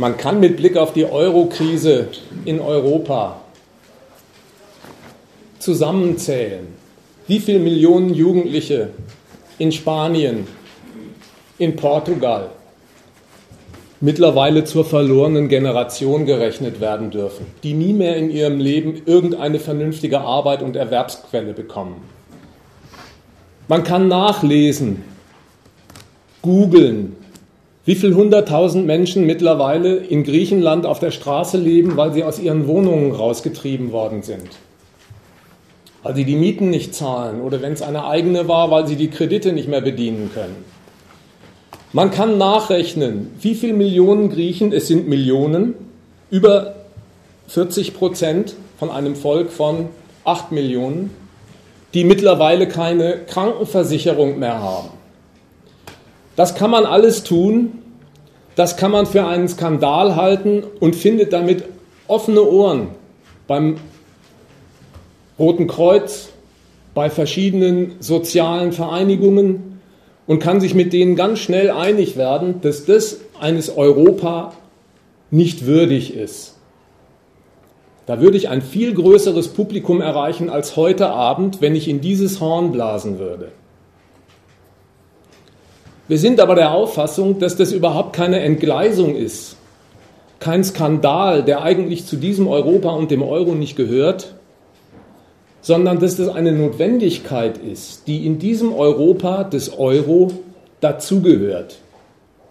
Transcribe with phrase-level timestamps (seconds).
[0.00, 2.08] Man kann mit Blick auf die Euro-Krise
[2.46, 3.42] in Europa
[5.58, 6.68] zusammenzählen,
[7.26, 8.88] wie viele Millionen Jugendliche
[9.58, 10.46] in Spanien,
[11.58, 12.48] in Portugal
[14.00, 20.22] mittlerweile zur verlorenen Generation gerechnet werden dürfen, die nie mehr in ihrem Leben irgendeine vernünftige
[20.22, 21.96] Arbeit und Erwerbsquelle bekommen.
[23.68, 25.04] Man kann nachlesen,
[26.40, 27.16] googeln,
[27.84, 32.66] wie viele hunderttausend Menschen mittlerweile in Griechenland auf der Straße leben, weil sie aus ihren
[32.66, 34.48] Wohnungen rausgetrieben worden sind.
[36.02, 39.08] Weil sie die Mieten nicht zahlen oder wenn es eine eigene war, weil sie die
[39.08, 40.64] Kredite nicht mehr bedienen können.
[41.92, 45.74] Man kann nachrechnen, wie viele Millionen Griechen, es sind Millionen,
[46.30, 46.76] über
[47.48, 49.88] 40 Prozent von einem Volk von
[50.24, 51.10] 8 Millionen,
[51.92, 54.99] die mittlerweile keine Krankenversicherung mehr haben.
[56.36, 57.82] Das kann man alles tun,
[58.56, 61.64] das kann man für einen Skandal halten und findet damit
[62.08, 62.88] offene Ohren
[63.46, 63.76] beim
[65.38, 66.28] Roten Kreuz,
[66.94, 69.80] bei verschiedenen sozialen Vereinigungen
[70.26, 74.52] und kann sich mit denen ganz schnell einig werden, dass das eines Europa
[75.30, 76.56] nicht würdig ist.
[78.06, 82.40] Da würde ich ein viel größeres Publikum erreichen als heute Abend, wenn ich in dieses
[82.40, 83.52] Horn blasen würde.
[86.10, 89.54] Wir sind aber der Auffassung, dass das überhaupt keine Entgleisung ist,
[90.40, 94.34] kein Skandal, der eigentlich zu diesem Europa und dem Euro nicht gehört,
[95.60, 100.32] sondern dass das eine Notwendigkeit ist, die in diesem Europa des Euro
[100.80, 101.76] dazugehört,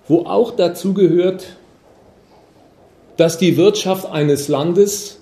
[0.08, 1.58] wo auch dazugehört,
[3.18, 5.20] dass die Wirtschaft eines Landes,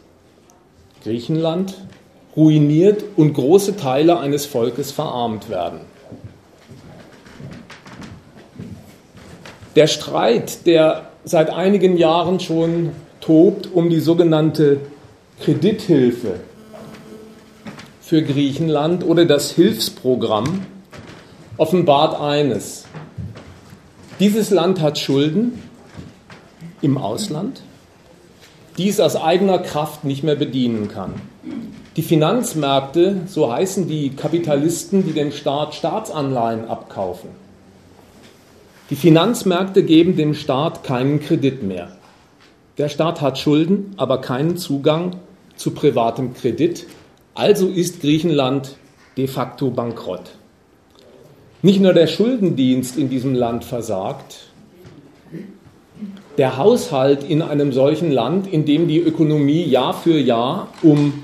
[1.03, 1.73] Griechenland,
[2.35, 5.96] ruiniert und große Teile eines Volkes verarmt werden.
[9.78, 14.80] Der Streit, der seit einigen Jahren schon tobt um die sogenannte
[15.39, 16.39] Kredithilfe
[18.02, 20.66] für Griechenland oder das Hilfsprogramm,
[21.58, 22.86] offenbart eines.
[24.20, 25.61] Dieses Land hat Schulden
[26.82, 27.61] im Ausland,
[28.80, 31.14] die es aus eigener Kraft nicht mehr bedienen kann.
[31.98, 37.30] Die Finanzmärkte, so heißen die Kapitalisten, die dem Staat Staatsanleihen abkaufen,
[38.89, 41.92] die Finanzmärkte geben dem Staat keinen Kredit mehr.
[42.77, 45.17] Der Staat hat Schulden, aber keinen Zugang
[45.55, 46.86] zu privatem Kredit.
[47.33, 48.77] Also ist Griechenland
[49.17, 50.31] de facto bankrott.
[51.61, 54.48] Nicht nur der Schuldendienst in diesem Land versagt,
[56.37, 61.23] der Haushalt in einem solchen Land, in dem die Ökonomie Jahr für Jahr um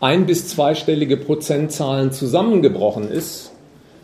[0.00, 3.52] ein- bis zweistellige Prozentzahlen zusammengebrochen ist,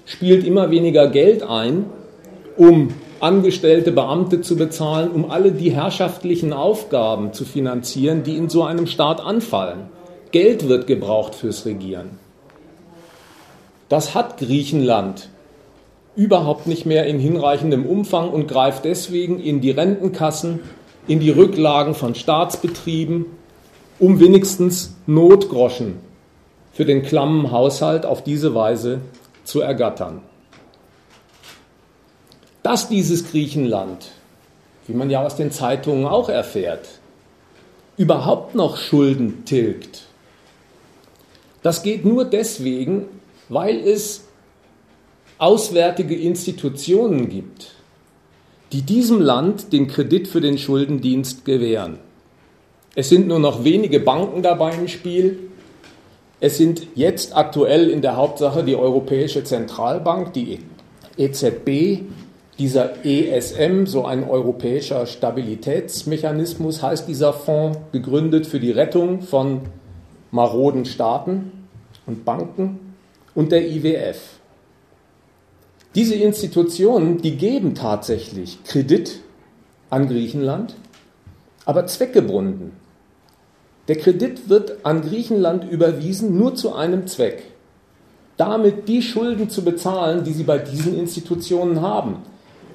[0.05, 1.87] spielt immer weniger Geld ein
[2.57, 8.65] um Angestellte, Beamte zu bezahlen, um alle die herrschaftlichen Aufgaben zu finanzieren, die in so
[8.65, 9.91] einem Staat anfallen.
[10.33, 12.19] Geld wird gebraucht fürs Regieren.
[13.91, 15.29] Das hat Griechenland
[16.17, 20.61] überhaupt nicht mehr in hinreichendem Umfang und greift deswegen in die Rentenkassen,
[21.07, 23.27] in die Rücklagen von Staatsbetrieben,
[23.99, 25.99] um wenigstens Notgroschen
[26.73, 29.01] für den klammen Haushalt auf diese Weise
[29.45, 30.23] zu ergattern
[32.63, 34.11] dass dieses Griechenland,
[34.87, 36.89] wie man ja aus den Zeitungen auch erfährt,
[37.97, 40.03] überhaupt noch Schulden tilgt.
[41.63, 43.07] Das geht nur deswegen,
[43.49, 44.25] weil es
[45.39, 47.73] auswärtige Institutionen gibt,
[48.73, 51.99] die diesem Land den Kredit für den Schuldendienst gewähren.
[52.95, 55.39] Es sind nur noch wenige Banken dabei im Spiel.
[56.41, 60.61] Es sind jetzt aktuell in der Hauptsache die Europäische Zentralbank, die
[61.17, 62.03] EZB,
[62.61, 69.63] dieser ESM, so ein europäischer Stabilitätsmechanismus, heißt dieser Fonds, gegründet für die Rettung von
[70.31, 71.53] maroden Staaten
[72.07, 72.95] und Banken
[73.35, 74.19] und der IWF.
[75.95, 79.21] Diese Institutionen, die geben tatsächlich Kredit
[79.89, 80.77] an Griechenland,
[81.65, 82.73] aber zweckgebunden.
[83.89, 87.43] Der Kredit wird an Griechenland überwiesen nur zu einem Zweck,
[88.37, 92.17] damit die Schulden zu bezahlen, die sie bei diesen Institutionen haben.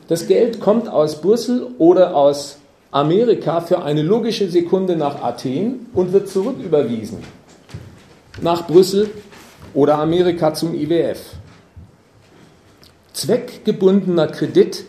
[0.08, 2.58] Das Geld kommt aus Brüssel oder aus
[2.92, 7.18] Amerika für eine logische Sekunde nach Athen und wird zurücküberwiesen
[8.42, 9.10] nach Brüssel
[9.74, 11.20] oder Amerika zum IWF.
[13.14, 14.86] Zweckgebundener Kredit,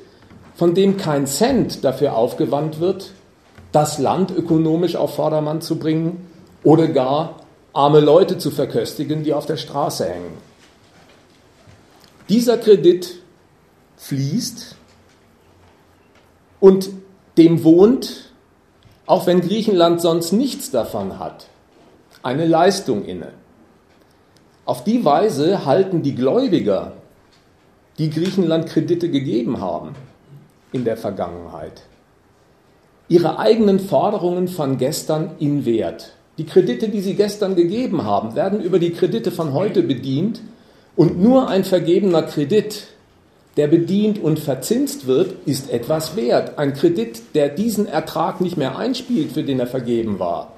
[0.55, 3.13] von dem kein Cent dafür aufgewandt wird,
[3.73, 6.27] das Land ökonomisch auf Vordermann zu bringen
[6.63, 7.37] oder gar
[7.73, 10.39] arme Leute zu verköstigen, die auf der Straße hängen.
[12.29, 13.17] Dieser Kredit
[13.97, 14.76] fließt
[16.67, 16.91] und
[17.39, 18.33] dem wohnt
[19.07, 21.47] auch wenn Griechenland sonst nichts davon hat,
[22.25, 23.29] eine Leistung inne.
[24.65, 26.95] Auf die Weise halten die Gläubiger,
[27.99, 29.95] die Griechenland Kredite gegeben haben
[30.73, 31.83] in der Vergangenheit,
[33.07, 36.15] ihre eigenen Forderungen von gestern in Wert.
[36.37, 40.41] Die Kredite, die sie gestern gegeben haben, werden über die Kredite von heute bedient
[40.97, 42.89] und nur ein vergebener Kredit,
[43.57, 46.59] der bedient und verzinst wird, ist etwas wert.
[46.59, 50.53] Ein Kredit, der diesen Ertrag nicht mehr einspielt, für den er vergeben war,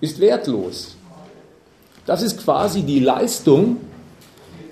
[0.00, 0.96] ist wertlos.
[2.06, 3.76] Das ist quasi die Leistung,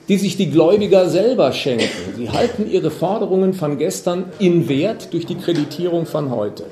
[0.09, 2.15] die sich die Gläubiger selber schenken.
[2.17, 6.65] Sie halten ihre Forderungen von gestern in Wert durch die Kreditierung von heute.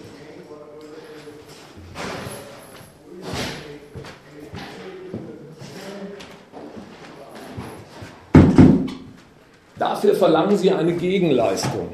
[9.84, 11.88] Dafür verlangen sie eine Gegenleistung.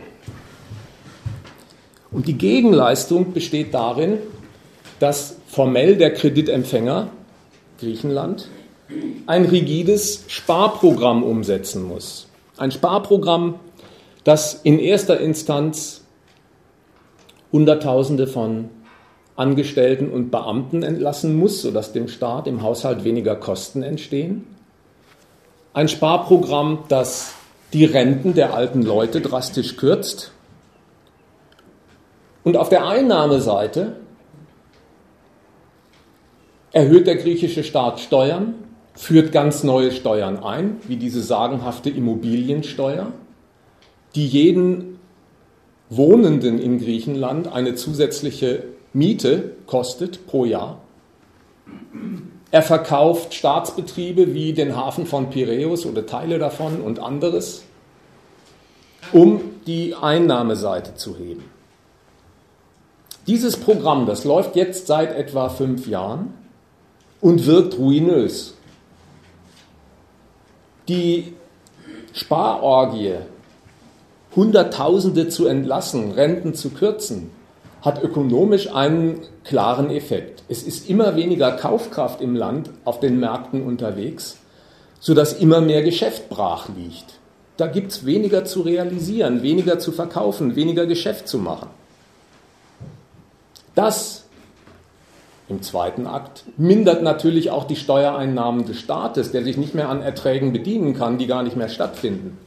[2.13, 4.19] Und die Gegenleistung besteht darin,
[5.01, 7.09] dass formell der Kreditempfänger,
[7.81, 8.47] Griechenland,
[9.27, 12.29] ein rigides Sparprogramm umsetzen muss.
[12.59, 13.57] Ein Sparprogramm,
[14.23, 16.05] das in erster Instanz
[17.51, 18.69] Hunderttausende von
[19.35, 24.47] Angestellten und Beamten entlassen muss, sodass dem Staat im Haushalt weniger Kosten entstehen.
[25.73, 27.35] Ein Sparprogramm, das
[27.73, 30.33] die Renten der alten Leute drastisch kürzt.
[32.43, 33.97] Und auf der Einnahmeseite
[36.73, 38.55] erhöht der griechische Staat Steuern,
[38.95, 43.13] führt ganz neue Steuern ein, wie diese sagenhafte Immobiliensteuer,
[44.15, 44.99] die jeden
[45.89, 50.81] Wohnenden in Griechenland eine zusätzliche Miete kostet pro Jahr.
[52.51, 57.63] Er verkauft Staatsbetriebe wie den Hafen von Piräus oder Teile davon und anderes,
[59.13, 61.45] um die Einnahmeseite zu heben.
[63.27, 66.35] Dieses Programm, das läuft jetzt seit etwa fünf Jahren
[67.21, 68.55] und wirkt ruinös.
[70.89, 71.35] Die
[72.13, 73.17] Sparorgie,
[74.35, 77.31] Hunderttausende zu entlassen, Renten zu kürzen,
[77.83, 80.43] hat ökonomisch einen klaren Effekt.
[80.49, 84.39] Es ist immer weniger Kaufkraft im Land auf den Märkten unterwegs,
[84.99, 87.19] sodass immer mehr Geschäft brach liegt.
[87.57, 91.69] Da gibt es weniger zu realisieren, weniger zu verkaufen, weniger Geschäft zu machen.
[93.75, 94.25] Das
[95.49, 100.01] im zweiten Akt mindert natürlich auch die Steuereinnahmen des Staates, der sich nicht mehr an
[100.01, 102.39] Erträgen bedienen kann, die gar nicht mehr stattfinden.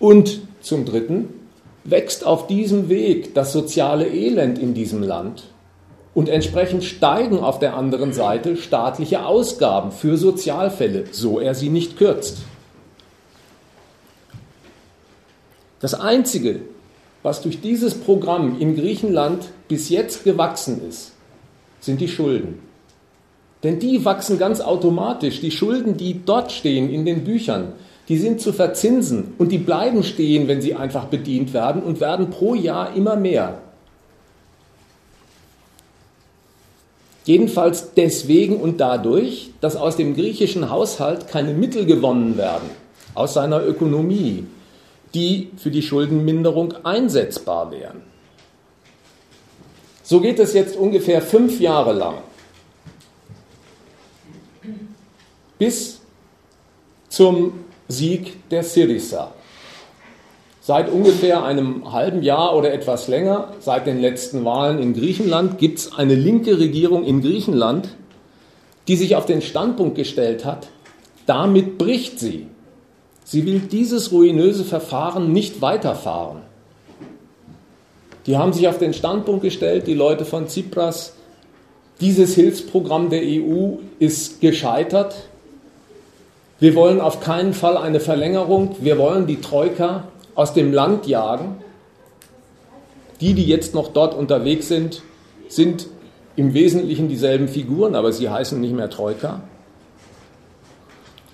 [0.00, 1.41] Und zum Dritten
[1.84, 5.44] wächst auf diesem Weg das soziale Elend in diesem Land
[6.14, 11.96] und entsprechend steigen auf der anderen Seite staatliche Ausgaben für Sozialfälle, so er sie nicht
[11.96, 12.38] kürzt.
[15.80, 16.60] Das Einzige,
[17.22, 21.12] was durch dieses Programm in Griechenland bis jetzt gewachsen ist,
[21.80, 22.60] sind die Schulden.
[23.62, 25.40] Denn die wachsen ganz automatisch.
[25.40, 27.72] Die Schulden, die dort stehen in den Büchern,
[28.12, 32.28] die sind zu verzinsen und die bleiben stehen, wenn sie einfach bedient werden und werden
[32.28, 33.62] pro Jahr immer mehr.
[37.24, 42.68] Jedenfalls deswegen und dadurch, dass aus dem griechischen Haushalt keine Mittel gewonnen werden,
[43.14, 44.44] aus seiner Ökonomie,
[45.14, 48.02] die für die Schuldenminderung einsetzbar wären.
[50.02, 52.16] So geht es jetzt ungefähr fünf Jahre lang.
[55.58, 55.98] Bis
[57.08, 59.32] zum Sieg der Syriza.
[60.60, 65.80] Seit ungefähr einem halben Jahr oder etwas länger, seit den letzten Wahlen in Griechenland, gibt
[65.80, 67.88] es eine linke Regierung in Griechenland,
[68.88, 70.68] die sich auf den Standpunkt gestellt hat,
[71.26, 72.46] damit bricht sie.
[73.24, 76.42] Sie will dieses ruinöse Verfahren nicht weiterfahren.
[78.26, 81.14] Die haben sich auf den Standpunkt gestellt, die Leute von Tsipras,
[82.00, 85.28] dieses Hilfsprogramm der EU ist gescheitert,
[86.62, 88.76] wir wollen auf keinen Fall eine Verlängerung.
[88.78, 90.04] Wir wollen die Troika
[90.36, 91.56] aus dem Land jagen.
[93.20, 95.02] Die, die jetzt noch dort unterwegs sind,
[95.48, 95.88] sind
[96.36, 99.40] im Wesentlichen dieselben Figuren, aber sie heißen nicht mehr Troika.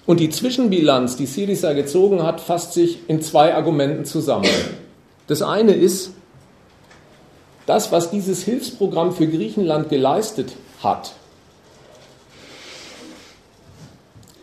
[0.06, 4.48] Und die Zwischenbilanz, die Syriza gezogen hat, fasst sich in zwei Argumenten zusammen.
[5.26, 6.12] Das eine ist,
[7.66, 11.12] das, was dieses Hilfsprogramm für Griechenland geleistet hat,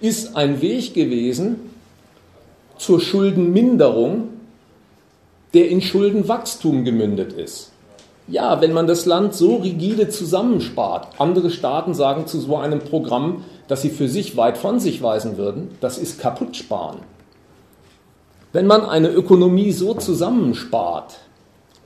[0.02, 1.58] ist ein Weg gewesen
[2.78, 4.30] zur Schuldenminderung,
[5.54, 7.72] der in Schuldenwachstum gemündet ist.
[8.28, 13.44] Ja, wenn man das Land so rigide zusammenspart, andere Staaten sagen zu so einem Programm,
[13.68, 17.00] das sie für sich weit von sich weisen würden, das ist kaputt sparen.
[18.52, 21.18] Wenn man eine Ökonomie so zusammenspart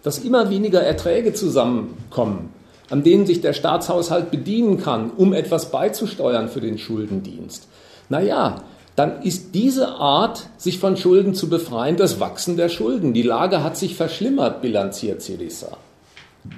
[0.04, 2.54] dass immer weniger Erträge zusammenkommen,
[2.90, 7.68] an denen sich der Staatshaushalt bedienen kann, um etwas beizusteuern für den Schuldendienst.
[8.10, 8.64] Naja,
[8.96, 13.14] dann ist diese Art, sich von Schulden zu befreien, das Wachsen der Schulden.
[13.14, 15.78] Die Lage hat sich verschlimmert, bilanziert Syriza.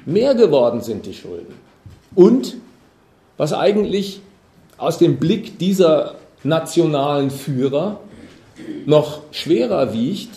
[0.06, 1.54] Mehr geworden sind die Schulden.
[2.16, 2.56] Und
[3.38, 4.22] was eigentlich
[4.78, 8.00] aus dem Blick dieser nationalen Führer
[8.86, 10.32] noch schwerer wiegt,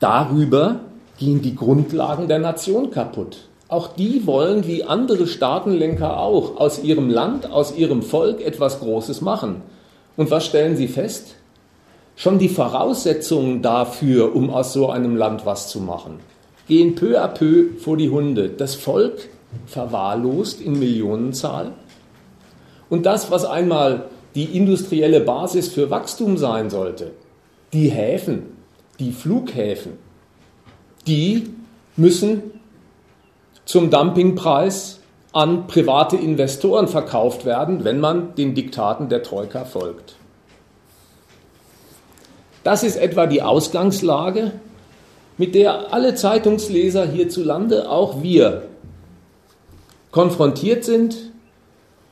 [0.00, 0.80] darüber
[1.18, 3.48] gehen die Grundlagen der Nation kaputt.
[3.68, 9.20] Auch die wollen, wie andere Staatenlenker auch, aus ihrem Land, aus ihrem Volk etwas Großes
[9.20, 9.62] machen.
[10.18, 11.36] Und was stellen sie fest?
[12.16, 16.18] Schon die Voraussetzungen dafür, um aus so einem Land was zu machen,
[16.66, 18.48] gehen peu à peu vor die Hunde.
[18.48, 19.28] Das Volk
[19.66, 21.70] verwahrlost in Millionenzahl.
[22.90, 27.12] Und das, was einmal die industrielle Basis für Wachstum sein sollte,
[27.72, 28.42] die Häfen,
[28.98, 29.92] die Flughäfen,
[31.06, 31.50] die
[31.96, 32.42] müssen
[33.64, 34.97] zum Dumpingpreis
[35.38, 40.16] an private Investoren verkauft werden, wenn man den Diktaten der Troika folgt.
[42.64, 44.50] Das ist etwa die Ausgangslage,
[45.36, 48.64] mit der alle Zeitungsleser hierzulande, auch wir,
[50.10, 51.16] konfrontiert sind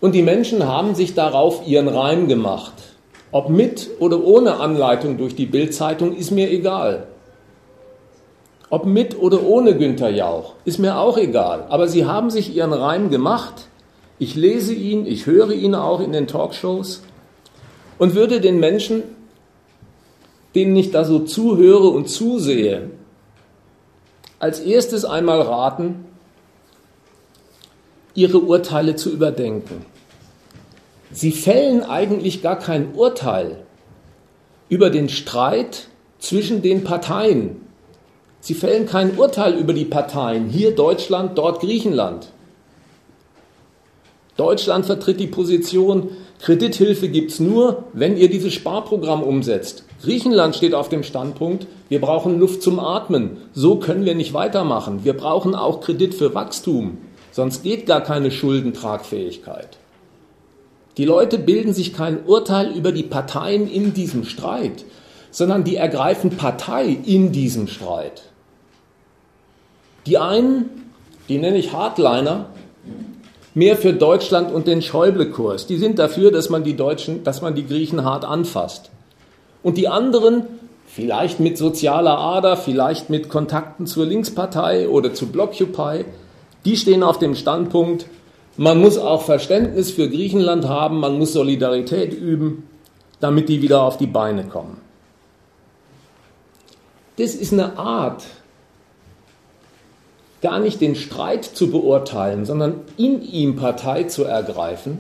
[0.01, 2.75] und die Menschen haben sich darauf ihren Reim gemacht.
[3.33, 7.09] Ob mit oder ohne Anleitung durch die Bildzeitung ist mir egal.
[8.69, 11.67] Ob mit oder ohne Günter Jauch, ist mir auch egal.
[11.69, 13.69] Aber sie haben sich ihren Reim gemacht.
[14.19, 17.03] Ich lese ihn, ich höre ihn auch in den Talkshows
[17.99, 19.03] und würde den Menschen,
[20.55, 22.91] denen ich da so zuhöre und zusehe,
[24.39, 26.07] als erstes einmal raten,
[28.15, 29.85] ihre Urteile zu überdenken.
[31.13, 33.65] Sie fällen eigentlich gar kein Urteil
[34.69, 37.66] über den Streit zwischen den Parteien,
[38.47, 40.49] Sie fällen kein Urteil über die Parteien.
[40.49, 42.29] Hier Deutschland, dort Griechenland.
[44.37, 46.11] Deutschland vertritt die Position,
[46.41, 49.83] Kredithilfe gibt es nur, wenn ihr dieses Sparprogramm umsetzt.
[50.01, 53.39] Griechenland steht auf dem Standpunkt, wir brauchen Luft zum Atmen.
[53.53, 55.01] So können wir nicht weitermachen.
[55.03, 56.99] Wir brauchen auch Kredit für Wachstum.
[57.33, 59.77] Sonst geht gar keine Schuldentragfähigkeit.
[60.99, 64.85] Die Leute bilden sich kein Urteil über die Parteien in diesem Streit,
[65.33, 68.23] sondern die ergreifen Partei in diesem Streit.
[70.07, 70.93] Die einen,
[71.29, 72.47] die nenne ich Hardliner,
[73.55, 75.67] mehr für Deutschland und den Schäuble-Kurs.
[75.67, 78.91] Die sind dafür, dass man die Deutschen, dass man die Griechen hart anfasst.
[79.63, 80.45] Und die anderen,
[80.87, 86.05] vielleicht mit sozialer Ader, vielleicht mit Kontakten zur Linkspartei oder zu Blockupy,
[86.65, 88.07] die stehen auf dem Standpunkt,
[88.59, 92.69] man muss auch Verständnis für Griechenland haben, man muss Solidarität üben,
[93.21, 94.79] damit die wieder auf die Beine kommen.
[97.19, 98.25] Das ist eine Art,
[100.43, 104.99] gar nicht den Streit zu beurteilen, sondern in ihm Partei zu ergreifen,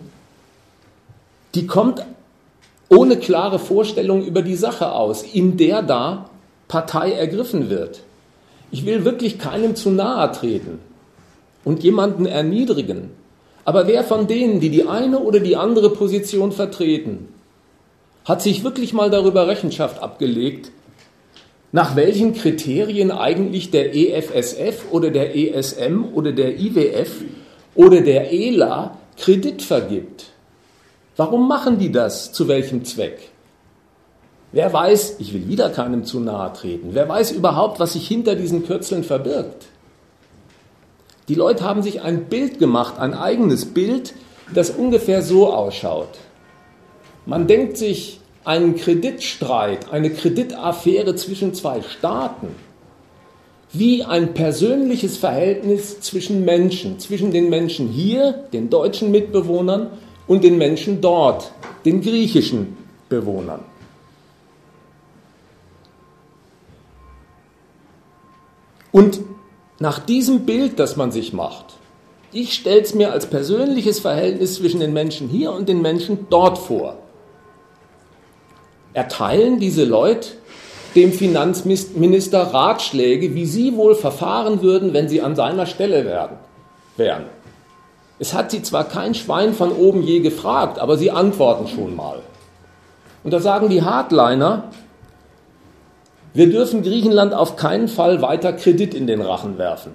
[1.54, 2.04] die kommt
[2.88, 6.30] ohne klare Vorstellung über die Sache aus, in der da
[6.68, 8.00] Partei ergriffen wird.
[8.70, 10.78] Ich will wirklich keinem zu nahe treten
[11.64, 13.10] und jemanden erniedrigen.
[13.64, 17.28] Aber wer von denen, die die eine oder die andere Position vertreten,
[18.24, 20.70] hat sich wirklich mal darüber Rechenschaft abgelegt,
[21.72, 27.22] nach welchen Kriterien eigentlich der EFSF oder der ESM oder der IWF
[27.74, 30.26] oder der ELA Kredit vergibt.
[31.16, 32.32] Warum machen die das?
[32.32, 33.30] Zu welchem Zweck?
[34.52, 38.36] Wer weiß, ich will wieder keinem zu nahe treten, wer weiß überhaupt, was sich hinter
[38.36, 39.66] diesen Kürzeln verbirgt?
[41.28, 44.14] Die Leute haben sich ein Bild gemacht, ein eigenes Bild,
[44.54, 46.18] das ungefähr so ausschaut.
[47.26, 52.48] Man denkt sich, einen Kreditstreit, eine Kreditaffäre zwischen zwei Staaten
[53.72, 59.90] wie ein persönliches Verhältnis zwischen Menschen, zwischen den Menschen hier, den deutschen Mitbewohnern,
[60.28, 61.52] und den Menschen dort,
[61.84, 62.76] den griechischen
[63.08, 63.60] Bewohnern.
[68.90, 69.20] Und
[69.78, 71.76] nach diesem Bild, das man sich macht,
[72.32, 76.58] ich stelle es mir als persönliches Verhältnis zwischen den Menschen hier und den Menschen dort
[76.58, 76.96] vor
[78.96, 80.30] erteilen diese Leute
[80.94, 86.38] dem Finanzminister Ratschläge, wie sie wohl verfahren würden, wenn sie an seiner Stelle werden,
[86.96, 87.24] wären.
[88.18, 92.20] Es hat sie zwar kein Schwein von oben je gefragt, aber sie antworten schon mal.
[93.22, 94.70] Und da sagen die Hardliner,
[96.32, 99.94] wir dürfen Griechenland auf keinen Fall weiter Kredit in den Rachen werfen.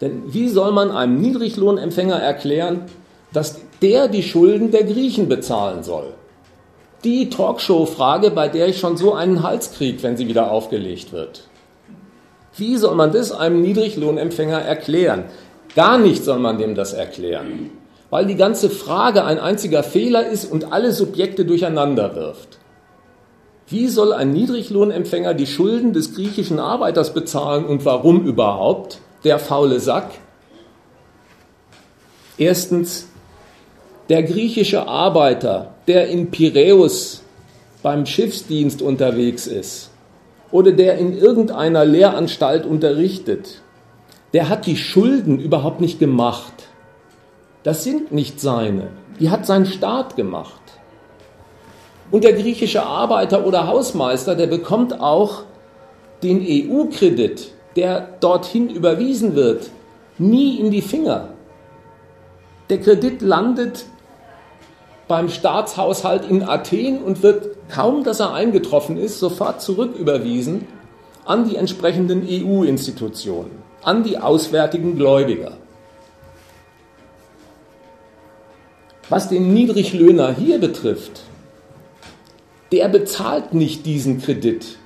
[0.00, 2.86] Denn wie soll man einem Niedriglohnempfänger erklären,
[3.32, 6.14] dass der die Schulden der Griechen bezahlen soll?
[7.04, 11.44] Die Talkshow-Frage, bei der ich schon so einen Hals kriege, wenn sie wieder aufgelegt wird.
[12.56, 15.24] Wie soll man das einem Niedriglohnempfänger erklären?
[15.74, 17.70] Gar nicht soll man dem das erklären,
[18.10, 22.58] weil die ganze Frage ein einziger Fehler ist und alle Subjekte durcheinander wirft.
[23.68, 28.98] Wie soll ein Niedriglohnempfänger die Schulden des griechischen Arbeiters bezahlen und warum überhaupt?
[29.24, 30.10] Der faule Sack.
[32.36, 33.08] Erstens,
[34.10, 37.22] der griechische Arbeiter, der in Piräus
[37.82, 39.90] beim Schiffsdienst unterwegs ist
[40.50, 43.62] oder der in irgendeiner Lehranstalt unterrichtet,
[44.32, 46.52] der hat die Schulden überhaupt nicht gemacht.
[47.64, 50.60] Das sind nicht seine, die hat sein Staat gemacht.
[52.10, 55.44] Und der griechische Arbeiter oder Hausmeister, der bekommt auch
[56.22, 59.70] den EU-Kredit, der dorthin überwiesen wird,
[60.18, 61.30] nie in die Finger.
[62.68, 63.86] Der Kredit landet
[65.12, 70.66] beim Staatshaushalt in Athen und wird kaum, dass er eingetroffen ist, sofort zurücküberwiesen
[71.26, 73.50] an die entsprechenden EU-Institutionen,
[73.82, 75.52] an die auswärtigen Gläubiger.
[79.10, 81.24] Was den Niedriglöhner hier betrifft,
[82.72, 84.78] der bezahlt nicht diesen Kredit,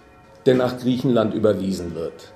[0.45, 2.33] der nach Griechenland überwiesen wird.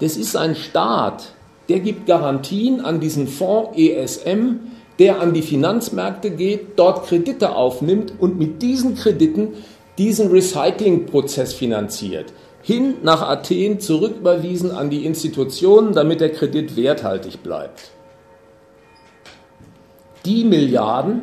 [0.00, 1.32] Das ist ein Staat,
[1.70, 8.14] der gibt Garantien an diesen Fonds ESM, der an die Finanzmärkte geht, dort Kredite aufnimmt
[8.18, 9.54] und mit diesen Krediten
[9.98, 12.32] diesen Recyclingprozess finanziert.
[12.62, 17.92] Hin nach Athen zurücküberwiesen an die Institutionen, damit der Kredit werthaltig bleibt.
[20.24, 21.22] Die Milliarden,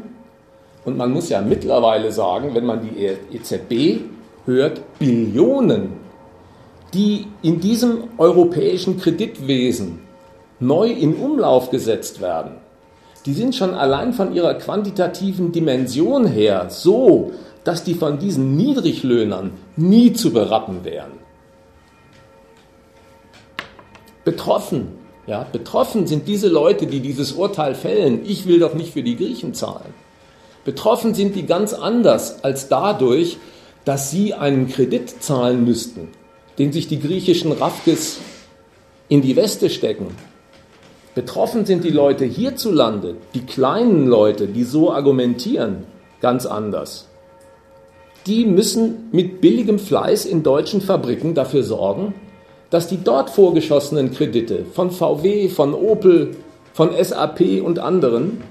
[0.86, 4.02] und man muss ja mittlerweile sagen, wenn man die EZB
[4.46, 5.94] hört, Billionen,
[6.94, 10.00] die in diesem europäischen Kreditwesen
[10.60, 12.63] neu in Umlauf gesetzt werden,
[13.26, 17.32] die sind schon allein von ihrer quantitativen Dimension her so,
[17.64, 21.12] dass die von diesen Niedriglöhnern nie zu berappen wären.
[24.26, 24.90] Betroffen,
[25.28, 28.22] ja, betroffen sind diese Leute, die dieses Urteil fällen.
[28.26, 29.94] Ich will doch nicht für die Griechen zahlen.
[30.66, 33.38] Betroffen sind die ganz anders als dadurch,
[33.86, 36.10] dass sie einen Kredit zahlen müssten,
[36.58, 38.20] den sich die griechischen Rafkes
[39.10, 40.08] in die Weste stecken.
[41.16, 45.86] Betroffen sind die Leute hierzulande, die kleinen Leute, die so argumentieren,
[46.22, 47.08] ganz anders.
[48.26, 52.16] Die müssen mit billigem Fleiß in deutschen Fabriken dafür sorgen,
[52.70, 56.36] dass die dort vorgeschossenen Kredite von VW, von Opel,
[56.74, 58.42] von SAP und anderen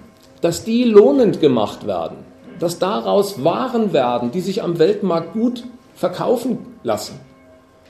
[0.43, 2.19] dass die lohnend gemacht werden,
[2.59, 7.19] dass daraus Waren werden, die sich am Weltmarkt gut verkaufen lassen.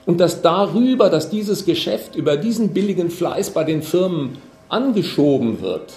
[0.04, 4.38] Und dass darüber, dass dieses Geschäft über diesen billigen Fleiß bei den Firmen
[4.72, 5.94] angeschoben wird,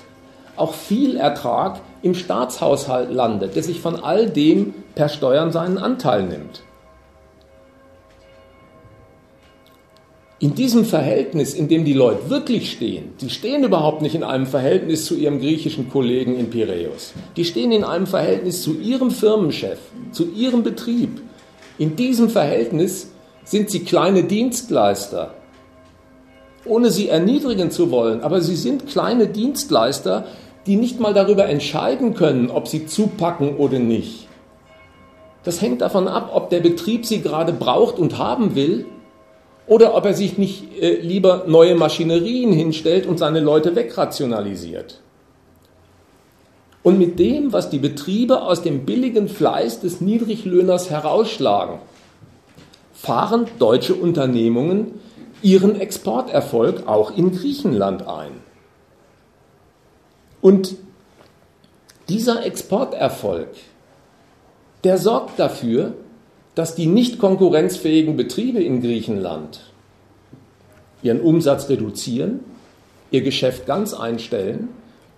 [0.55, 6.23] auch viel Ertrag im Staatshaushalt landet, der sich von all dem per Steuern seinen Anteil
[6.23, 6.61] nimmt.
[10.45, 14.45] in diesem Verhältnis, in dem die Leute wirklich stehen, die stehen überhaupt nicht in einem
[14.45, 17.13] Verhältnis zu ihrem griechischen Kollegen in Piräus.
[17.37, 19.79] Die stehen in einem Verhältnis zu ihrem Firmenchef,
[20.11, 21.21] zu ihrem Betrieb.
[21.77, 23.11] In diesem Verhältnis
[23.43, 25.33] sind sie kleine Dienstleister,
[26.65, 30.25] ohne sie erniedrigen zu wollen, aber sie sind kleine Dienstleister,
[30.65, 34.27] die nicht mal darüber entscheiden können, ob sie zupacken oder nicht.
[35.43, 38.87] Das hängt davon ab, ob der Betrieb sie gerade braucht und haben will
[39.67, 45.01] oder ob er sich nicht äh, lieber neue Maschinerien hinstellt und seine Leute wegrationalisiert.
[46.81, 51.79] Und mit dem, was die Betriebe aus dem billigen Fleiß des Niedriglöhners herausschlagen,
[52.93, 54.99] fahren deutsche Unternehmungen
[55.45, 58.31] ihren Exporterfolg auch in Griechenland ein.
[60.41, 60.75] Und
[62.09, 63.49] dieser Exporterfolg,
[64.83, 65.93] der sorgt dafür,
[66.55, 69.71] dass die nicht konkurrenzfähigen Betriebe in Griechenland
[71.03, 72.39] ihren Umsatz reduzieren,
[73.11, 74.69] ihr Geschäft ganz einstellen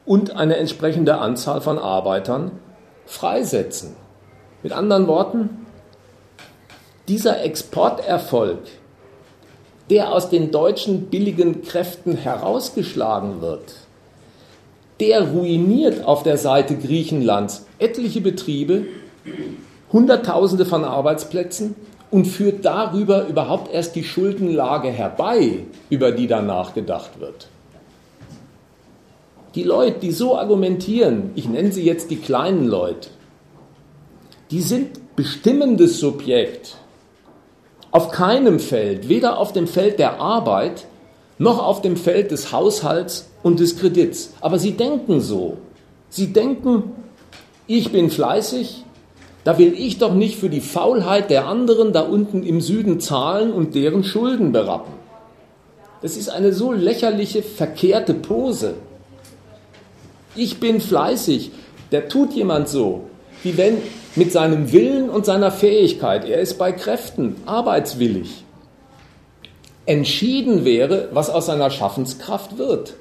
[0.06, 2.52] und eine entsprechende Anzahl von Arbeitern
[3.06, 3.96] freisetzen.
[4.62, 5.66] Mit anderen Worten,
[7.08, 8.60] dieser Exporterfolg,
[9.90, 13.76] der aus den deutschen billigen Kräften herausgeschlagen wird,
[15.00, 18.86] der ruiniert auf der Seite Griechenlands etliche Betriebe,
[19.94, 21.76] Hunderttausende von Arbeitsplätzen
[22.12, 27.48] und führt darüber überhaupt erst die Schuldenlage herbei, über die danach gedacht wird.
[29.56, 33.10] Die Leute, die so argumentieren, ich nenne sie jetzt die kleinen Leute,
[34.52, 36.78] die sind bestimmendes Subjekt
[37.98, 40.86] auf keinem Feld, weder auf dem Feld der Arbeit
[41.40, 44.34] noch auf dem Feld des Haushalts und des Kredits.
[44.40, 45.58] Aber sie denken so.
[46.08, 46.92] Sie denken,
[47.66, 48.84] ich bin fleißig,
[49.44, 53.52] da will ich doch nicht für die Faulheit der anderen da unten im Süden zahlen
[53.52, 54.94] und deren Schulden berappen.
[56.04, 58.76] Das ist eine so lächerliche, verkehrte Pose.
[60.36, 61.50] Ich bin fleißig.
[61.92, 63.06] Der tut jemand so,
[63.42, 63.80] wie wenn
[64.18, 68.44] mit seinem Willen und seiner Fähigkeit, er ist bei Kräften, arbeitswillig,
[69.86, 72.96] entschieden wäre, was aus seiner Schaffenskraft wird.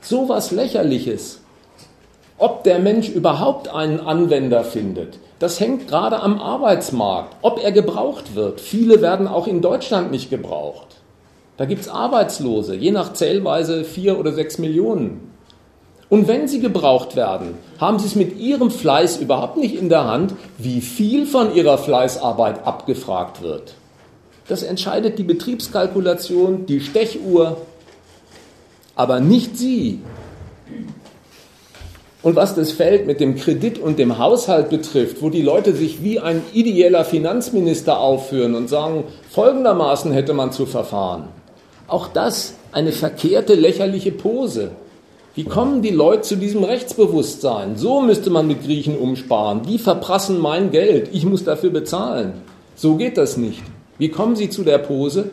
[0.00, 1.40] So was Lächerliches.
[2.36, 8.34] Ob der Mensch überhaupt einen Anwender findet, das hängt gerade am Arbeitsmarkt, ob er gebraucht
[8.34, 8.60] wird.
[8.60, 10.96] Viele werden auch in Deutschland nicht gebraucht.
[11.56, 15.27] Da gibt es Arbeitslose, je nach Zählweise vier oder sechs Millionen.
[16.10, 20.06] Und wenn sie gebraucht werden, haben sie es mit ihrem Fleiß überhaupt nicht in der
[20.06, 23.74] Hand, wie viel von ihrer Fleißarbeit abgefragt wird.
[24.48, 27.58] Das entscheidet die Betriebskalkulation, die Stechuhr,
[28.96, 30.00] aber nicht sie.
[32.22, 36.02] Und was das Feld mit dem Kredit und dem Haushalt betrifft, wo die Leute sich
[36.02, 41.28] wie ein ideeller Finanzminister aufführen und sagen, folgendermaßen hätte man zu verfahren.
[41.86, 44.72] Auch das eine verkehrte, lächerliche Pose.
[45.38, 47.76] Wie kommen die Leute zu diesem Rechtsbewusstsein?
[47.76, 49.62] So müsste man mit Griechen umsparen.
[49.62, 51.10] Die verprassen mein Geld.
[51.12, 52.42] Ich muss dafür bezahlen.
[52.74, 53.62] So geht das nicht.
[53.98, 55.30] Wie kommen sie zu der Pose?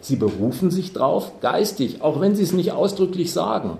[0.00, 3.78] Sie berufen sich drauf, geistig, auch wenn sie es nicht ausdrücklich sagen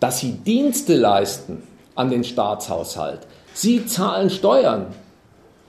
[0.00, 1.62] dass sie Dienste leisten
[1.94, 3.20] an den Staatshaushalt.
[3.54, 4.88] Sie zahlen Steuern.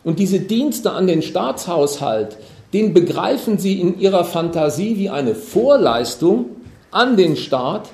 [0.04, 2.38] Und diese Dienste an den Staatshaushalt,
[2.74, 6.57] den begreifen sie in ihrer Fantasie wie eine Vorleistung
[6.92, 7.90] an den Staat,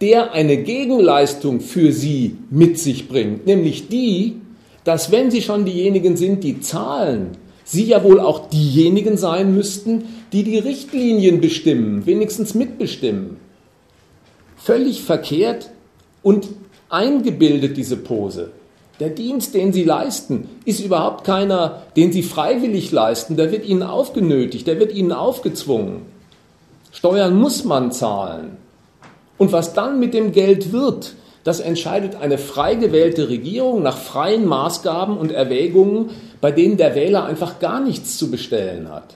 [0.00, 4.36] der eine Gegenleistung für sie mit sich bringt, nämlich die,
[4.84, 10.04] dass wenn sie schon diejenigen sind, die zahlen, sie ja wohl auch diejenigen sein müssten,
[10.32, 13.36] die die Richtlinien bestimmen, wenigstens mitbestimmen
[14.68, 15.70] völlig verkehrt
[16.22, 16.48] und
[16.90, 18.50] eingebildet, diese Pose.
[19.00, 23.36] Der Dienst, den sie leisten, ist überhaupt keiner, den sie freiwillig leisten.
[23.36, 26.02] Der wird ihnen aufgenötigt, der wird ihnen aufgezwungen.
[26.98, 28.56] Steuern muss man zahlen.
[29.36, 34.44] Und was dann mit dem Geld wird, das entscheidet eine frei gewählte Regierung nach freien
[34.46, 39.14] Maßgaben und Erwägungen, bei denen der Wähler einfach gar nichts zu bestellen hat.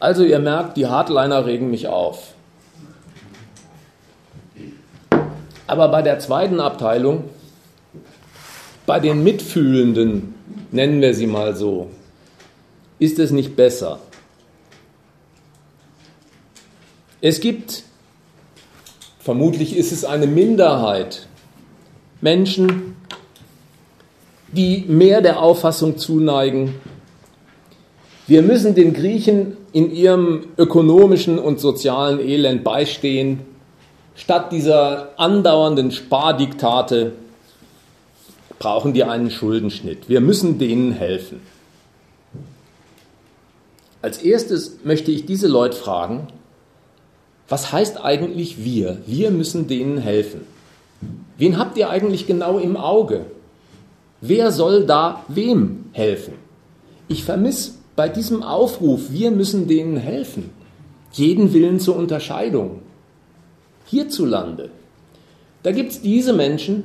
[0.00, 2.34] Also ihr merkt, die Hardliner regen mich auf.
[5.68, 7.26] Aber bei der zweiten Abteilung,
[8.86, 10.34] bei den Mitfühlenden,
[10.72, 11.90] nennen wir sie mal so,
[12.98, 14.00] ist es nicht besser.
[17.20, 17.84] Es gibt,
[19.18, 21.26] vermutlich ist es eine Minderheit,
[22.20, 22.96] Menschen,
[24.52, 26.74] die mehr der Auffassung zuneigen,
[28.26, 33.40] wir müssen den Griechen in ihrem ökonomischen und sozialen Elend beistehen
[34.20, 37.12] Statt dieser andauernden Spardiktate
[38.58, 40.10] brauchen die einen Schuldenschnitt.
[40.10, 41.40] Wir müssen denen helfen.
[44.02, 46.28] Als erstes möchte ich diese Leute fragen,
[47.50, 48.98] was heißt eigentlich wir?
[49.06, 50.42] Wir müssen denen helfen.
[51.36, 53.26] Wen habt ihr eigentlich genau im Auge?
[54.20, 56.34] Wer soll da wem helfen?
[57.08, 60.50] Ich vermisse bei diesem Aufruf, wir müssen denen helfen,
[61.12, 62.82] jeden Willen zur Unterscheidung
[63.86, 64.70] hierzulande.
[65.64, 66.84] Da gibt es diese Menschen,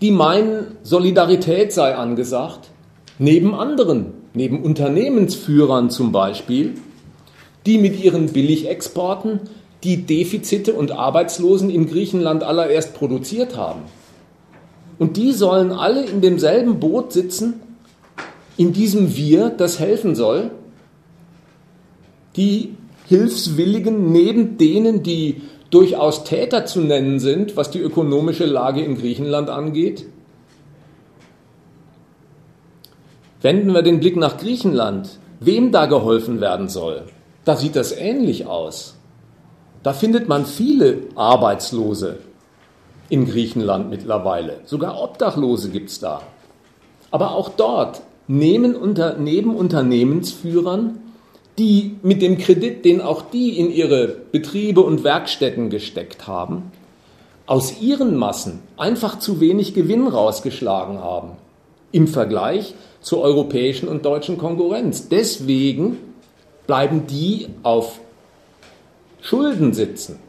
[0.00, 2.70] die meinen, Solidarität sei angesagt,
[3.18, 6.74] neben anderen, neben Unternehmensführern zum Beispiel,
[7.64, 9.40] die mit ihren Billigexporten
[9.84, 13.82] die Defizite und Arbeitslosen in Griechenland allererst produziert haben.
[14.98, 17.60] Und die sollen alle in demselben Boot sitzen,
[18.56, 20.50] in diesem Wir, das helfen soll.
[22.36, 22.74] Die
[23.06, 29.50] Hilfswilligen neben denen, die durchaus Täter zu nennen sind, was die ökonomische Lage in Griechenland
[29.50, 30.06] angeht?
[33.42, 37.04] Wenden wir den Blick nach Griechenland, wem da geholfen werden soll.
[37.44, 38.95] Da sieht das ähnlich aus.
[39.86, 42.18] Da findet man viele Arbeitslose
[43.08, 44.58] in Griechenland mittlerweile.
[44.64, 46.22] Sogar Obdachlose gibt es da.
[47.12, 50.98] Aber auch dort nehmen unter, neben Unternehmensführern
[51.56, 56.72] die mit dem Kredit, den auch die in ihre Betriebe und Werkstätten gesteckt haben,
[57.46, 61.36] aus ihren Massen einfach zu wenig Gewinn rausgeschlagen haben
[61.92, 65.08] im Vergleich zur europäischen und deutschen Konkurrenz.
[65.08, 65.98] Deswegen
[66.66, 68.00] bleiben die auf
[69.26, 70.20] Schulden sitzen.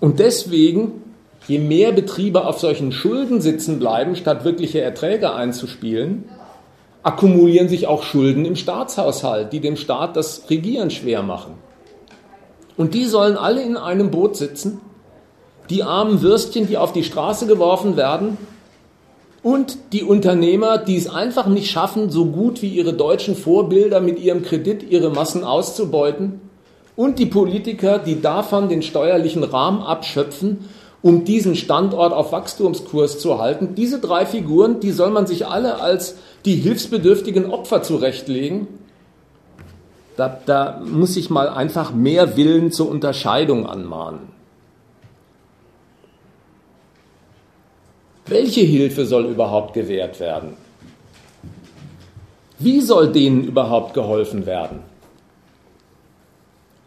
[0.00, 1.02] Und deswegen,
[1.48, 6.24] je mehr Betriebe auf solchen Schulden sitzen bleiben, statt wirkliche Erträge einzuspielen,
[7.02, 11.54] akkumulieren sich auch Schulden im Staatshaushalt, die dem Staat das Regieren schwer machen.
[12.76, 14.82] Und die sollen alle in einem Boot sitzen.
[15.70, 18.36] Die armen Würstchen, die auf die Straße geworfen werden,
[19.42, 24.18] und die Unternehmer, die es einfach nicht schaffen, so gut wie ihre deutschen Vorbilder mit
[24.18, 26.40] ihrem Kredit ihre Massen auszubeuten,
[26.96, 30.68] und die Politiker, die davon den steuerlichen Rahmen abschöpfen,
[31.02, 33.74] um diesen Standort auf Wachstumskurs zu halten.
[33.74, 38.68] Diese drei Figuren, die soll man sich alle als die hilfsbedürftigen Opfer zurechtlegen.
[40.16, 44.20] Da, da muss ich mal einfach mehr Willen zur Unterscheidung anmahnen.
[48.26, 50.56] Welche Hilfe soll überhaupt gewährt werden?
[52.58, 54.93] Wie soll denen überhaupt geholfen werden?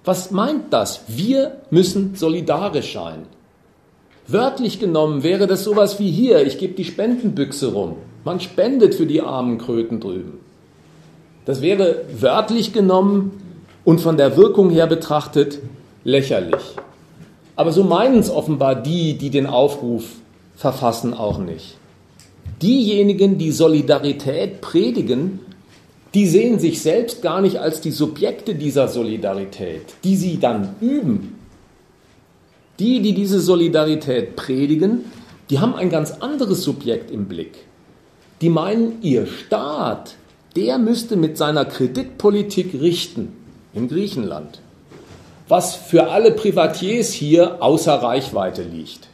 [0.08, 1.02] Was meint das?
[1.10, 3.24] Wir müssen solidarisch sein.
[4.26, 7.98] Wörtlich genommen wäre das sowas wie hier, ich gebe die Spendenbüchse rum.
[8.24, 10.39] Man spendet für die armen Kröten drüben.
[11.43, 13.34] Das wäre wörtlich genommen
[13.84, 15.60] und von der Wirkung her betrachtet
[16.06, 16.63] lächerlich.
[17.58, 20.06] Aber so meinen es offenbar die, die den Aufruf
[20.56, 21.76] verfassen auch nicht.
[22.62, 25.39] Diejenigen, die Solidarität predigen,
[26.13, 31.36] die sehen sich selbst gar nicht als die Subjekte dieser Solidarität, die sie dann üben.
[32.80, 35.06] Die, die diese Solidarität predigen,
[35.50, 37.58] die haben ein ganz anderes Subjekt im Blick.
[38.41, 40.15] Die meinen, ihr Staat,
[40.56, 43.34] der müsste mit seiner Kreditpolitik richten
[43.74, 44.62] in Griechenland,
[45.48, 49.08] was für alle Privatiers hier außer Reichweite liegt.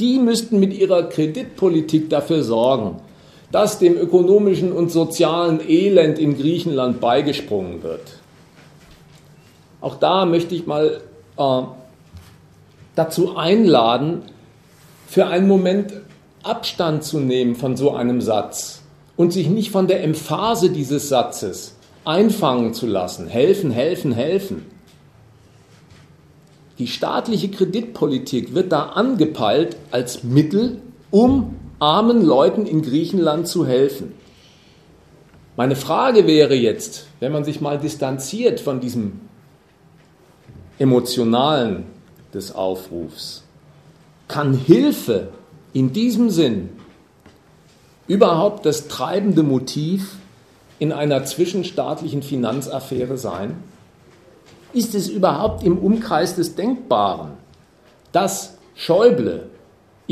[0.00, 2.96] Die müssten mit ihrer Kreditpolitik dafür sorgen,
[3.52, 8.18] dass dem ökonomischen und sozialen Elend in Griechenland beigesprungen wird.
[9.80, 11.02] Auch da möchte ich mal
[11.36, 11.62] äh,
[12.94, 14.22] dazu einladen,
[15.06, 15.92] für einen Moment
[16.42, 18.82] Abstand zu nehmen von so einem Satz
[19.16, 23.28] und sich nicht von der Emphase dieses Satzes einfangen zu lassen.
[23.28, 24.66] Helfen, helfen, helfen.
[26.78, 34.14] Die staatliche Kreditpolitik wird da angepeilt als Mittel, um armen Leuten in Griechenland zu helfen.
[35.56, 39.20] Meine Frage wäre jetzt, wenn man sich mal distanziert von diesem
[40.78, 41.84] emotionalen
[42.32, 43.42] des Aufrufs,
[44.28, 45.30] kann Hilfe
[45.72, 46.68] in diesem Sinn
[48.06, 50.18] überhaupt das treibende Motiv
[50.78, 53.56] in einer zwischenstaatlichen Finanzaffäre sein?
[54.72, 57.32] Ist es überhaupt im Umkreis des Denkbaren,
[58.12, 59.50] dass Schäuble,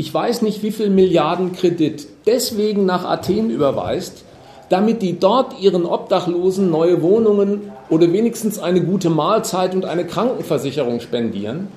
[0.01, 4.23] ich weiß nicht wie viel Milliarden Kredit, deswegen nach Athen überweist,
[4.69, 11.01] damit die dort ihren Obdachlosen neue Wohnungen oder wenigstens eine gute Mahlzeit und eine Krankenversicherung
[11.01, 11.67] spendieren?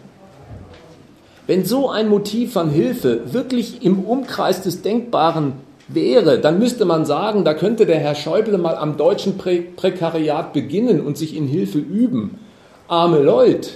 [1.46, 5.52] Wenn so ein Motiv von Hilfe wirklich im Umkreis des Denkbaren
[5.88, 10.54] wäre, dann müsste man sagen, da könnte der Herr Schäuble mal am deutschen Prä Prekariat
[10.54, 12.38] beginnen und sich in Hilfe üben
[12.88, 13.68] arme Leute,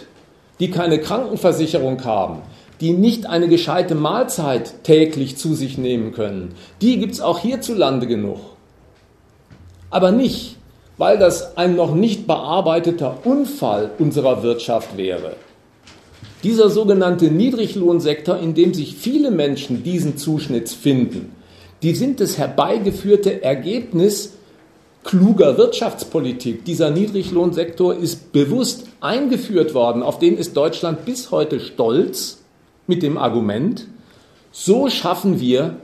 [0.58, 2.38] die keine Krankenversicherung haben,
[2.80, 8.06] die nicht eine gescheite Mahlzeit täglich zu sich nehmen können, die gibt es auch hierzulande
[8.06, 8.38] genug.
[9.90, 10.56] Aber nicht,
[10.96, 15.36] weil das ein noch nicht bearbeiteter Unfall unserer Wirtschaft wäre.
[16.44, 21.32] Dieser sogenannte Niedriglohnsektor, in dem sich viele Menschen diesen Zuschnitts finden,
[21.82, 24.34] die sind das herbeigeführte Ergebnis
[25.04, 26.64] kluger Wirtschaftspolitik.
[26.64, 32.37] Dieser Niedriglohnsektor ist bewusst eingeführt worden, auf den ist Deutschland bis heute stolz
[32.88, 33.86] mit dem Argument,
[34.50, 35.76] so schaffen wir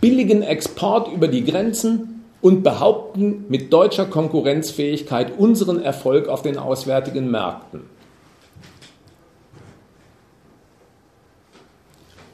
[0.00, 7.30] billigen Export über die Grenzen und behaupten mit deutscher Konkurrenzfähigkeit unseren Erfolg auf den auswärtigen
[7.30, 7.82] Märkten.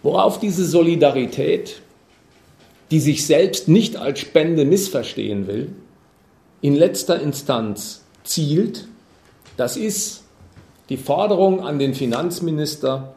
[0.03, 1.81] Worauf diese Solidarität,
[2.91, 5.73] die sich selbst nicht als Spende missverstehen will,
[6.61, 8.89] in letzter Instanz zielt,
[9.57, 10.25] das ist
[10.89, 13.15] die Forderung an den Finanzminister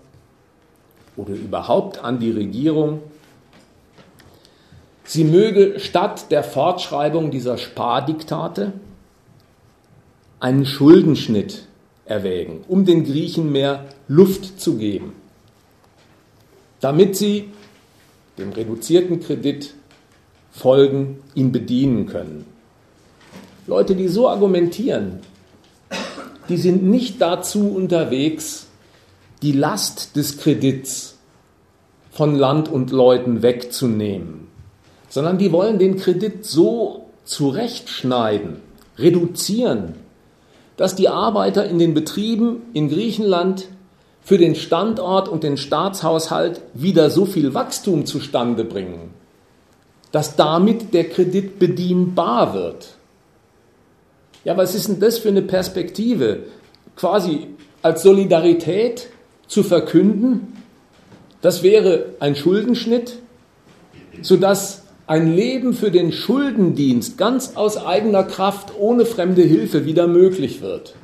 [1.17, 3.01] oder überhaupt an die Regierung,
[5.03, 8.73] sie möge statt der Fortschreibung dieser Spardiktate
[10.39, 11.67] einen Schuldenschnitt
[12.05, 15.13] erwägen, um den Griechen mehr Luft zu geben,
[16.79, 17.49] damit sie
[18.37, 19.73] dem reduzierten Kredit
[20.51, 22.45] folgen, ihn bedienen können.
[23.67, 25.19] Leute, die so argumentieren,
[26.49, 28.64] die sind nicht dazu unterwegs,
[29.41, 31.17] die Last des Kredits
[32.11, 34.47] von Land und Leuten wegzunehmen,
[35.09, 38.61] sondern die wollen den Kredit so zurechtschneiden,
[38.97, 39.95] reduzieren,
[40.77, 43.67] dass die Arbeiter in den Betrieben in Griechenland
[44.21, 49.13] für den Standort und den Staatshaushalt wieder so viel Wachstum zustande bringen,
[50.11, 52.95] dass damit der Kredit bedienbar wird.
[54.43, 56.43] Ja, was ist denn das für eine Perspektive?
[56.95, 57.47] Quasi
[57.81, 59.09] als Solidarität
[59.47, 60.53] zu verkünden,
[61.41, 63.19] das wäre ein Schuldenschnitt,
[64.21, 70.61] sodass ein Leben für den Schuldendienst ganz aus eigener Kraft ohne fremde Hilfe wieder möglich
[70.61, 70.95] wird.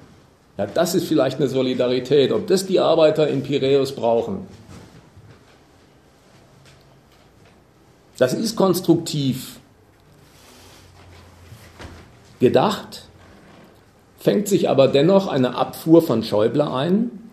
[0.58, 4.48] Ja, das ist vielleicht eine Solidarität, ob das die Arbeiter in Piräus brauchen.
[8.18, 9.60] Das ist konstruktiv
[12.40, 13.08] gedacht,
[14.20, 17.31] fängt sich aber dennoch eine Abfuhr von Schäuble ein.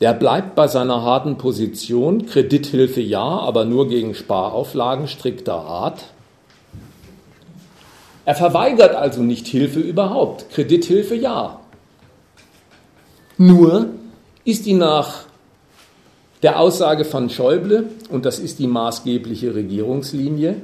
[0.00, 6.04] Der bleibt bei seiner harten Position, Kredithilfe ja, aber nur gegen Sparauflagen strikter Art.
[8.26, 11.60] Er verweigert also nicht Hilfe überhaupt, Kredithilfe ja.
[13.38, 13.86] Nur
[14.44, 15.24] ist die nach
[16.42, 20.56] der Aussage von Schäuble, und das ist die maßgebliche Regierungslinie,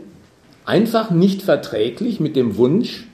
[0.66, 3.07] einfach nicht verträglich mit dem Wunsch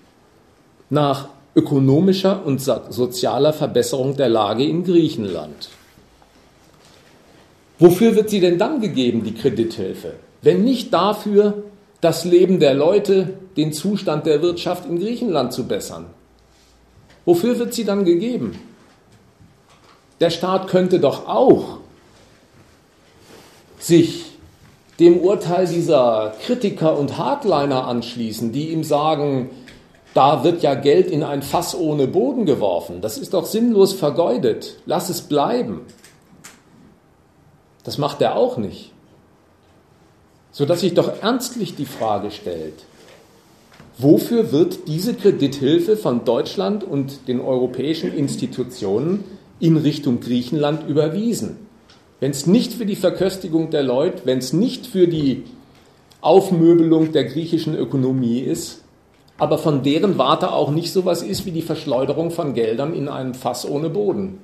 [0.90, 5.68] nach ökonomischer und sozialer Verbesserung der Lage in Griechenland.
[7.79, 10.14] Wofür wird sie denn dann gegeben, die Kredithilfe?
[10.43, 11.62] Wenn nicht dafür,
[12.01, 16.07] das Leben der Leute, den Zustand der Wirtschaft in Griechenland zu bessern.
[17.25, 18.59] Wofür wird sie dann gegeben?
[20.21, 21.79] Der Staat könnte doch auch
[23.79, 24.25] sich
[24.99, 29.51] dem Urteil dieser Kritiker und Hardliner anschließen, die ihm sagen,
[30.14, 33.01] da wird ja Geld in ein Fass ohne Boden geworfen.
[33.01, 34.77] Das ist doch sinnlos vergeudet.
[34.87, 35.83] Lass es bleiben.
[37.88, 38.92] Das macht er auch nicht.
[40.53, 42.85] Sodass sich doch ernstlich die Frage stellt,
[43.96, 49.24] wofür wird diese Kredithilfe von Deutschland und den europäischen Institutionen
[49.59, 51.57] in Richtung Griechenland überwiesen?
[52.20, 55.44] Wenn es nicht für die Verköstigung der Leute, wenn es nicht für die
[56.20, 58.83] Aufmöbelung der griechischen Ökonomie ist,
[59.38, 63.33] aber von deren Warte auch nicht sowas ist wie die Verschleuderung von Geldern in einem
[63.33, 64.40] Fass ohne Boden.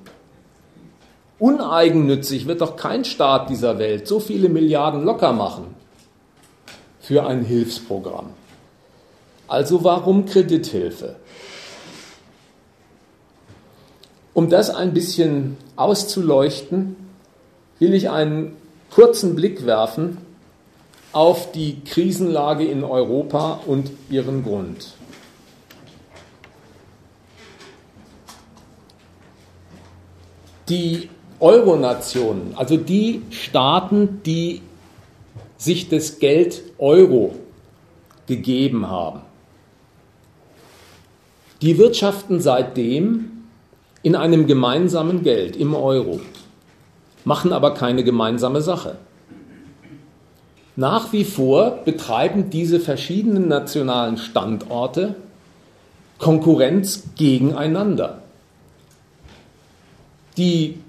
[1.37, 5.75] Uneigennützig wird doch kein Staat dieser Welt so viele Milliarden locker machen
[6.99, 8.31] für ein Hilfsprogramm.
[9.47, 11.17] Also warum Kredithilfe?
[14.33, 16.95] Um das ein bisschen auszuleuchten,
[17.79, 18.55] will ich einen
[18.89, 20.17] kurzen Blick werfen
[21.11, 24.93] auf die Krisenlage in Europa und ihren Grund.
[30.67, 34.61] Die Euronationen, also die Staaten, die
[35.57, 37.35] sich das Geld Euro
[38.27, 39.21] gegeben haben,
[41.61, 43.31] die wirtschaften seitdem
[44.03, 46.19] in einem gemeinsamen Geld, im Euro,
[47.23, 48.97] machen aber keine gemeinsame Sache.
[50.75, 55.15] Nach wie vor betreiben diese verschiedenen nationalen Standorte
[56.19, 58.21] Konkurrenz gegeneinander.
[60.37, 60.79] Die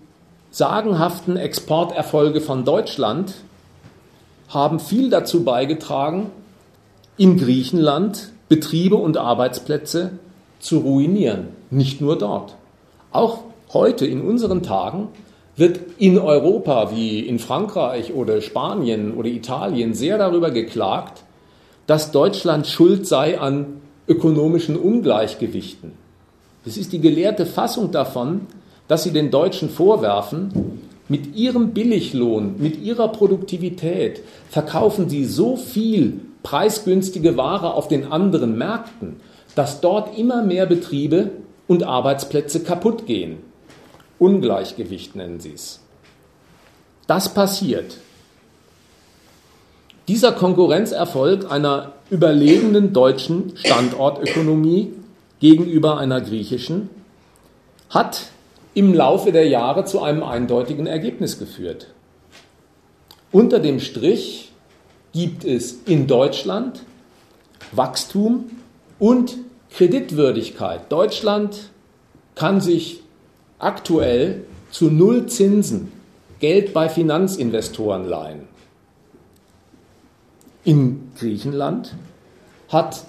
[0.56, 3.34] sagenhaften Exporterfolge von Deutschland
[4.48, 6.30] haben viel dazu beigetragen,
[7.18, 10.12] in Griechenland Betriebe und Arbeitsplätze
[10.58, 11.48] zu ruinieren.
[11.70, 12.56] Nicht nur dort.
[13.12, 13.40] Auch
[13.74, 15.08] heute in unseren Tagen
[15.56, 21.24] wird in Europa wie in Frankreich oder Spanien oder Italien sehr darüber geklagt,
[21.86, 25.92] dass Deutschland schuld sei an ökonomischen Ungleichgewichten.
[26.64, 28.46] Das ist die gelehrte Fassung davon,
[28.88, 36.20] dass sie den Deutschen vorwerfen, mit ihrem Billiglohn, mit ihrer Produktivität verkaufen sie so viel
[36.42, 39.20] preisgünstige Ware auf den anderen Märkten,
[39.54, 41.30] dass dort immer mehr Betriebe
[41.68, 43.38] und Arbeitsplätze kaputt gehen.
[44.18, 45.80] Ungleichgewicht nennen sie es.
[47.06, 47.98] Das passiert.
[50.08, 54.92] Dieser Konkurrenzerfolg einer überlegenen deutschen Standortökonomie
[55.40, 56.90] gegenüber einer griechischen
[57.90, 58.28] hat
[58.76, 61.94] im Laufe der Jahre zu einem eindeutigen Ergebnis geführt.
[63.32, 64.52] Unter dem Strich
[65.12, 66.82] gibt es in Deutschland
[67.72, 68.50] Wachstum
[68.98, 69.38] und
[69.70, 70.92] Kreditwürdigkeit.
[70.92, 71.70] Deutschland
[72.34, 73.00] kann sich
[73.58, 75.90] aktuell zu Null Zinsen
[76.40, 78.42] Geld bei Finanzinvestoren leihen.
[80.64, 81.94] In Griechenland
[82.68, 83.04] hat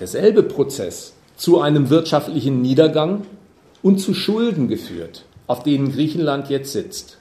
[0.00, 3.22] derselbe Prozess zu einem wirtschaftlichen Niedergang
[3.82, 7.18] und zu Schulden geführt, auf denen Griechenland jetzt sitzt.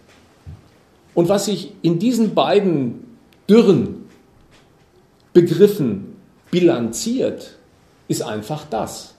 [1.13, 3.17] Und was sich in diesen beiden
[3.49, 4.05] dürren
[5.33, 6.15] Begriffen
[6.51, 7.57] bilanziert,
[8.07, 9.15] ist einfach das.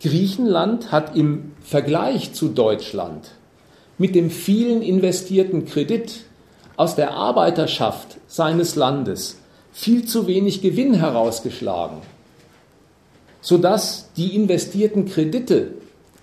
[0.00, 3.30] Griechenland hat im Vergleich zu Deutschland
[3.98, 6.24] mit dem vielen investierten Kredit
[6.76, 9.38] aus der Arbeiterschaft seines Landes
[9.72, 11.98] viel zu wenig Gewinn herausgeschlagen,
[13.40, 15.74] sodass die investierten Kredite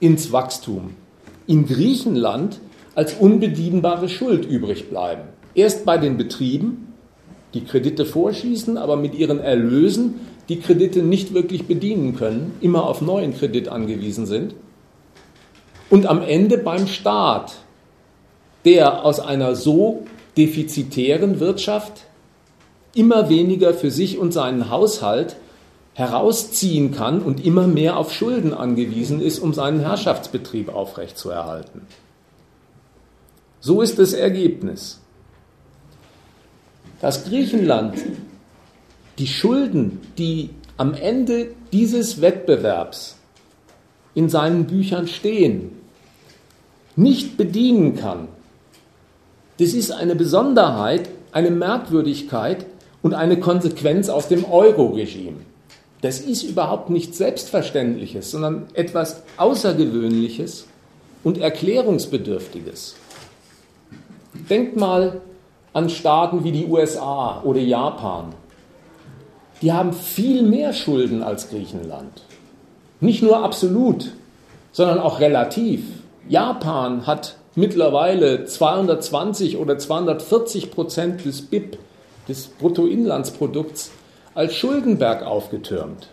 [0.03, 0.95] ins Wachstum
[1.47, 2.59] in Griechenland
[2.93, 5.23] als unbedienbare Schuld übrig bleiben.
[5.55, 6.93] Erst bei den Betrieben
[7.53, 10.15] die Kredite vorschießen, aber mit ihren Erlösen
[10.49, 14.55] die Kredite nicht wirklich bedienen können, immer auf neuen Kredit angewiesen sind.
[15.89, 17.55] Und am Ende beim Staat,
[18.65, 22.07] der aus einer so defizitären Wirtschaft
[22.93, 25.37] immer weniger für sich und seinen Haushalt
[25.93, 31.81] herausziehen kann und immer mehr auf Schulden angewiesen ist, um seinen Herrschaftsbetrieb aufrechtzuerhalten.
[33.59, 34.99] So ist das Ergebnis.
[36.99, 37.95] Dass Griechenland
[39.19, 43.17] die Schulden, die am Ende dieses Wettbewerbs
[44.15, 45.71] in seinen Büchern stehen,
[46.95, 48.27] nicht bedienen kann,
[49.59, 52.65] das ist eine Besonderheit, eine Merkwürdigkeit
[53.03, 55.37] und eine Konsequenz aus dem Euro-Regime.
[56.03, 60.67] Das ist überhaupt nichts Selbstverständliches, sondern etwas Außergewöhnliches
[61.23, 62.95] und Erklärungsbedürftiges.
[64.49, 65.21] Denkt mal
[65.71, 68.33] an Staaten wie die USA oder Japan.
[69.61, 72.23] Die haben viel mehr Schulden als Griechenland.
[72.99, 74.11] Nicht nur absolut,
[74.73, 75.85] sondern auch relativ.
[76.27, 81.77] Japan hat mittlerweile 220 oder 240 Prozent des BIP,
[82.27, 83.91] des Bruttoinlandsprodukts,
[84.36, 86.07] als Schuldenberg aufgetürmt.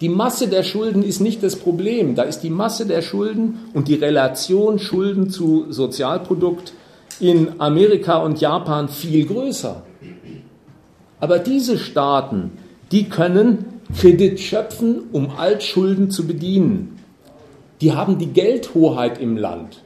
[0.00, 2.14] Die Masse der Schulden ist nicht das Problem.
[2.14, 6.72] Da ist die Masse der Schulden und die Relation Schulden zu Sozialprodukt
[7.20, 9.82] in Amerika und Japan viel größer.
[11.20, 12.52] Aber diese Staaten,
[12.92, 16.98] die können Kredit schöpfen, um Altschulden zu bedienen.
[17.82, 19.82] Die haben die Geldhoheit im Land.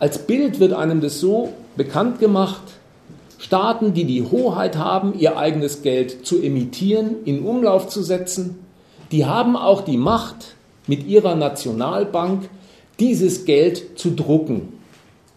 [0.00, 2.62] Als Bild wird einem das so bekannt gemacht,
[3.40, 8.58] Staaten, die die Hoheit haben, ihr eigenes Geld zu emittieren, in Umlauf zu setzen,
[9.12, 10.54] die haben auch die Macht,
[10.86, 12.50] mit ihrer Nationalbank
[12.98, 14.80] dieses Geld zu drucken.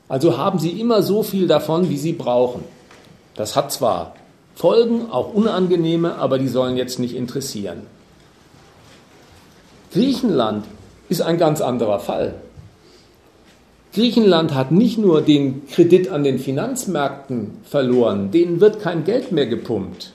[0.10, 2.64] Also haben sie immer so viel davon, wie sie brauchen.
[3.36, 4.16] Das hat zwar
[4.56, 7.84] Folgen, auch unangenehme, aber die sollen jetzt nicht interessieren.
[9.94, 10.66] Griechenland
[11.08, 12.36] ist ein ganz anderer Fall.
[13.94, 19.46] Griechenland hat nicht nur den Kredit an den Finanzmärkten verloren, denen wird kein Geld mehr
[19.46, 20.14] gepumpt,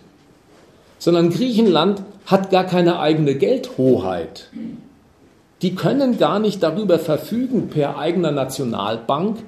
[0.99, 4.51] sondern Griechenland hat gar keine eigene Geldhoheit.
[5.63, 9.39] Die können gar nicht darüber verfügen per eigener Nationalbank,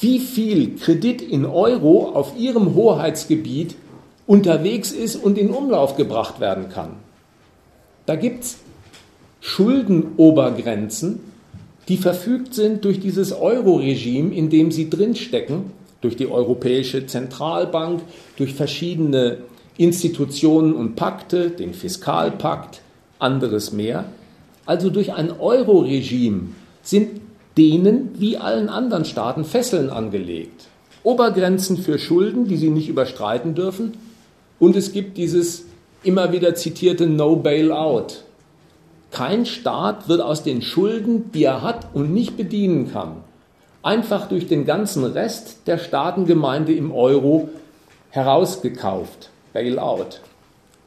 [0.00, 3.76] wie viel Kredit in Euro auf ihrem Hoheitsgebiet
[4.26, 6.96] unterwegs ist und in Umlauf gebracht werden kann.
[8.06, 8.58] Da gibt es
[9.40, 11.20] Schuldenobergrenzen,
[11.88, 15.70] die verfügt sind durch dieses Euro-Regime, in dem sie drinstecken,
[16.00, 18.02] durch die Europäische Zentralbank,
[18.36, 19.38] durch verschiedene
[19.78, 22.82] Institutionen und Pakte, den Fiskalpakt,
[23.18, 24.04] anderes mehr.
[24.66, 26.48] Also durch ein Euro-Regime
[26.82, 27.20] sind
[27.56, 30.68] denen wie allen anderen Staaten Fesseln angelegt.
[31.02, 33.92] Obergrenzen für Schulden, die sie nicht überstreiten dürfen.
[34.58, 35.64] Und es gibt dieses
[36.02, 38.08] immer wieder zitierte No Bailout.
[39.10, 43.16] Kein Staat wird aus den Schulden, die er hat und nicht bedienen kann,
[43.82, 47.48] einfach durch den ganzen Rest der Staatengemeinde im Euro
[48.10, 50.20] herausgekauft, Bailout,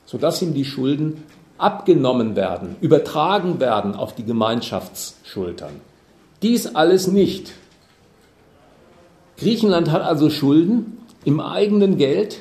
[0.05, 1.23] sodass ihm die Schulden
[1.57, 5.73] abgenommen werden, übertragen werden auf die Gemeinschaftsschultern.
[6.41, 7.53] Dies alles nicht.
[9.37, 12.39] Griechenland hat also Schulden im eigenen Geld,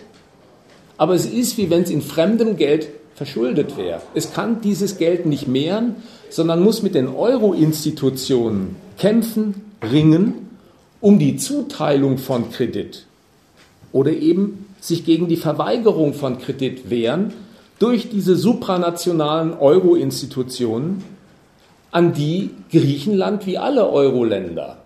[0.97, 2.89] aber es ist wie wenn es in fremdem Geld
[3.21, 4.01] verschuldet wäre.
[4.14, 5.97] Es kann dieses Geld nicht mehren,
[6.31, 10.49] sondern muss mit den Euro-Institutionen kämpfen, ringen,
[11.03, 13.05] um die Zuteilung von Kredit
[13.93, 17.35] oder eben sich gegen die Verweigerung von Kredit wehren
[17.79, 21.05] durch diese supranationalen Euro-Institutionen,
[21.91, 24.79] an die Griechenland wie alle Euro-Länder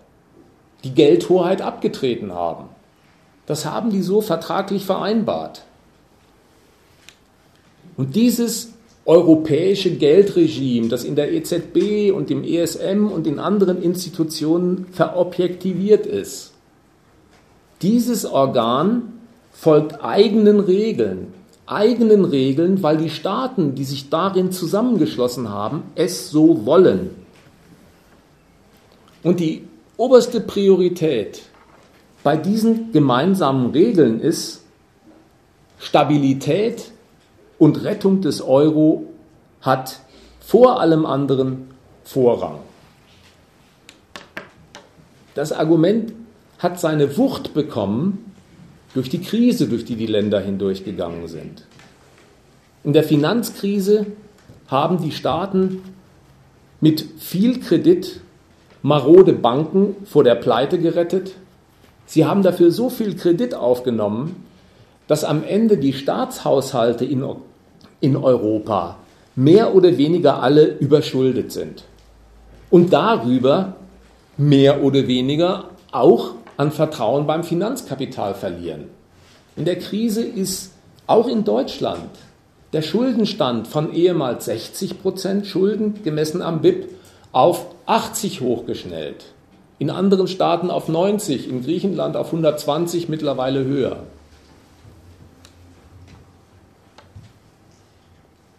[0.83, 2.65] die Geldhoheit abgetreten haben.
[3.45, 5.63] Das haben die so vertraglich vereinbart.
[7.97, 8.73] Und dieses
[9.05, 16.53] europäische Geldregime, das in der EZB und im ESM und in anderen Institutionen verobjektiviert ist,
[17.81, 19.13] dieses Organ
[19.51, 21.33] folgt eigenen Regeln,
[21.67, 27.11] eigenen Regeln, weil die Staaten, die sich darin zusammengeschlossen haben, es so wollen.
[29.23, 29.63] Und die
[29.97, 31.43] oberste Priorität
[32.23, 34.63] bei diesen gemeinsamen Regeln ist
[35.79, 36.91] Stabilität
[37.57, 39.05] und Rettung des Euro
[39.61, 39.99] hat
[40.39, 41.69] vor allem anderen
[42.03, 42.59] Vorrang.
[45.33, 46.13] Das Argument
[46.59, 48.31] hat seine Wucht bekommen
[48.93, 51.65] durch die Krise, durch die die Länder hindurchgegangen sind.
[52.83, 54.05] In der Finanzkrise
[54.67, 55.81] haben die Staaten
[56.79, 58.21] mit viel Kredit
[58.81, 61.33] marode Banken vor der Pleite gerettet.
[62.05, 64.44] Sie haben dafür so viel Kredit aufgenommen,
[65.07, 67.23] dass am Ende die Staatshaushalte in,
[68.01, 68.97] in Europa
[69.35, 71.83] mehr oder weniger alle überschuldet sind
[72.69, 73.73] und darüber
[74.37, 78.85] mehr oder weniger auch an Vertrauen beim Finanzkapital verlieren.
[79.55, 80.71] In der Krise ist
[81.07, 82.09] auch in Deutschland
[82.73, 86.89] der Schuldenstand von ehemals 60 Prozent Schulden gemessen am BIP
[87.31, 89.25] auf 80 hochgeschnellt.
[89.77, 94.03] In anderen Staaten auf 90, in Griechenland auf 120, mittlerweile höher.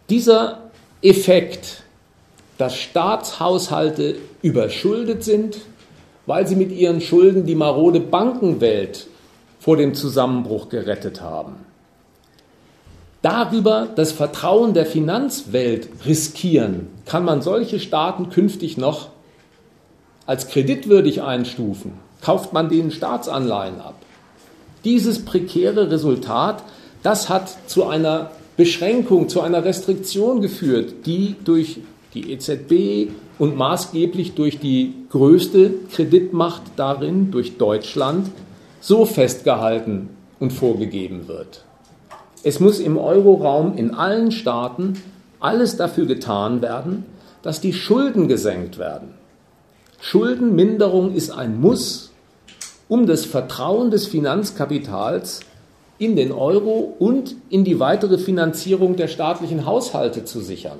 [0.09, 0.69] Dieser
[1.01, 1.83] Effekt,
[2.57, 5.57] dass Staatshaushalte überschuldet sind,
[6.25, 9.07] weil sie mit ihren Schulden die marode Bankenwelt
[9.59, 11.55] vor dem Zusammenbruch gerettet haben,
[13.21, 19.09] darüber das Vertrauen der Finanzwelt riskieren, kann man solche Staaten künftig noch
[20.25, 23.95] als kreditwürdig einstufen, kauft man denen Staatsanleihen ab.
[24.85, 26.63] Dieses prekäre Resultat,
[27.03, 31.79] das hat zu einer Beschränkung, zu einer Restriktion geführt, die durch
[32.15, 38.31] die EZB und maßgeblich durch die größte Kreditmacht darin, durch Deutschland,
[38.81, 41.63] so festgehalten und vorgegeben wird.
[42.43, 44.93] Es muss im Euroraum in allen Staaten
[45.39, 47.05] alles dafür getan werden,
[47.43, 49.09] dass die Schulden gesenkt werden.
[49.99, 52.11] Schuldenminderung ist ein Muss,
[52.87, 55.41] um das Vertrauen des Finanzkapitals
[55.99, 60.79] in den Euro und in die weitere Finanzierung der staatlichen Haushalte zu sichern.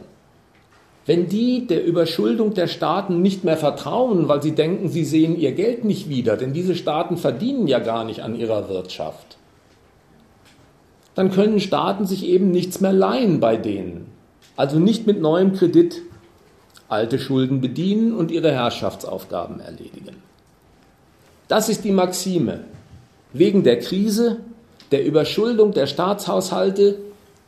[1.06, 5.54] Wenn die der Überschuldung der Staaten nicht mehr vertrauen, weil sie denken, sie sehen ihr
[5.54, 9.38] Geld nicht wieder, denn diese Staaten verdienen ja gar nicht an ihrer Wirtschaft,
[11.16, 14.08] dann können Staaten sich eben nichts mehr leihen bei denen.
[14.56, 16.02] Also nicht mit neuem Kredit
[16.90, 20.18] alte Schulden bedienen und ihre Herrschaftsaufgaben erledigen.
[21.48, 22.62] Das ist die Maxime.
[23.34, 24.38] Wegen der Krise,
[24.92, 26.98] der Überschuldung der Staatshaushalte,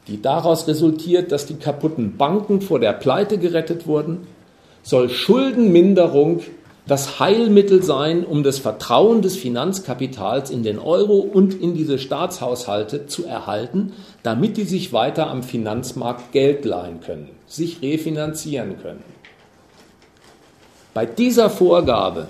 [0.08, 4.28] die daraus resultiert, dass die kaputten Banken vor der Pleite gerettet wurden,
[4.84, 6.42] soll Schuldenminderung
[6.88, 13.06] das Heilmittel sein, um das Vertrauen des Finanzkapitals in den Euro und in diese Staatshaushalte
[13.06, 19.04] zu erhalten, damit die sich weiter am Finanzmarkt Geld leihen können, sich refinanzieren können.
[20.96, 22.28] Bei dieser Vorgabe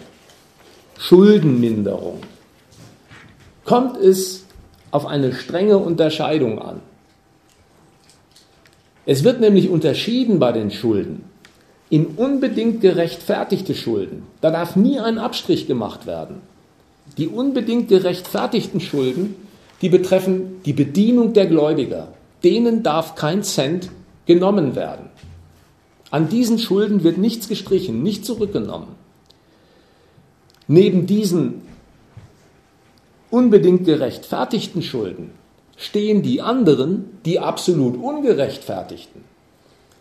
[0.97, 2.19] Schuldenminderung
[3.63, 4.38] kommt es
[4.91, 6.81] auf eine strenge Unterscheidung an.
[9.05, 11.23] Es wird nämlich unterschieden bei den Schulden
[11.89, 14.23] in unbedingt gerechtfertigte Schulden.
[14.41, 16.41] Da darf nie ein Abstrich gemacht werden.
[17.17, 19.35] Die unbedingt gerechtfertigten Schulden,
[19.81, 22.09] die betreffen die Bedienung der Gläubiger.
[22.43, 23.89] Denen darf kein Cent
[24.27, 25.09] genommen werden.
[26.11, 28.89] An diesen Schulden wird nichts gestrichen, nicht zurückgenommen.
[30.67, 31.61] Neben diesen
[33.29, 35.31] unbedingt gerechtfertigten Schulden
[35.77, 39.23] stehen die anderen, die absolut ungerechtfertigten.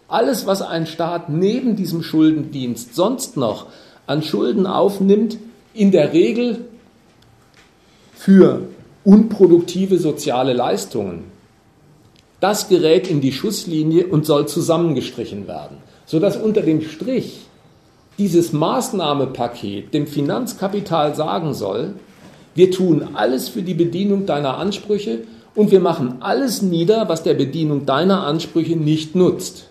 [0.08, 3.66] Alles, was ein Staat neben diesem Schuldendienst sonst noch
[4.06, 5.38] an Schulden aufnimmt,
[5.74, 6.64] in der Regel
[8.14, 8.62] für
[9.04, 11.24] unproduktive soziale Leistungen,
[12.40, 17.46] das gerät in die Schusslinie und soll zusammengestrichen werden, sodass unter dem Strich
[18.16, 21.94] dieses Maßnahmepaket dem Finanzkapital sagen soll,
[22.54, 25.20] wir tun alles für die Bedienung deiner Ansprüche
[25.54, 29.68] und wir machen alles nieder, was der Bedienung deiner Ansprüche nicht nutzt.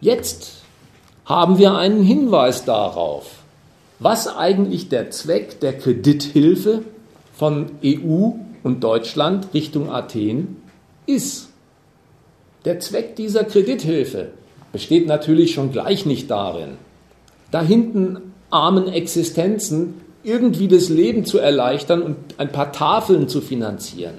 [0.00, 0.62] Jetzt
[1.24, 3.30] haben wir einen Hinweis darauf,
[3.98, 6.82] was eigentlich der Zweck der Kredithilfe
[7.34, 8.32] von EU
[8.62, 10.56] und Deutschland Richtung Athen
[11.06, 11.48] ist.
[12.64, 14.32] Der Zweck dieser Kredithilfe
[14.72, 16.76] besteht natürlich schon gleich nicht darin,
[17.50, 24.14] da hinten armen Existenzen irgendwie das Leben zu erleichtern und ein paar Tafeln zu finanzieren.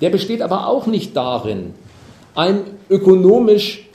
[0.00, 1.74] Der besteht aber auch nicht darin,
[2.34, 3.86] ein ökonomisch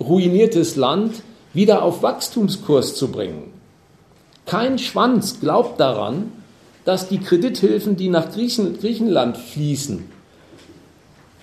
[0.00, 1.22] ruiniertes Land
[1.52, 3.52] wieder auf Wachstumskurs zu bringen.
[4.46, 6.32] Kein Schwanz glaubt daran,
[6.84, 10.04] dass die Kredithilfen, die nach Griechenland fließen,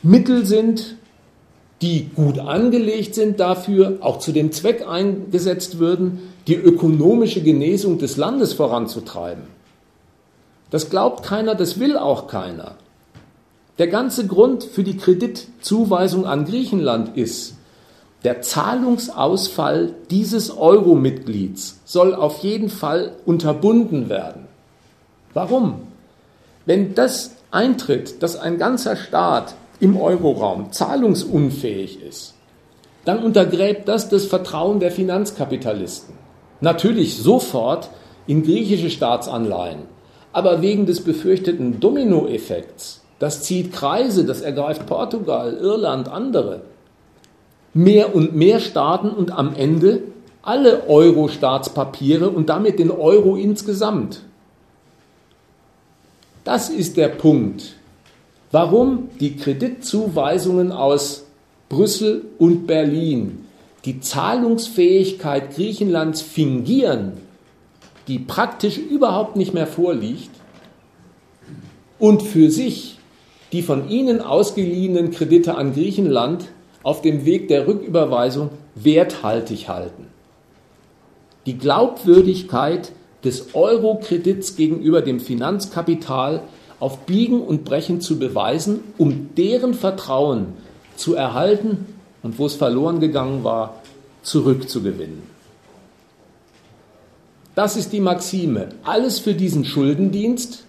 [0.04, 0.97] Mittel sind,
[1.82, 8.18] die gut angelegt sind dafür, auch zu dem Zweck eingesetzt würden, die ökonomische Genesung des
[8.18, 9.44] Landes voranzutreiben.
[10.72, 12.76] Das glaubt keiner, das will auch keiner.
[13.78, 17.54] Der ganze Grund für die Kreditzuweisung an Griechenland ist,
[18.24, 24.48] der Zahlungsausfall dieses Euro-Mitglieds soll auf jeden Fall unterbunden werden.
[25.34, 25.82] Warum?
[26.66, 32.34] Wenn das eintritt, dass ein ganzer Staat im Euroraum zahlungsunfähig ist,
[33.06, 36.16] dann untergräbt das das Vertrauen der Finanzkapitalisten.
[36.60, 37.90] Natürlich sofort
[38.26, 39.84] in griechische Staatsanleihen,
[40.34, 46.62] aber wegen des befürchteten Dominoeffekts, das zieht Kreise, das ergreift Portugal, Irland, andere,
[47.74, 50.02] mehr und mehr Staaten und am Ende
[50.42, 54.22] alle Euro-Staatspapiere und damit den Euro insgesamt.
[56.44, 57.77] Das ist der Punkt,
[58.52, 61.26] warum die Kreditzuweisungen aus
[61.70, 63.46] Brüssel und Berlin
[63.86, 67.14] die Zahlungsfähigkeit Griechenlands fingieren,
[68.08, 70.32] die praktisch überhaupt nicht mehr vorliegt,
[72.00, 72.98] und für sich
[73.54, 76.46] die von ihnen ausgeliehenen Kredite an Griechenland
[76.84, 80.08] auf dem Weg der Rücküberweisung werthaltig halten.
[81.46, 82.92] Die Glaubwürdigkeit
[83.24, 86.44] des Euro-Kredits gegenüber dem Finanzkapital
[86.80, 90.54] auf Biegen und Brechen zu beweisen, um deren Vertrauen
[90.96, 91.86] zu erhalten
[92.24, 93.82] und wo es verloren gegangen war,
[94.22, 95.24] zurückzugewinnen.
[97.56, 98.70] Das ist die Maxime.
[98.84, 100.66] Alles für diesen Schuldendienst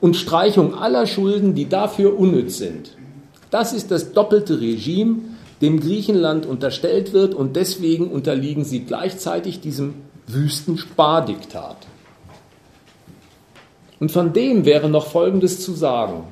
[0.00, 2.90] und Streichung aller Schulden, die dafür unnütz sind.
[3.50, 5.18] Das ist das doppelte Regime,
[5.62, 9.94] dem Griechenland unterstellt wird und deswegen unterliegen sie gleichzeitig diesem
[10.26, 11.85] wüsten Spardiktat.
[13.98, 16.24] Und von dem wäre noch Folgendes zu sagen.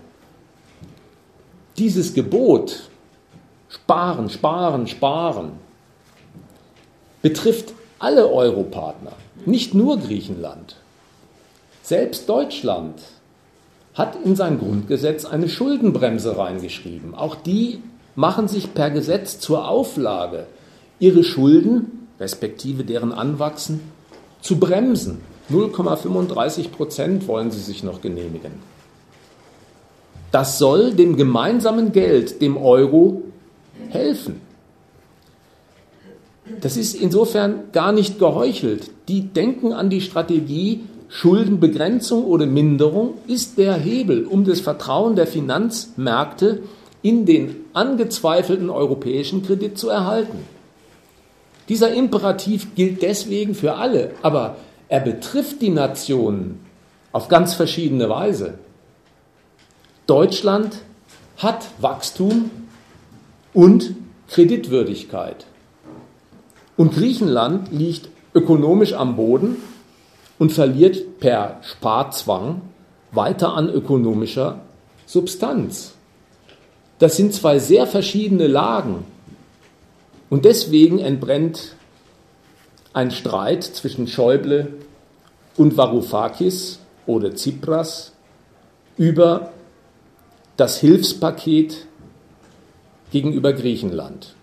[1.79, 2.91] Dieses Gebot,
[3.69, 5.53] sparen, sparen, sparen,
[7.23, 9.13] betrifft alle Europartner,
[9.47, 10.77] nicht nur Griechenland.
[11.83, 13.01] Selbst Deutschland
[13.95, 17.15] hat in sein Grundgesetz eine Schuldenbremse reingeschrieben.
[17.15, 17.83] Auch die
[18.15, 20.47] machen sich per Gesetz zur Auflage,
[20.99, 23.81] ihre Schulden, respektive deren Anwachsen,
[24.41, 25.21] zu bremsen.
[25.51, 28.53] 0,35 Prozent wollen sie sich noch genehmigen.
[30.31, 33.23] Das soll dem gemeinsamen Geld, dem Euro,
[33.91, 34.41] helfen.
[36.61, 38.91] Das ist insofern gar nicht geheuchelt.
[39.09, 45.27] Die denken an die Strategie, Schuldenbegrenzung oder Minderung ist der Hebel, um das Vertrauen der
[45.27, 46.63] Finanzmärkte
[47.03, 50.39] in den angezweifelten europäischen Kredit zu erhalten.
[51.69, 54.57] Dieser Imperativ gilt deswegen für alle, aber
[54.95, 56.61] er betrifft die Nationen
[57.11, 58.61] auf ganz verschiedene Weise.
[60.07, 60.83] Deutschland
[61.37, 62.49] hat Wachstum
[63.53, 63.97] und
[64.29, 65.47] Kreditwürdigkeit.
[66.77, 69.57] Und Griechenland liegt ökonomisch am Boden
[70.39, 72.61] und verliert per Sparzwang
[73.11, 74.61] weiter an ökonomischer
[75.07, 75.95] Substanz.
[77.01, 79.05] Das sind zwei sehr verschiedene Lagen.
[80.31, 81.75] Und deswegen entbrennt
[82.93, 84.73] ein Streit zwischen Schäuble
[85.57, 88.13] und Varoufakis oder Tsipras
[88.97, 89.51] über
[90.57, 91.87] das Hilfspaket
[93.11, 94.35] gegenüber Griechenland.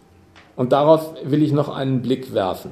[0.56, 2.72] Und darauf will ich noch einen Blick werfen.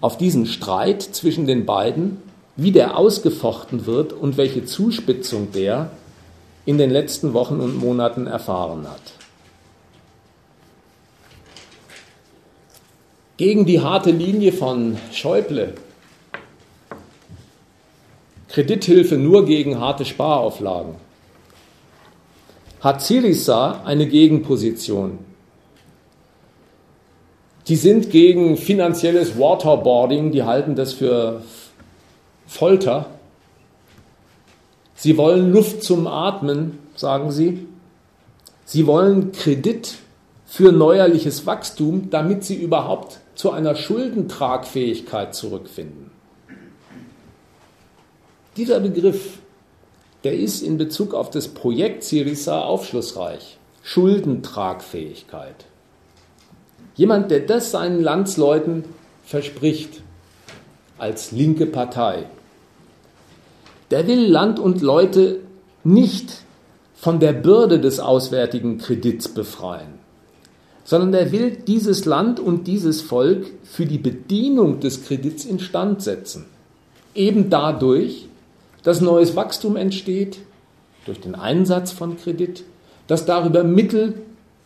[0.00, 2.18] Auf diesen Streit zwischen den beiden,
[2.56, 5.90] wie der ausgefochten wird und welche Zuspitzung der
[6.66, 9.00] in den letzten Wochen und Monaten erfahren hat.
[13.36, 15.74] Gegen die harte Linie von Schäuble,
[18.54, 20.94] Kredithilfe nur gegen harte Sparauflagen,
[22.78, 25.18] hat Syriza eine Gegenposition.
[27.66, 31.42] Die sind gegen finanzielles Waterboarding, die halten das für
[32.46, 33.06] Folter.
[34.94, 37.66] Sie wollen Luft zum Atmen, sagen sie.
[38.64, 39.96] Sie wollen Kredit
[40.46, 46.13] für neuerliches Wachstum, damit sie überhaupt zu einer Schuldentragfähigkeit zurückfinden.
[48.56, 49.38] Dieser Begriff,
[50.22, 53.58] der ist in Bezug auf das Projekt Syriza aufschlussreich.
[53.82, 55.66] Schuldentragfähigkeit.
[56.96, 58.84] Jemand, der das seinen Landsleuten
[59.24, 60.02] verspricht,
[60.96, 62.26] als linke Partei,
[63.90, 65.40] der will Land und Leute
[65.82, 66.44] nicht
[66.94, 69.98] von der Bürde des auswärtigen Kredits befreien,
[70.84, 76.46] sondern er will dieses Land und dieses Volk für die Bedienung des Kredits instand setzen.
[77.14, 78.28] Eben dadurch,
[78.84, 80.38] dass neues Wachstum entsteht,
[81.06, 82.64] durch den Einsatz von Kredit,
[83.06, 84.14] dass darüber Mittel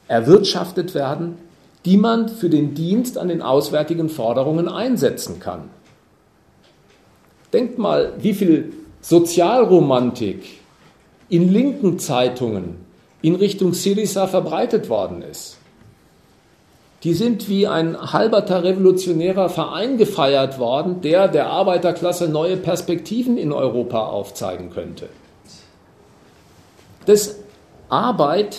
[0.06, 1.36] erwirtschaftet werden,
[1.84, 5.70] die man für den Dienst an den auswärtigen Forderungen einsetzen kann.
[7.52, 10.58] Denkt mal, wie viel Sozialromantik
[11.28, 12.76] in linken Zeitungen
[13.22, 15.57] in Richtung Syriza verbreitet worden ist.
[17.04, 23.52] Die sind wie ein halberter revolutionärer Verein gefeiert worden, der der Arbeiterklasse neue Perspektiven in
[23.52, 25.08] Europa aufzeigen könnte.
[27.06, 27.36] Dass
[27.88, 28.58] Arbeit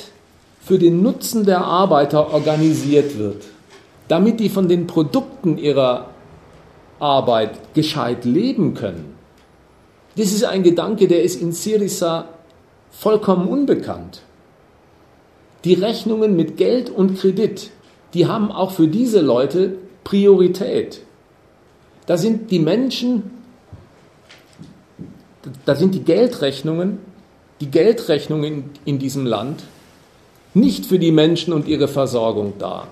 [0.62, 3.44] für den Nutzen der Arbeiter organisiert wird,
[4.08, 6.08] damit die von den Produkten ihrer
[7.00, 9.16] Arbeit gescheit leben können
[10.16, 12.26] Das ist ein Gedanke, der ist in Syriza
[12.92, 14.22] vollkommen unbekannt.
[15.64, 17.72] Die Rechnungen mit Geld und Kredit,
[18.14, 21.02] die haben auch für diese Leute Priorität.
[22.06, 23.32] Da sind die Menschen,
[25.66, 26.98] da sind die Geldrechnungen,
[27.62, 29.64] die Geldrechnungen in diesem Land
[30.54, 32.88] nicht für die Menschen und ihre Versorgung da,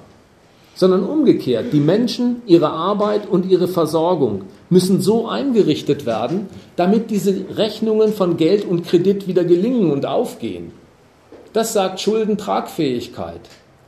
[0.76, 1.74] sondern umgekehrt.
[1.74, 8.38] Die Menschen, ihre Arbeit und ihre Versorgung müssen so eingerichtet werden, damit diese Rechnungen von
[8.38, 10.72] Geld und Kredit wieder gelingen und aufgehen.
[11.54, 13.42] Das sagt Schuldentragfähigkeit.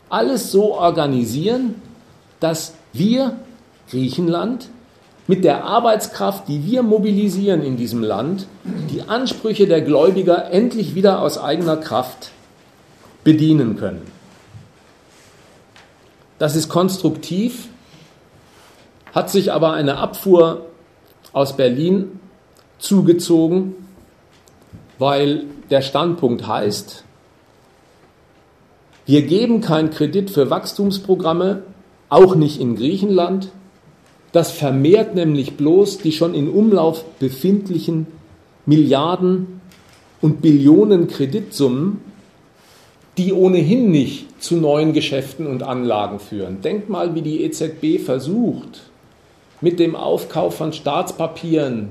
[0.09, 1.75] Alles so organisieren,
[2.39, 3.37] dass wir,
[3.89, 4.69] Griechenland,
[5.27, 8.47] mit der Arbeitskraft, die wir mobilisieren in diesem Land,
[8.89, 12.31] die Ansprüche der Gläubiger endlich wieder aus eigener Kraft
[13.23, 14.01] bedienen können.
[16.39, 17.67] Das ist konstruktiv,
[19.13, 20.65] hat sich aber eine Abfuhr
[21.33, 22.19] aus Berlin
[22.79, 23.75] zugezogen,
[24.97, 27.03] weil der Standpunkt heißt,
[29.09, 31.63] wir geben keinen Kredit für Wachstumsprogramme,
[32.09, 33.49] auch nicht in Griechenland.
[34.33, 38.05] Das vermehrt nämlich bloß die schon in Umlauf befindlichen
[38.67, 39.61] Milliarden
[40.21, 42.01] und Billionen Kreditsummen
[43.17, 46.61] die ohnehin nicht zu neuen Geschäften und Anlagen führen.
[46.61, 48.83] Denkt mal, wie die EZB versucht,
[49.59, 51.89] mit dem Aufkauf von Staatspapieren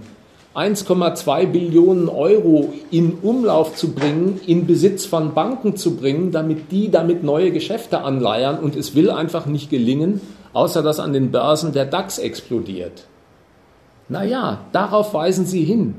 [0.58, 6.90] 1,2 Billionen Euro in Umlauf zu bringen, in Besitz von Banken zu bringen, damit die
[6.90, 8.58] damit neue Geschäfte anleiern.
[8.58, 10.20] Und es will einfach nicht gelingen,
[10.52, 13.04] außer dass an den Börsen der DAX explodiert.
[14.08, 15.94] Naja, darauf weisen sie hin.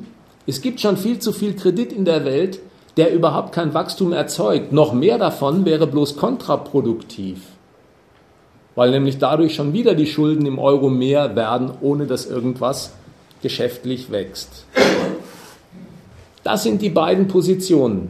[0.45, 2.59] Es gibt schon viel zu viel Kredit in der Welt,
[2.97, 4.73] der überhaupt kein Wachstum erzeugt.
[4.73, 7.39] Noch mehr davon wäre bloß kontraproduktiv,
[8.75, 12.91] weil nämlich dadurch schon wieder die Schulden im Euro mehr werden, ohne dass irgendwas
[13.41, 14.65] geschäftlich wächst.
[16.43, 18.09] Das sind die beiden Positionen.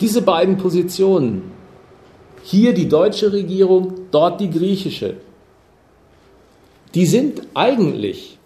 [0.00, 1.52] Diese beiden Positionen,
[2.42, 5.16] hier die deutsche Regierung, dort die griechische,
[6.94, 8.38] die sind eigentlich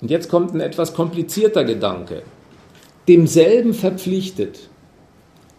[0.00, 2.22] und jetzt kommt ein etwas komplizierter Gedanke,
[3.08, 4.68] demselben verpflichtet.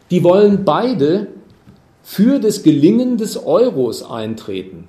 [0.09, 1.27] Die wollen beide
[2.03, 4.87] für das Gelingen des Euros eintreten.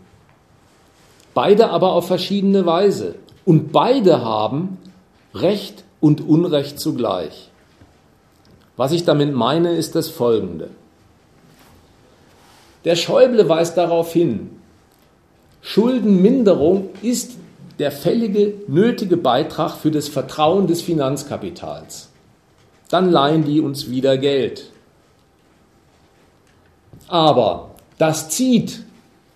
[1.35, 3.15] Beide aber auf verschiedene Weise.
[3.45, 4.79] Und beide haben
[5.35, 7.51] Recht und Unrecht zugleich.
[8.77, 10.71] Was ich damit meine, ist das Folgende.
[12.85, 14.51] Der Schäuble weist darauf hin,
[15.61, 17.37] Schuldenminderung ist
[17.79, 22.11] der fällige, nötige Beitrag für das Vertrauen des Finanzkapitals.
[22.91, 24.71] Dann leihen die uns wieder Geld.
[27.09, 28.83] Aber das zieht,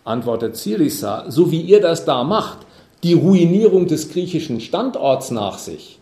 [0.06, 2.58] antwortet Syriza, so wie ihr das da macht,
[3.02, 5.98] die Ruinierung des griechischen Standorts nach sich.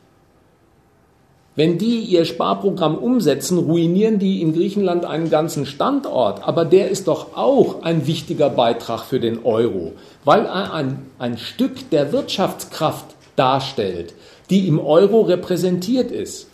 [1.56, 6.46] Wenn die ihr Sparprogramm umsetzen, ruinieren die in Griechenland einen ganzen Standort.
[6.46, 9.92] Aber der ist doch auch ein wichtiger Beitrag für den Euro,
[10.24, 14.14] weil er ein, ein Stück der Wirtschaftskraft darstellt,
[14.50, 16.48] die im Euro repräsentiert ist.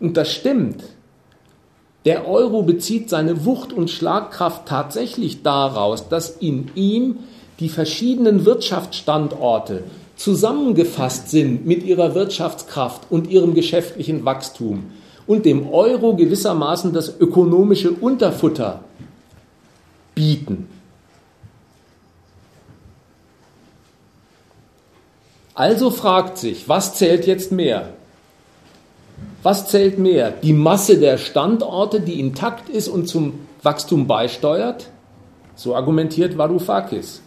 [0.00, 0.82] Und das stimmt.
[2.04, 7.18] Der Euro bezieht seine Wucht und Schlagkraft tatsächlich daraus, dass in ihm
[7.60, 9.84] die verschiedenen Wirtschaftsstandorte
[10.16, 14.84] zusammengefasst sind mit ihrer Wirtschaftskraft und ihrem geschäftlichen Wachstum
[15.26, 18.80] und dem Euro gewissermaßen das ökonomische Unterfutter
[20.14, 20.68] bieten.
[25.54, 27.90] Also fragt sich, was zählt jetzt mehr?
[29.42, 30.30] Was zählt mehr?
[30.30, 34.90] Die Masse der Standorte, die intakt ist und zum Wachstum beisteuert?
[35.54, 37.22] So argumentiert Varoufakis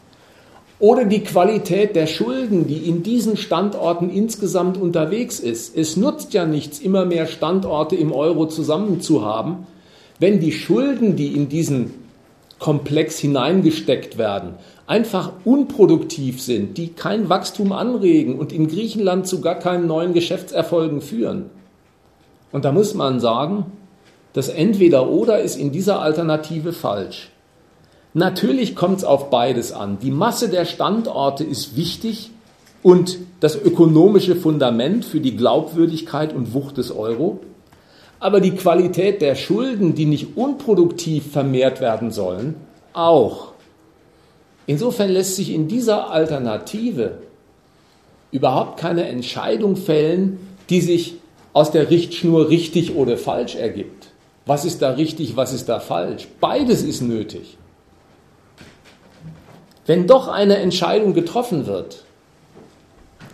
[0.79, 5.75] oder die Qualität der Schulden, die in diesen Standorten insgesamt unterwegs ist.
[5.75, 9.67] Es nutzt ja nichts, immer mehr Standorte im Euro zusammen zu haben,
[10.19, 11.93] wenn die Schulden, die in diesen
[12.59, 14.55] Komplex hineingesteckt werden,
[14.87, 21.01] einfach unproduktiv sind, die kein Wachstum anregen und in Griechenland zu gar keinen neuen Geschäftserfolgen
[21.01, 21.49] führen.
[22.51, 23.65] Und da muss man sagen,
[24.33, 27.29] das entweder oder ist in dieser Alternative falsch.
[28.13, 29.99] Natürlich kommt es auf beides an.
[29.99, 32.31] Die Masse der Standorte ist wichtig
[32.81, 37.39] und das ökonomische Fundament für die Glaubwürdigkeit und Wucht des Euro.
[38.19, 42.55] Aber die Qualität der Schulden, die nicht unproduktiv vermehrt werden sollen,
[42.93, 43.53] auch.
[44.67, 47.19] Insofern lässt sich in dieser Alternative
[48.31, 50.39] überhaupt keine Entscheidung fällen,
[50.69, 51.15] die sich
[51.55, 54.07] aus der Richtschnur richtig oder falsch ergibt.
[54.45, 56.27] Was ist da richtig, was ist da falsch?
[56.41, 57.57] Beides ist nötig.
[59.85, 62.03] Wenn doch eine Entscheidung getroffen wird,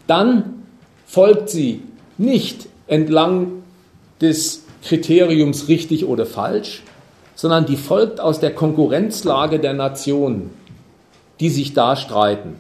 [0.06, 0.66] dann
[1.08, 1.82] folgt sie
[2.20, 3.64] nicht entlang
[4.22, 6.84] des Kriteriums richtig oder falsch,
[7.34, 10.52] sondern die folgt aus der Konkurrenzlage der Nationen,
[11.40, 12.60] die sich da streiten.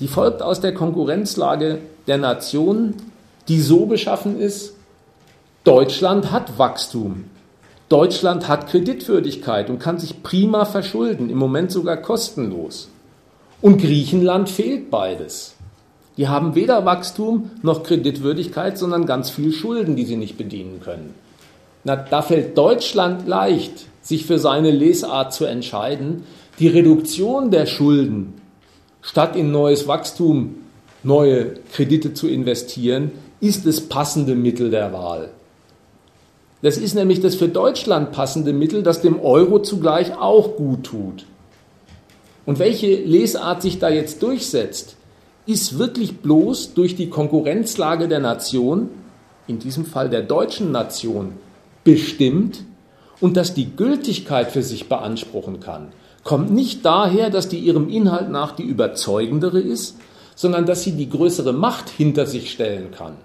[0.00, 1.78] Die folgt aus der Konkurrenzlage
[2.08, 3.13] der Nationen,
[3.48, 4.74] die so beschaffen ist,
[5.64, 7.24] Deutschland hat Wachstum.
[7.88, 12.88] Deutschland hat Kreditwürdigkeit und kann sich prima verschulden, im Moment sogar kostenlos.
[13.60, 15.54] Und Griechenland fehlt beides.
[16.16, 21.14] Die haben weder Wachstum noch Kreditwürdigkeit, sondern ganz viel Schulden, die sie nicht bedienen können.
[21.82, 26.24] Na, da fällt Deutschland leicht, sich für seine Lesart zu entscheiden.
[26.58, 28.34] Die Reduktion der Schulden,
[29.02, 30.56] statt in neues Wachstum
[31.02, 33.12] neue Kredite zu investieren,
[33.44, 35.30] ist das passende Mittel der Wahl.
[36.62, 41.26] Das ist nämlich das für Deutschland passende Mittel, das dem Euro zugleich auch gut tut.
[42.46, 44.96] Und welche Lesart sich da jetzt durchsetzt,
[45.44, 48.88] ist wirklich bloß durch die Konkurrenzlage der Nation,
[49.46, 51.32] in diesem Fall der deutschen Nation,
[51.84, 52.62] bestimmt
[53.20, 55.88] und dass die Gültigkeit für sich beanspruchen kann,
[56.22, 59.96] kommt nicht daher, dass die ihrem Inhalt nach die überzeugendere ist,
[60.34, 63.16] sondern dass sie die größere Macht hinter sich stellen kann.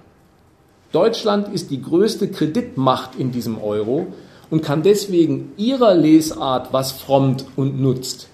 [0.91, 4.07] Deutschland ist die größte Kreditmacht in diesem Euro
[4.49, 8.27] und kann deswegen ihrer Lesart, was frommt und nutzt,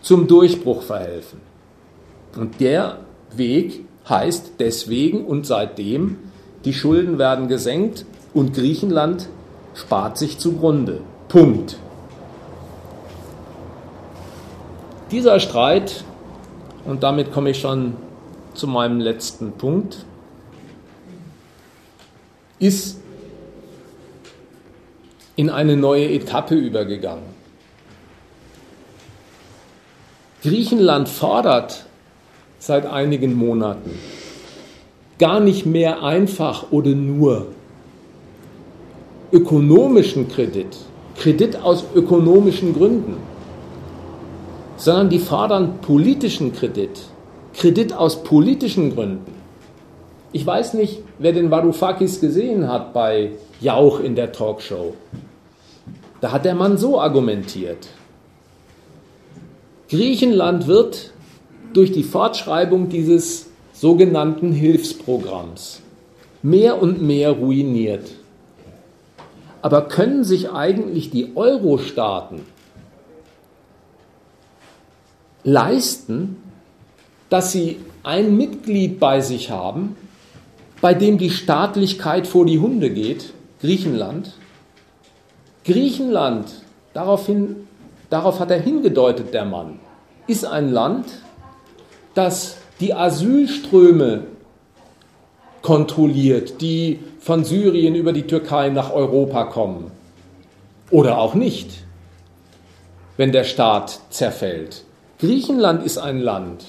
[0.00, 1.40] zum Durchbruch verhelfen.
[2.36, 2.98] Und der
[3.36, 6.16] Weg heißt deswegen und seitdem,
[6.64, 9.28] die Schulden werden gesenkt und Griechenland
[9.74, 11.00] spart sich zugrunde.
[11.28, 11.76] Punkt.
[15.10, 16.04] Dieser Streit,
[16.86, 17.94] und damit komme ich schon
[18.54, 20.06] zu meinem letzten Punkt,
[22.58, 22.98] ist
[25.36, 27.34] in eine neue Etappe übergegangen.
[30.42, 31.86] Griechenland fordert
[32.58, 33.90] seit einigen Monaten
[35.18, 37.46] gar nicht mehr einfach oder nur
[39.32, 40.76] ökonomischen Kredit,
[41.16, 43.16] Kredit aus ökonomischen Gründen,
[44.76, 46.90] sondern die fordern politischen Kredit,
[47.54, 49.33] Kredit aus politischen Gründen.
[50.34, 53.30] Ich weiß nicht, wer den Varoufakis gesehen hat bei
[53.60, 54.96] Jauch in der Talkshow.
[56.20, 57.86] Da hat der Mann so argumentiert.
[59.88, 61.12] Griechenland wird
[61.72, 65.82] durch die Fortschreibung dieses sogenannten Hilfsprogramms
[66.42, 68.10] mehr und mehr ruiniert.
[69.62, 72.40] Aber können sich eigentlich die Euro-Staaten
[75.44, 76.38] leisten,
[77.28, 79.96] dass sie ein Mitglied bei sich haben,
[80.84, 83.32] bei dem die Staatlichkeit vor die Hunde geht,
[83.62, 84.34] Griechenland?
[85.64, 86.44] Griechenland,
[86.92, 87.66] daraufhin
[88.10, 89.78] darauf hat er hingedeutet, der Mann,
[90.26, 91.06] ist ein Land,
[92.12, 94.24] das die Asylströme
[95.62, 99.90] kontrolliert, die von Syrien über die Türkei nach Europa kommen.
[100.90, 101.70] Oder auch nicht,
[103.16, 104.84] wenn der Staat zerfällt.
[105.18, 106.66] Griechenland ist ein Land,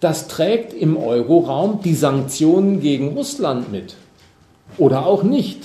[0.00, 3.96] das trägt im Euroraum die Sanktionen gegen Russland mit.
[4.78, 5.62] Oder auch nicht,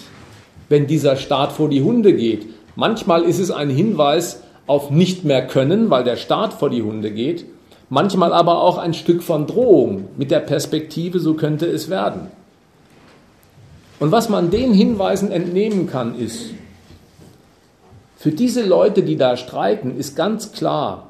[0.69, 2.47] wenn dieser Staat vor die Hunde geht.
[2.75, 7.11] Manchmal ist es ein Hinweis auf nicht mehr können, weil der Staat vor die Hunde
[7.11, 7.45] geht,
[7.89, 12.27] manchmal aber auch ein Stück von Drohung mit der Perspektive, so könnte es werden.
[13.99, 16.51] Und was man den Hinweisen entnehmen kann, ist,
[18.17, 21.07] für diese Leute, die da streiten, ist ganz klar,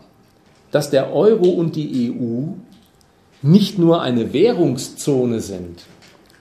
[0.72, 2.53] dass der Euro und die EU
[3.41, 5.83] nicht nur eine Währungszone sind,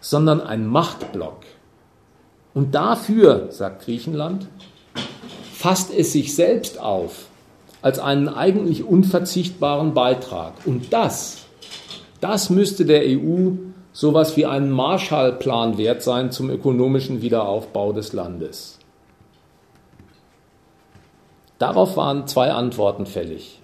[0.01, 1.41] sondern ein Machtblock.
[2.55, 4.47] Und dafür, sagt Griechenland,
[5.53, 7.27] fasst es sich selbst auf
[7.83, 10.55] als einen eigentlich unverzichtbaren Beitrag.
[10.67, 11.47] Und das,
[12.21, 13.53] das müsste der EU
[13.93, 18.79] sowas wie einen Marshallplan wert sein zum ökonomischen Wiederaufbau des Landes.
[21.59, 23.61] Darauf waren zwei Antworten fällig.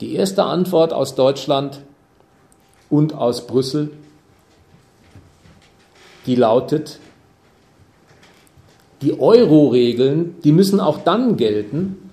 [0.00, 1.80] Die erste Antwort aus Deutschland
[2.90, 3.90] und aus Brüssel,
[6.26, 6.98] die lautet,
[9.02, 12.10] die Euro-Regeln, die müssen auch dann gelten,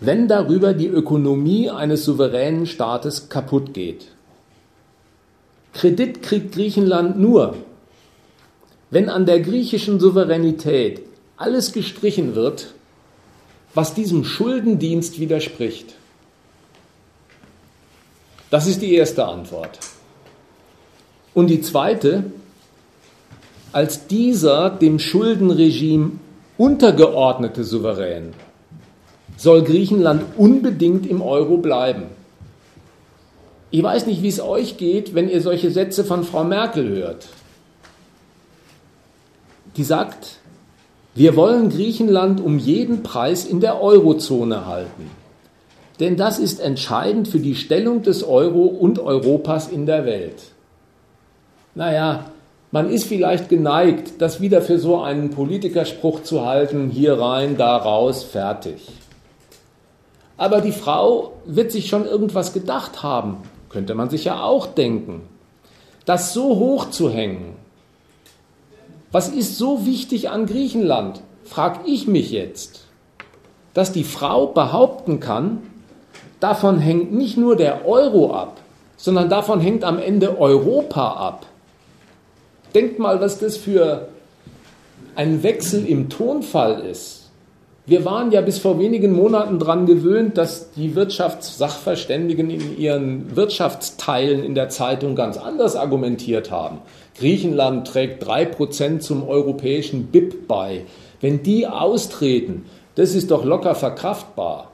[0.00, 4.06] wenn darüber die Ökonomie eines souveränen Staates kaputt geht.
[5.74, 7.54] Kredit kriegt Griechenland nur,
[8.90, 11.02] wenn an der griechischen Souveränität
[11.36, 12.74] alles gestrichen wird,
[13.74, 15.94] was diesem Schuldendienst widerspricht.
[18.50, 19.78] Das ist die erste Antwort.
[21.34, 22.24] Und die zweite,
[23.72, 26.12] als dieser dem Schuldenregime
[26.58, 28.34] untergeordnete Souverän
[29.36, 32.02] soll Griechenland unbedingt im Euro bleiben.
[33.70, 37.28] Ich weiß nicht, wie es euch geht, wenn ihr solche Sätze von Frau Merkel hört.
[39.76, 40.40] Die sagt,
[41.14, 45.19] wir wollen Griechenland um jeden Preis in der Eurozone halten.
[46.00, 50.42] Denn das ist entscheidend für die Stellung des Euro und Europas in der Welt.
[51.74, 52.24] Naja,
[52.72, 57.76] man ist vielleicht geneigt, das wieder für so einen Politikerspruch zu halten, hier rein, da
[57.76, 58.88] raus, fertig.
[60.38, 63.36] Aber die Frau wird sich schon irgendwas gedacht haben,
[63.68, 65.20] könnte man sich ja auch denken.
[66.06, 67.56] Das so hoch zu hängen,
[69.12, 72.86] was ist so wichtig an Griechenland, frag ich mich jetzt,
[73.74, 75.58] dass die Frau behaupten kann,
[76.40, 78.58] davon hängt nicht nur der Euro ab,
[78.96, 81.46] sondern davon hängt am Ende Europa ab.
[82.74, 84.08] Denkt mal, was das für
[85.14, 87.20] ein Wechsel im Tonfall ist.
[87.86, 94.44] Wir waren ja bis vor wenigen Monaten daran gewöhnt, dass die Wirtschaftssachverständigen in ihren Wirtschaftsteilen
[94.44, 96.78] in der Zeitung ganz anders argumentiert haben.
[97.18, 100.84] Griechenland trägt 3% zum europäischen BIP bei.
[101.20, 104.69] Wenn die austreten, das ist doch locker verkraftbar.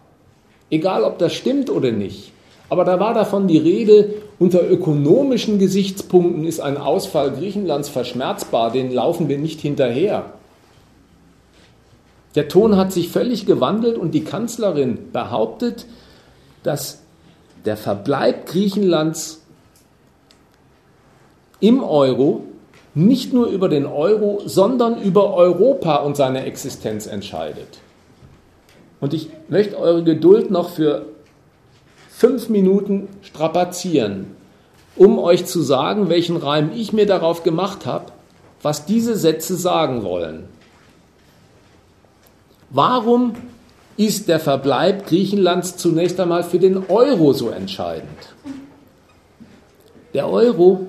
[0.70, 2.32] Egal, ob das stimmt oder nicht.
[2.68, 8.92] Aber da war davon die Rede, unter ökonomischen Gesichtspunkten ist ein Ausfall Griechenlands verschmerzbar, den
[8.92, 10.32] laufen wir nicht hinterher.
[12.34, 15.86] Der Ton hat sich völlig gewandelt und die Kanzlerin behauptet,
[16.62, 17.02] dass
[17.64, 19.42] der Verbleib Griechenlands
[21.60, 22.42] im Euro
[22.94, 27.78] nicht nur über den Euro, sondern über Europa und seine Existenz entscheidet.
[29.00, 31.06] Und ich möchte eure Geduld noch für
[32.08, 34.34] fünf Minuten strapazieren,
[34.96, 38.12] um euch zu sagen, welchen Reim ich mir darauf gemacht habe,
[38.62, 40.44] was diese Sätze sagen wollen.
[42.70, 43.34] Warum
[43.96, 48.08] ist der Verbleib Griechenlands zunächst einmal für den Euro so entscheidend?
[50.14, 50.86] Der Euro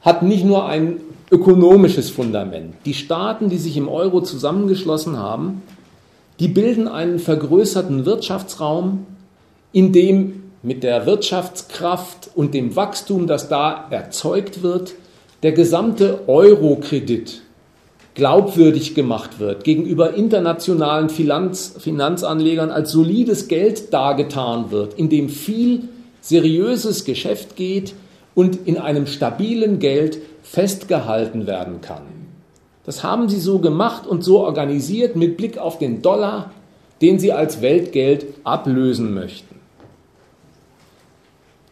[0.00, 1.00] hat nicht nur ein
[1.30, 2.74] ökonomisches Fundament.
[2.86, 5.62] Die Staaten, die sich im Euro zusammengeschlossen haben,
[6.38, 9.06] die bilden einen vergrößerten Wirtschaftsraum,
[9.72, 14.94] in dem mit der Wirtschaftskraft und dem Wachstum, das da erzeugt wird,
[15.42, 17.42] der gesamte Euro-Kredit
[18.14, 25.88] glaubwürdig gemacht wird, gegenüber internationalen Finanz, Finanzanlegern als solides Geld dargetan wird, in dem viel
[26.22, 27.94] seriöses Geschäft geht
[28.34, 32.15] und in einem stabilen Geld festgehalten werden kann.
[32.86, 36.52] Das haben sie so gemacht und so organisiert mit Blick auf den Dollar,
[37.02, 39.56] den sie als Weltgeld ablösen möchten.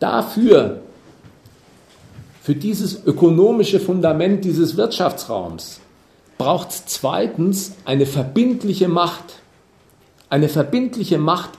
[0.01, 0.81] Dafür,
[2.43, 5.81] für dieses ökonomische Fundament dieses Wirtschaftsraums,
[6.37, 9.41] braucht es zweitens eine verbindliche Macht.
[10.29, 11.51] Eine verbindliche Macht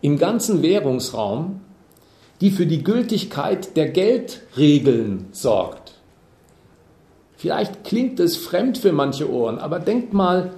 [0.00, 1.60] im ganzen Währungsraum,
[2.40, 5.83] die für die Gültigkeit der Geldregeln sorgt.
[7.36, 10.52] Vielleicht klingt es fremd für manche Ohren, aber denkt mal,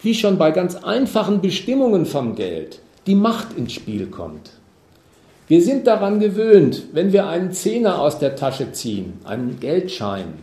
[0.00, 4.50] wie schon bei ganz einfachen Bestimmungen vom Geld die Macht ins Spiel kommt.
[5.48, 10.34] Wir sind daran gewöhnt, wenn wir einen Zehner aus der Tasche ziehen, einen Geldschein,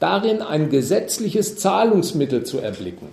[0.00, 3.08] darin ein gesetzliches Zahlungsmittel zu erblicken.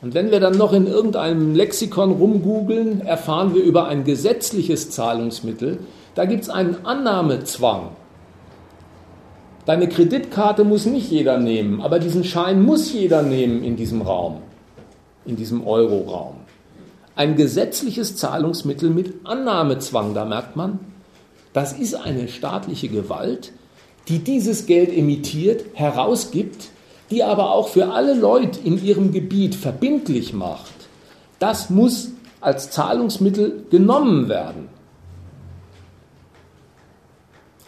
[0.00, 5.78] Und wenn wir dann noch in irgendeinem Lexikon rumgoogeln, erfahren wir über ein gesetzliches Zahlungsmittel.
[6.14, 7.88] Da gibt es einen Annahmezwang.
[9.66, 14.42] Deine Kreditkarte muss nicht jeder nehmen, aber diesen Schein muss jeder nehmen in diesem Raum,
[15.24, 16.44] in diesem Euroraum
[17.16, 20.14] ein gesetzliches Zahlungsmittel mit Annahmezwang.
[20.14, 20.80] Da merkt man,
[21.52, 23.52] das ist eine staatliche Gewalt,
[24.08, 26.68] die dieses Geld emittiert, herausgibt,
[27.10, 30.72] die aber auch für alle Leute in ihrem Gebiet verbindlich macht.
[31.38, 32.10] Das muss
[32.40, 34.68] als Zahlungsmittel genommen werden.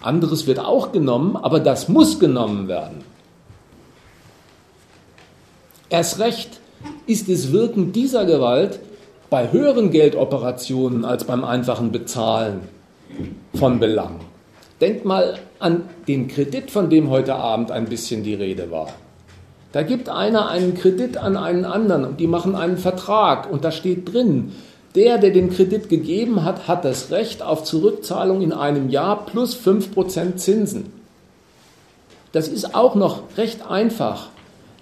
[0.01, 3.05] Anderes wird auch genommen, aber das muss genommen werden.
[5.89, 6.61] Erst recht
[7.07, 8.81] ist das Wirken dieser Gewalt
[9.31, 12.63] bei höheren Geldoperationen als beim einfachen Bezahlen
[13.55, 14.21] von Belang.
[14.81, 18.89] Denkt mal an den Kredit, von dem heute Abend ein bisschen die Rede war.
[19.73, 23.71] Da gibt einer einen Kredit an einen anderen und die machen einen Vertrag und da
[23.71, 24.53] steht drin,
[24.97, 29.55] der, der den Kredit gegeben hat, hat das Recht auf Zurückzahlung in einem Jahr plus
[29.55, 30.93] 5% Zinsen.
[32.33, 34.29] Das ist auch noch recht einfach.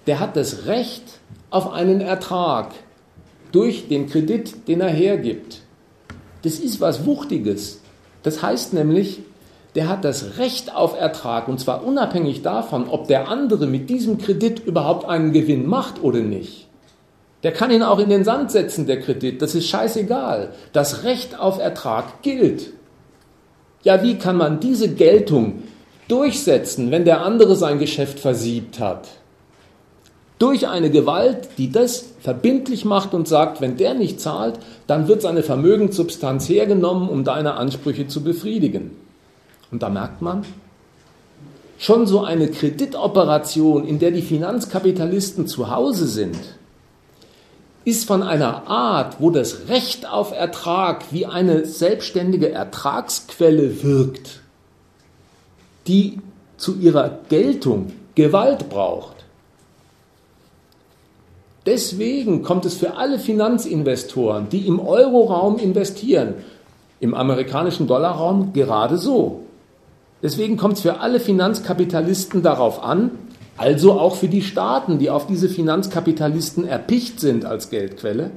[0.06, 1.02] Der hat das Recht
[1.50, 2.72] auf einen Ertrag
[3.52, 5.62] durch den Kredit, den er hergibt.
[6.42, 7.80] Das ist was Wuchtiges.
[8.22, 9.20] Das heißt nämlich,
[9.74, 14.18] der hat das Recht auf Ertrag und zwar unabhängig davon, ob der andere mit diesem
[14.18, 16.68] Kredit überhaupt einen Gewinn macht oder nicht.
[17.44, 20.52] Der kann ihn auch in den Sand setzen, der Kredit, das ist scheißegal.
[20.72, 22.72] Das Recht auf Ertrag gilt.
[23.82, 25.62] Ja, wie kann man diese Geltung
[26.08, 29.08] durchsetzen, wenn der andere sein Geschäft versiebt hat?
[30.38, 35.20] Durch eine Gewalt, die das verbindlich macht und sagt, wenn der nicht zahlt, dann wird
[35.20, 38.92] seine Vermögenssubstanz hergenommen, um deine Ansprüche zu befriedigen.
[39.70, 40.44] Und da merkt man,
[41.78, 46.38] schon so eine Kreditoperation, in der die Finanzkapitalisten zu Hause sind,
[47.84, 54.40] ist von einer Art, wo das Recht auf Ertrag wie eine selbstständige Ertragsquelle wirkt,
[55.86, 56.18] die
[56.56, 59.14] zu ihrer Geltung Gewalt braucht.
[61.66, 66.34] Deswegen kommt es für alle Finanzinvestoren, die im Euroraum investieren,
[67.00, 69.40] im amerikanischen Dollarraum gerade so.
[70.22, 73.10] Deswegen kommt es für alle Finanzkapitalisten darauf an,
[73.56, 78.30] also auch für die Staaten, die auf diese Finanzkapitalisten erpicht sind als Geldquelle,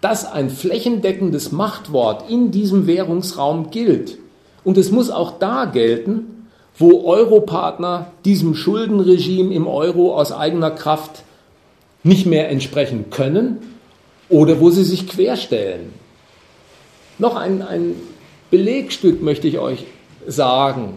[0.00, 4.18] dass ein flächendeckendes Machtwort in diesem Währungsraum gilt.
[4.64, 11.22] Und es muss auch da gelten, wo Europartner diesem Schuldenregime im Euro aus eigener Kraft
[12.02, 13.58] nicht mehr entsprechen können
[14.28, 15.92] oder wo sie sich querstellen.
[17.18, 17.94] Noch ein, ein
[18.50, 19.84] Belegstück möchte ich euch
[20.26, 20.94] sagen,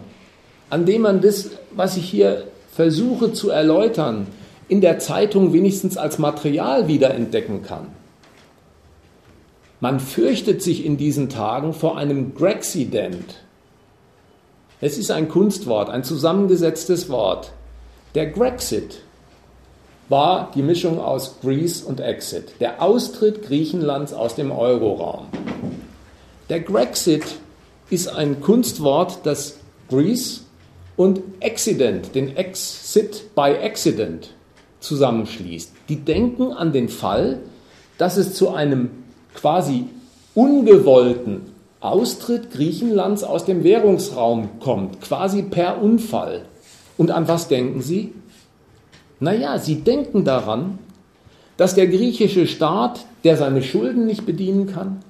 [0.70, 2.44] an dem man das, was ich hier
[2.76, 4.26] versuche zu erläutern,
[4.68, 7.86] in der Zeitung wenigstens als Material wiederentdecken kann.
[9.80, 13.36] Man fürchtet sich in diesen Tagen vor einem Grexident.
[14.82, 17.52] Es ist ein Kunstwort, ein zusammengesetztes Wort.
[18.14, 19.00] Der Grexit
[20.10, 25.28] war die Mischung aus Greece und Exit, der Austritt Griechenlands aus dem Euroraum.
[26.50, 27.24] Der Grexit
[27.88, 29.56] ist ein Kunstwort, das
[29.88, 30.45] Greece
[30.96, 34.30] und Accident, den Exit by Accident
[34.80, 35.72] zusammenschließt.
[35.88, 37.40] Die denken an den Fall,
[37.98, 38.90] dass es zu einem
[39.34, 39.84] quasi
[40.34, 41.42] ungewollten
[41.80, 46.42] Austritt Griechenlands aus dem Währungsraum kommt, quasi per Unfall.
[46.96, 48.12] Und an was denken sie?
[49.20, 50.78] Naja, sie denken daran,
[51.56, 55.00] dass der griechische Staat, der seine Schulden nicht bedienen kann,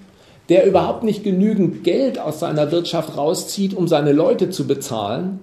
[0.48, 5.40] der überhaupt nicht genügend Geld aus seiner Wirtschaft rauszieht, um seine Leute zu bezahlen,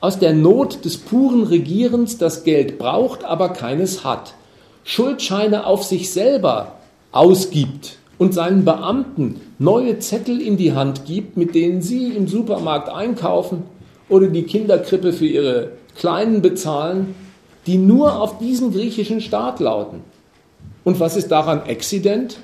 [0.00, 4.34] aus der Not des puren Regierens das Geld braucht, aber keines hat,
[4.82, 6.72] Schuldscheine auf sich selber
[7.12, 12.88] ausgibt und seinen Beamten neue Zettel in die Hand gibt, mit denen sie im Supermarkt
[12.88, 13.64] einkaufen
[14.08, 17.14] oder die Kinderkrippe für ihre Kleinen bezahlen,
[17.66, 20.00] die nur auf diesen griechischen Staat lauten.
[20.82, 22.38] Und was ist daran exzident?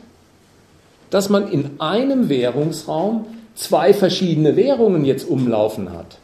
[1.09, 6.18] Dass man in einem Währungsraum zwei verschiedene Währungen jetzt umlaufen hat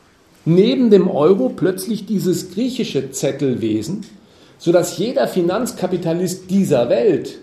[0.45, 4.03] neben dem Euro plötzlich dieses griechische Zettelwesen,
[4.59, 7.39] sodass jeder Finanzkapitalist dieser Welt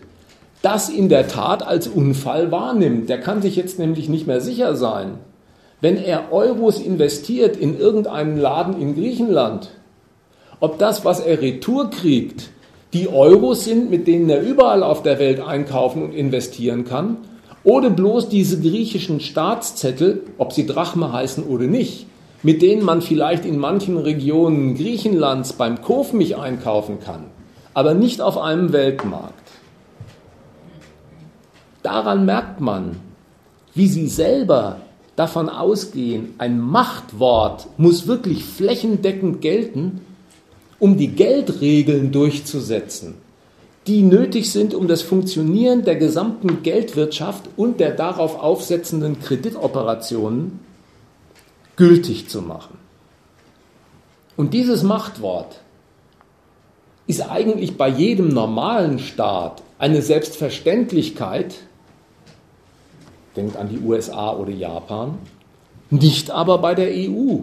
[0.62, 3.10] das in der Tat als Unfall wahrnimmt.
[3.10, 5.16] Der kann sich jetzt nämlich nicht mehr sicher sein.
[5.82, 9.70] Wenn er Euros investiert in irgendeinen Laden in Griechenland,
[10.60, 12.50] ob das, was er retour kriegt,
[12.92, 17.18] die Euros sind, mit denen er überall auf der Welt einkaufen und investieren kann,
[17.64, 22.08] oder bloß diese griechischen Staatszettel, ob sie Drachme heißen oder nicht,
[22.44, 27.26] mit denen man vielleicht in manchen Regionen Griechenlands beim Kofmich einkaufen kann,
[27.74, 29.34] aber nicht auf einem Weltmarkt.
[31.84, 32.98] Daran merkt man,
[33.74, 34.78] wie sie selber
[35.16, 40.02] davon ausgehen, ein Machtwort muss wirklich flächendeckend gelten,
[40.80, 43.16] um die Geldregeln durchzusetzen,
[43.86, 50.60] die nötig sind, um das Funktionieren der gesamten Geldwirtschaft und der darauf aufsetzenden Kreditoperationen
[51.80, 52.78] gültig zu machen.
[54.36, 55.62] Und dieses Machtwort
[57.08, 61.56] ist eigentlich bei jedem normalen Staat eine Selbstverständlichkeit,
[63.38, 65.20] denkt an die USA oder Japan,
[65.90, 67.38] nicht aber bei der EU.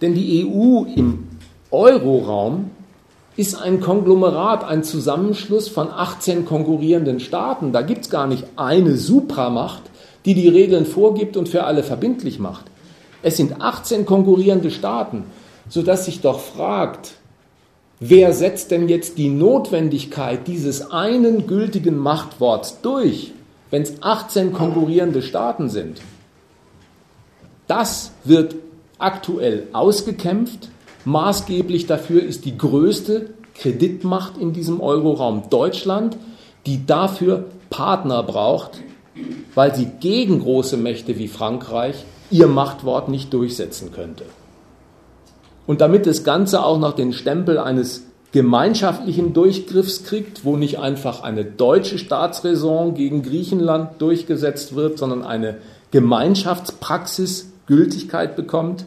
[0.00, 1.28] Denn die EU im
[1.70, 2.70] Euroraum
[3.36, 7.72] ist ein Konglomerat, ein Zusammenschluss von 18 konkurrierenden Staaten.
[7.72, 9.82] Da gibt es gar nicht eine Supramacht,
[10.24, 12.71] die die Regeln vorgibt und für alle verbindlich macht.
[13.22, 15.24] Es sind 18 konkurrierende Staaten,
[15.68, 17.12] sodass sich doch fragt,
[18.00, 23.32] wer setzt denn jetzt die Notwendigkeit dieses einen gültigen Machtworts durch,
[23.70, 26.02] wenn es 18 konkurrierende Staaten sind?
[27.68, 28.56] Das wird
[28.98, 30.68] aktuell ausgekämpft.
[31.04, 36.16] Maßgeblich dafür ist die größte Kreditmacht in diesem Euroraum Deutschland,
[36.66, 38.82] die dafür Partner braucht,
[39.54, 44.24] weil sie gegen große Mächte wie Frankreich ihr Machtwort nicht durchsetzen könnte.
[45.66, 51.44] Und damit das Ganze auch noch den Stempel eines gemeinschaftlichen Durchgriffskrieg, wo nicht einfach eine
[51.44, 55.58] deutsche Staatsräson gegen Griechenland durchgesetzt wird, sondern eine
[55.90, 58.86] Gemeinschaftspraxis Gültigkeit bekommt,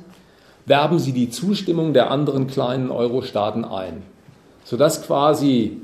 [0.66, 4.02] werben sie die Zustimmung der anderen kleinen Euro-Staaten ein,
[4.64, 5.80] sodass quasi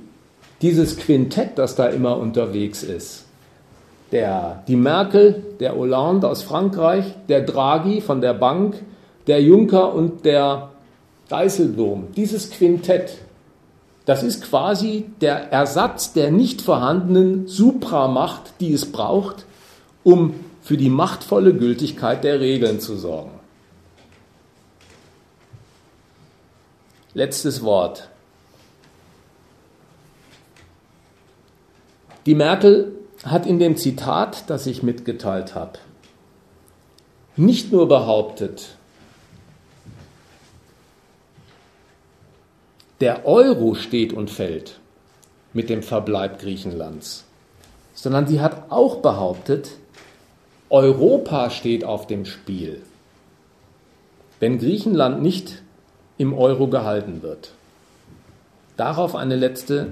[0.64, 3.26] dieses Quintett, das da immer unterwegs ist,
[4.12, 8.82] der, die Merkel, der Hollande aus Frankreich, der Draghi von der Bank,
[9.28, 10.72] der Juncker und der
[11.30, 13.18] Dijsselbloem, dieses Quintett,
[14.06, 19.46] das ist quasi der Ersatz der nicht vorhandenen Supramacht, die es braucht,
[20.04, 23.32] um für die machtvolle Gültigkeit der Regeln zu sorgen.
[27.14, 28.10] Letztes Wort.
[32.26, 35.80] Die Merkel hat in dem Zitat, das ich mitgeteilt habe,
[37.36, 38.76] nicht nur behauptet,
[43.00, 44.80] der Euro steht und fällt
[45.54, 47.26] mit dem Verbleib Griechenlands,
[47.94, 49.72] sondern sie hat auch behauptet,
[50.70, 52.82] Europa steht auf dem Spiel,
[54.40, 55.62] wenn Griechenland nicht
[56.18, 57.52] im Euro gehalten wird.
[58.78, 59.92] Darauf eine letzte,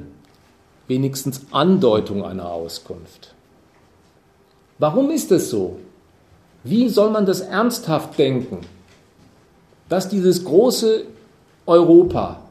[0.89, 3.33] wenigstens Andeutung einer Auskunft.
[4.79, 5.77] Warum ist es so?
[6.63, 8.57] Wie soll man das ernsthaft denken,
[9.87, 11.05] dass dieses große
[11.65, 12.41] Europa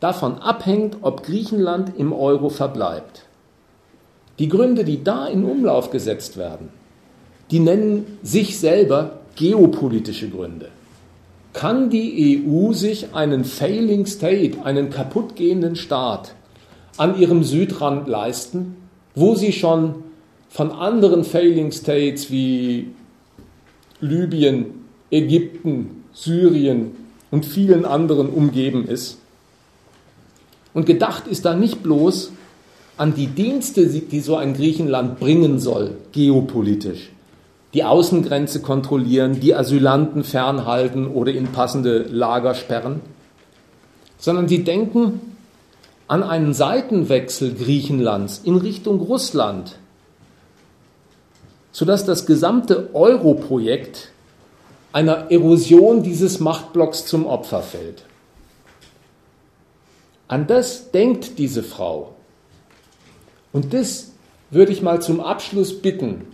[0.00, 3.24] davon abhängt, ob Griechenland im Euro verbleibt?
[4.40, 6.70] Die Gründe, die da in Umlauf gesetzt werden,
[7.52, 10.70] die nennen sich selber geopolitische Gründe.
[11.52, 16.34] Kann die EU sich einen Failing State, einen kaputtgehenden Staat
[16.96, 18.76] an ihrem Südrand leisten,
[19.14, 19.96] wo sie schon
[20.48, 22.88] von anderen Failing States wie
[24.00, 24.66] Libyen,
[25.10, 26.92] Ägypten, Syrien
[27.30, 29.18] und vielen anderen umgeben ist?
[30.72, 32.32] Und gedacht ist da nicht bloß
[32.96, 37.10] an die Dienste, die so ein Griechenland bringen soll, geopolitisch,
[37.74, 43.00] die Außengrenze kontrollieren, die Asylanten fernhalten oder in passende Lager sperren,
[44.18, 45.20] sondern sie denken
[46.06, 49.78] an einen Seitenwechsel Griechenlands in Richtung Russland,
[51.72, 54.10] sodass das gesamte Euro-Projekt
[54.92, 58.04] einer Erosion dieses Machtblocks zum Opfer fällt.
[60.28, 62.14] An das denkt diese Frau.
[63.52, 64.12] Und das
[64.50, 66.26] würde ich mal zum Abschluss bitten,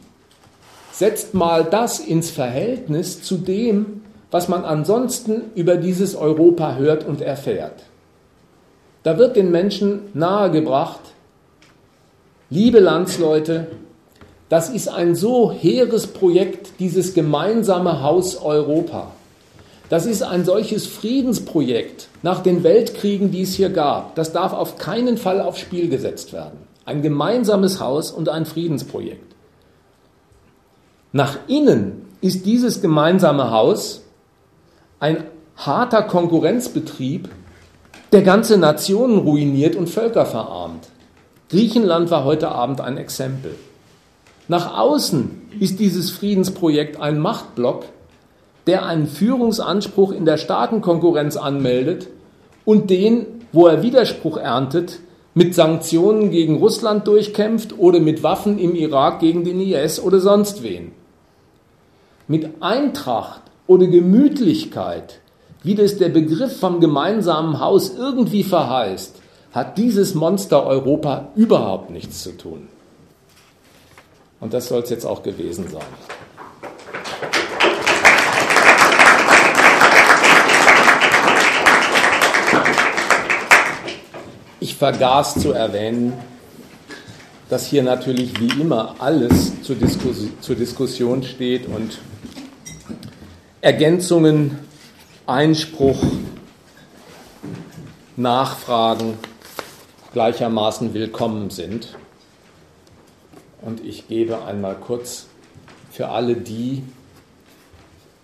[0.93, 7.21] setzt mal das ins Verhältnis zu dem, was man ansonsten über dieses Europa hört und
[7.21, 7.90] erfährt.
[9.03, 11.01] Da wird den Menschen nahegebracht,
[12.51, 13.69] liebe Landsleute,
[14.49, 19.13] das ist ein so hehres Projekt, dieses gemeinsame Haus Europa.
[19.89, 24.15] Das ist ein solches Friedensprojekt nach den Weltkriegen, die es hier gab.
[24.15, 26.59] Das darf auf keinen Fall aufs Spiel gesetzt werden.
[26.85, 29.35] Ein gemeinsames Haus und ein Friedensprojekt.
[31.13, 34.03] Nach innen ist dieses gemeinsame Haus
[35.01, 35.25] ein
[35.57, 37.29] harter Konkurrenzbetrieb,
[38.13, 40.89] der ganze Nationen ruiniert und Völker verarmt.
[41.49, 43.55] Griechenland war heute Abend ein Exempel.
[44.49, 45.31] Nach außen
[45.61, 47.85] ist dieses Friedensprojekt ein Machtblock,
[48.67, 52.09] der einen Führungsanspruch in der Staatenkonkurrenz anmeldet
[52.65, 55.01] und den, wo er Widerspruch erntet,
[55.35, 60.63] mit Sanktionen gegen Russland durchkämpft oder mit Waffen im Irak gegen den IS oder sonst
[60.63, 60.93] wen
[62.31, 65.20] mit Eintracht oder Gemütlichkeit,
[65.63, 69.17] wie das der Begriff vom gemeinsamen Haus irgendwie verheißt,
[69.53, 72.69] hat dieses Monster Europa überhaupt nichts zu tun.
[74.41, 75.83] Und das soll es jetzt auch gewesen sein.
[84.61, 86.15] Ich vergaß zu erwähnen,
[87.51, 91.99] dass hier natürlich wie immer alles zur, Diskus zur Diskussion steht und
[93.61, 94.59] Ergänzungen,
[95.31, 96.03] Einspruch,
[98.17, 99.17] Nachfragen
[100.13, 101.97] gleichermaßen willkommen sind.
[103.63, 105.27] Und ich gebe einmal kurz
[105.93, 106.83] für alle die,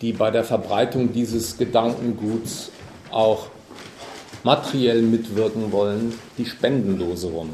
[0.01, 2.73] die bei der Verbreitung dieses Gedankenguts
[3.13, 3.47] auch
[4.43, 7.51] materiell mitwirken wollen, die Spendenlose rum.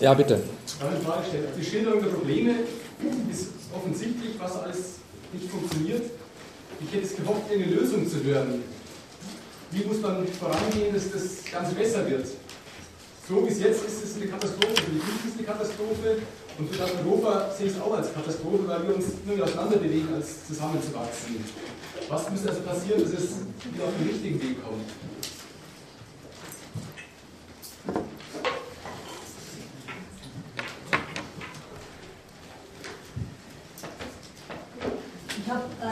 [0.00, 0.40] Ja, bitte
[0.80, 1.46] eine Frage stellen.
[1.58, 2.54] Die Schilderung der Probleme
[3.30, 4.78] ist offensichtlich, was alles
[5.32, 6.10] nicht funktioniert.
[6.80, 8.62] Ich hätte es gehofft, eine Lösung zu hören.
[9.70, 12.26] Wie muss man vorangehen, dass das Ganze besser wird?
[13.28, 14.74] So wie es jetzt ist, ist es eine Katastrophe.
[14.76, 16.18] Für die Griechen ist es eine Katastrophe,
[16.58, 19.76] Und für das Europa sehe ich es auch als Katastrophe, weil wir uns nur auseinander
[19.76, 21.44] bewegen, als zusammenzuwachsen.
[22.08, 23.30] Was müsste also passieren, dass es
[23.72, 24.86] wieder auf den richtigen Weg kommt?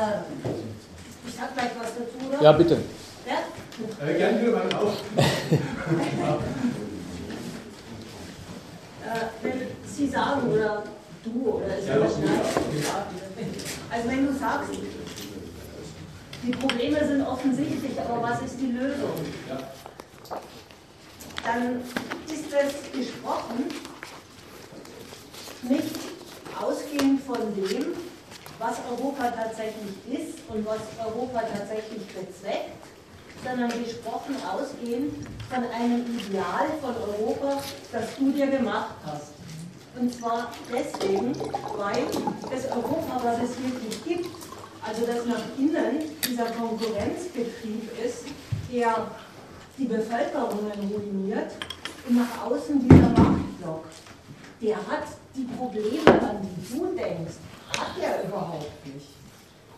[0.04, 2.42] Ich habe äh, ich sag gleich was dazu, oder?
[2.42, 2.78] Ja, bitte.
[3.26, 4.06] Ja?
[4.06, 4.92] Äh, gerne wieder mal auf.
[9.04, 10.82] Äh, wenn Sie sagen, oder
[11.22, 12.12] du, oder ich Ja, das.
[13.90, 14.70] Also wenn du sagst,
[16.42, 19.12] die Probleme sind offensichtlich, aber was ist die Lösung?
[21.44, 21.82] Dann
[22.26, 23.64] ist es gesprochen
[25.62, 25.96] nicht
[26.60, 27.94] ausgehend von dem,
[28.58, 32.84] was Europa tatsächlich ist und was Europa tatsächlich bezweckt,
[33.44, 37.62] sondern gesprochen ausgehend von einem Ideal von Europa,
[37.92, 39.32] das du dir gemacht hast.
[39.98, 41.34] Und zwar deswegen,
[41.76, 42.06] weil
[42.50, 44.36] das Europa, was es wirklich gibt,
[44.86, 48.24] also das nach innen dieser Konkurrenzbetrieb ist,
[48.72, 49.06] der
[49.78, 51.52] die Bevölkerungen ruiniert
[52.08, 53.84] und nach außen dieser Machtblock,
[54.60, 57.34] der hat die Probleme, an die du denkst,
[57.78, 59.08] hat er überhaupt nicht.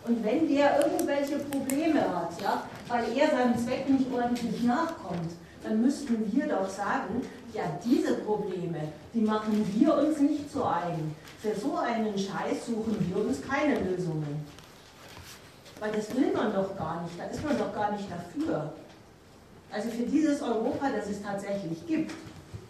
[0.07, 5.33] Und wenn der irgendwelche Probleme hat, ja, weil er seinem Zweck nicht ordentlich nachkommt,
[5.65, 11.15] dann müssten wir doch sagen, ja, diese Probleme, die machen wir uns nicht zu eigen.
[11.41, 14.47] Für so einen Scheiß suchen wir uns keine Lösungen.
[15.81, 18.73] Weil das will man doch gar nicht, da ist man doch gar nicht dafür.
[19.73, 22.13] Also für dieses Europa, das es tatsächlich gibt,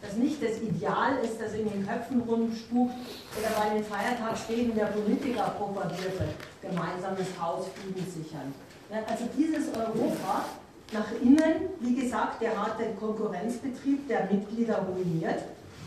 [0.06, 2.94] das nicht das Ideal ist, das in den Köpfen rumspukt
[3.38, 8.54] oder bei den Feiertagsreden der Politiker propagiert wird, gemeinsames Haus, Frieden sichern.
[8.90, 10.44] Ja, also dieses Europa
[10.92, 15.42] nach innen, wie gesagt, der harte Konkurrenzbetrieb der Mitglieder ruiniert,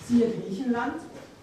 [0.08, 0.96] siehe Griechenland,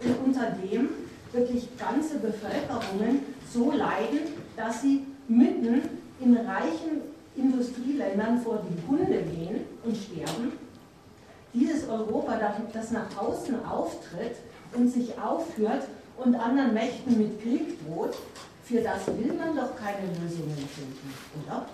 [0.03, 0.91] und unter dem
[1.33, 3.21] wirklich ganze Bevölkerungen
[3.51, 4.19] so leiden,
[4.55, 5.81] dass sie mitten
[6.21, 7.01] in reichen
[7.35, 10.53] Industrieländern vor die Hunde gehen und sterben
[11.57, 12.39] dieses Europa,
[12.73, 14.37] das nach außen auftritt
[14.75, 15.85] und sich aufführt
[16.19, 18.15] und anderen Mächten mit Krieg droht,
[18.65, 21.15] für das will man doch keine Lösungen finden,
[21.45, 21.67] oder?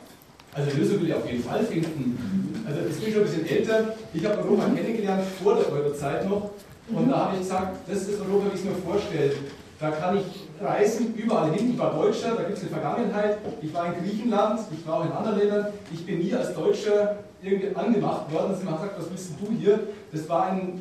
[0.54, 2.64] Also Lösung will ich auf jeden Fall finden.
[2.66, 3.94] Also ich bin schon ein bisschen älter.
[4.12, 6.50] Ich habe Europa kennengelernt vor der Eurozeit noch.
[6.94, 9.32] Und da habe ich gesagt, das ist das Europa, wie ich es mir vorstelle.
[9.80, 11.72] Da kann ich reisen, überall hin.
[11.72, 13.38] Ich war Deutscher, da gibt es eine Vergangenheit.
[13.60, 15.66] Ich war in Griechenland, ich war auch in anderen Ländern.
[15.92, 19.80] Ich bin nie als Deutscher irgendwie angemacht worden, dass jemand sagt, was willst du hier?
[20.12, 20.80] Das war ein,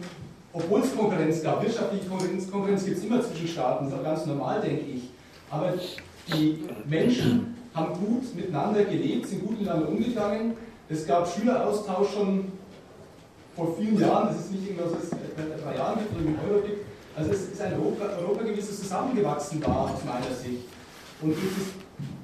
[0.53, 4.03] obwohl es Konkurrenz gab, wirtschaftliche Konkurrenz, Konkurrenz gibt es immer zwischen Staaten, das ist auch
[4.03, 5.09] ganz normal, denke ich.
[5.49, 5.73] Aber
[6.27, 10.53] die Menschen haben gut miteinander gelebt, sind gut miteinander umgegangen.
[10.89, 12.51] Es gab Schüleraustausch schon
[13.55, 16.37] vor vielen Jahren, das ist nicht irgendwas, was es seit drei Jahren gibt oder im
[16.49, 16.80] Euro gibt.
[17.15, 20.63] Also es ist ein Europa, Europa gewesen, das zusammengewachsen war aus meiner Sicht.
[21.21, 21.35] Und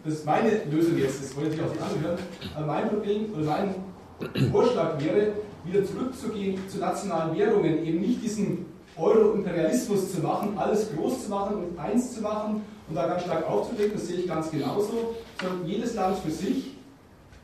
[0.04, 2.18] das ist, meine Lösung jetzt, das wollte ich auch nicht anhören,
[2.56, 5.34] aber mein Problem oder mein Vorschlag wäre,
[5.66, 8.66] wieder zurückzugehen zu nationalen Währungen, eben nicht diesen
[8.96, 13.48] Euro-Imperialismus zu machen, alles groß zu machen und eins zu machen und da ganz stark
[13.48, 16.78] aufzudecken, das sehe ich ganz genauso, sondern jedes Land für sich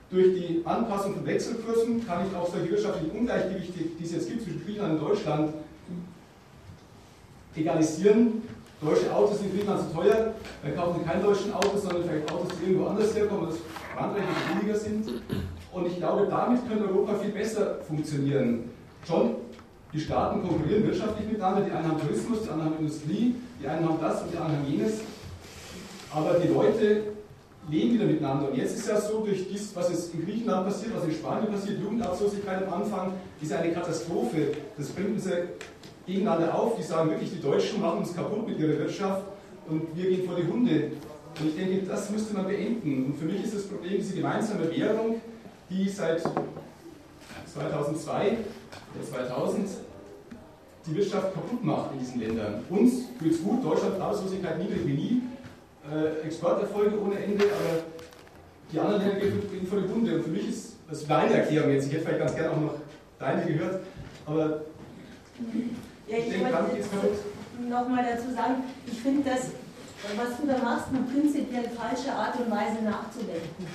[0.10, 4.44] durch die Anpassung von Wechselkursen kann ich auch solche wirtschaftlichen Ungleichgewichte, die es jetzt gibt
[4.44, 5.54] zwischen Griechenland und Deutschland,
[7.56, 8.44] egalisieren.
[8.82, 12.50] Deutsche Autos sind in Griechenland zu teuer, dann kaufen keine deutschen Autos, sondern vielleicht Autos,
[12.60, 13.58] die irgendwo anders herkommen, das
[13.96, 14.24] Frankreich
[14.60, 15.08] billiger sind.
[15.72, 18.70] Und ich glaube, damit könnte Europa viel besser funktionieren.
[19.08, 19.36] Schon,
[19.94, 23.88] die Staaten konkurrieren wirtschaftlich miteinander, die einen haben Tourismus, die anderen haben Industrie, die einen
[23.88, 24.94] haben das und die anderen haben jenes.
[26.14, 27.04] Aber die Leute
[27.70, 28.50] leben wieder miteinander.
[28.50, 31.52] Und jetzt ist ja so, durch dies, was jetzt in Griechenland passiert, was in Spanien
[31.52, 34.52] passiert, Jugendarbeitslosigkeit am Anfang, ist eine Katastrophe.
[34.78, 35.26] Das bringt uns
[36.06, 36.76] gegeneinander auf.
[36.78, 39.24] Die sagen wirklich, die Deutschen machen uns kaputt mit ihrer Wirtschaft
[39.68, 40.92] und wir gehen vor die Hunde.
[41.40, 43.06] Und ich denke, das müsste man beenden.
[43.06, 45.22] Und für mich ist das Problem diese gemeinsame Währung,
[45.70, 48.38] die seit 2002
[48.96, 49.68] oder 2000
[50.86, 52.64] die Wirtschaft kaputt macht in diesen Ländern.
[52.70, 55.22] Uns geht es gut, Deutschland Arbeitslosigkeit niedrig wie nie,
[55.90, 57.84] äh, Exporterfolge ohne Ende, aber
[58.72, 60.18] die anderen Länder gehen vor die Hunde.
[60.18, 62.74] Und für mich ist das meine Erklärung jetzt, ich hätte vielleicht ganz gerne auch noch
[63.18, 63.80] deine gehört,
[64.26, 64.62] aber
[66.14, 67.20] ja, ich, es kaputt.
[67.70, 69.52] Nochmal dazu sagen, ich finde das,
[70.16, 73.68] was du da machst, eine prinzipiell falsche Art und Weise nachzudenken.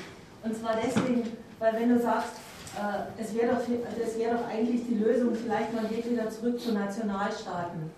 [0.43, 1.23] Und zwar deswegen,
[1.59, 2.33] weil wenn du sagst,
[2.77, 6.61] äh, es wäre doch, also wär doch eigentlich die Lösung, vielleicht man geht wieder zurück
[6.61, 7.91] zu Nationalstaaten,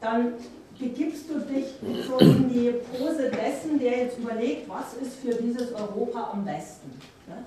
[0.00, 0.32] dann
[0.78, 1.66] begibst du dich
[2.08, 6.90] so in die Pose dessen, der jetzt überlegt, was ist für dieses Europa am besten.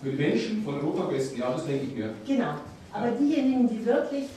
[0.02, 2.14] Für die Menschen von Europa am besten, ja, das denke ich mir.
[2.26, 2.54] Genau.
[2.94, 4.28] Aber diejenigen, die wirklich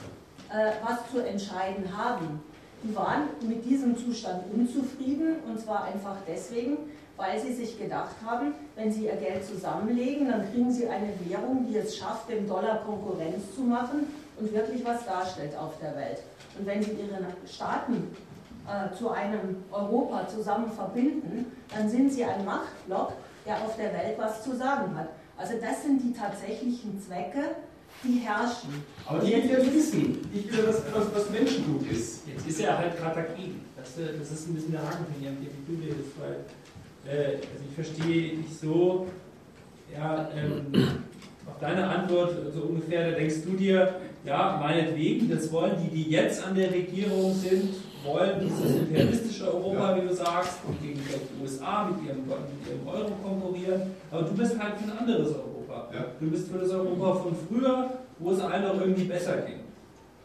[0.50, 2.40] was zu entscheiden haben,
[2.82, 6.78] die waren mit diesem Zustand unzufrieden und zwar einfach deswegen,
[7.16, 11.66] weil sie sich gedacht haben, wenn sie ihr Geld zusammenlegen, dann kriegen sie eine Währung,
[11.68, 14.06] die es schafft, dem Dollar Konkurrenz zu machen
[14.38, 16.22] und wirklich was darstellt auf der Welt.
[16.56, 18.16] Und wenn sie ihre Staaten
[18.68, 23.12] äh, zu einem Europa zusammen verbinden, dann sind sie ein Machtblock,
[23.44, 25.08] der auf der Welt was zu sagen hat.
[25.36, 27.56] Also das sind die tatsächlichen Zwecke,
[28.04, 28.82] die herrschen.
[29.06, 29.38] Aber die ja
[29.72, 30.18] wissen.
[30.32, 32.22] Ich will, was, was, was Menschengut ist.
[32.26, 33.60] Jetzt ist er halt gerade dagegen.
[33.76, 36.44] Das, das ist ein bisschen der Haken, den du redest, weil
[37.08, 39.06] äh, also ich verstehe dich so,
[39.92, 41.00] ja, ähm,
[41.46, 46.10] auf deine Antwort so ungefähr, da denkst du dir, ja, meinetwegen, das wollen die, die
[46.10, 51.42] jetzt an der Regierung sind, wollen dieses imperialistische Europa, wie du sagst, und gegen die
[51.42, 55.47] USA mit ihrem, mit ihrem Euro konkurrieren, aber du bist halt für ein anderes Europa.
[55.92, 56.04] Ja.
[56.20, 59.60] Du bist für das Europa von früher, wo es allen auch irgendwie besser ging.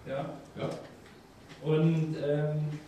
[0.07, 0.26] Ja?
[0.57, 0.69] ja.
[1.64, 2.80] Und ähm,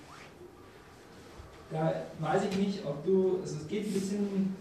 [1.71, 4.55] da weiß ich nicht, ob du, also es geht ein bisschen,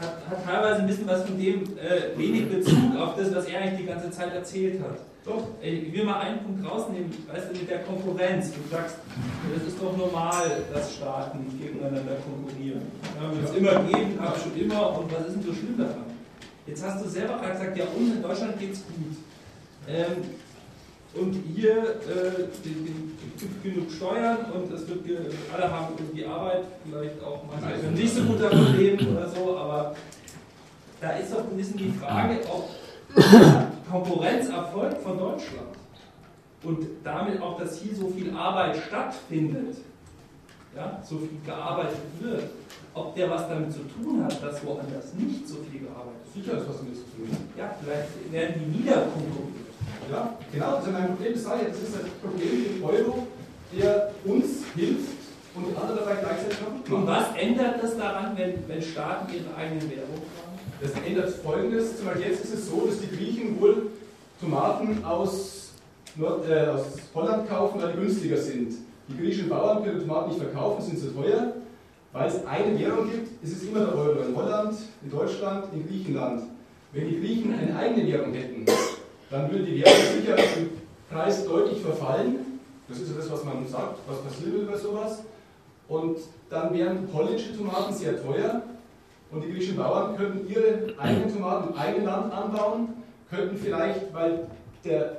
[0.00, 3.60] hat, hat teilweise ein bisschen was von dem äh, wenig Bezug auf das, was er
[3.60, 4.98] eigentlich die ganze Zeit erzählt hat.
[5.24, 8.50] Doch, ich will mal einen Punkt rausnehmen, weißt du, mit der Konkurrenz.
[8.50, 8.96] Du sagst,
[9.54, 12.82] das ist doch normal, dass Staaten gegeneinander konkurrieren.
[13.20, 16.07] Ja, wird es immer geben, gab schon immer, und was ist denn so schlimm daran?
[16.68, 19.16] Jetzt hast du selber gerade gesagt, ja, uns in Deutschland geht es gut.
[19.88, 20.22] Ähm,
[21.14, 22.44] und hier äh,
[23.38, 25.00] gibt genug Steuern und es wird
[25.52, 29.56] alle haben irgendwie Arbeit, vielleicht auch manche können nicht so gut davon leben oder so,
[29.56, 29.94] aber
[31.00, 32.68] da ist doch ein bisschen die Frage, ob
[33.90, 35.68] Konkurrenzerfolg von Deutschland
[36.62, 39.78] und damit auch, dass hier so viel Arbeit stattfindet,
[40.76, 42.44] ja, so viel gearbeitet wird,
[42.92, 46.17] ob der was damit zu tun hat, dass woanders nicht so viel gearbeitet wird.
[46.34, 47.28] Sicher ist was damit zu tun.
[47.56, 49.68] Ja, vielleicht werden die konkurriert.
[50.10, 51.32] Ja, genau, das ist mein Problem.
[51.34, 53.26] Das sage ich, das ist das Problem mit dem Euro,
[53.76, 55.18] der uns hilft
[55.54, 57.00] und andere dabei gleichzeitig kaputt macht.
[57.00, 60.58] Und was ändert das daran, wenn, wenn Staaten ihre eigenen Währung haben?
[60.80, 63.88] Das ändert folgendes: Zum Beispiel jetzt ist es so, dass die Griechen wohl
[64.40, 65.72] Tomaten aus,
[66.16, 68.74] Nord, äh, aus Holland kaufen, weil die günstiger sind.
[69.08, 71.52] Die griechischen Bauern können Tomaten nicht verkaufen, sind zu teuer.
[72.12, 74.20] Weil es eine Währung gibt, ist es immer der Euro.
[74.20, 76.42] In Holland, in Deutschland, in Griechenland.
[76.92, 78.64] Wenn die Griechen eine eigene Währung hätten,
[79.30, 80.70] dann würde die Währung sicher im
[81.10, 82.60] Preis deutlich verfallen.
[82.88, 85.22] Das ist ja das, was man sagt, was passieren will bei sowas.
[85.86, 86.18] Und
[86.48, 88.62] dann wären polnische Tomaten sehr teuer
[89.30, 92.88] und die griechischen Bauern könnten ihre eigenen Tomaten im eigenen Land anbauen,
[93.28, 94.46] könnten vielleicht, weil
[94.84, 95.17] der,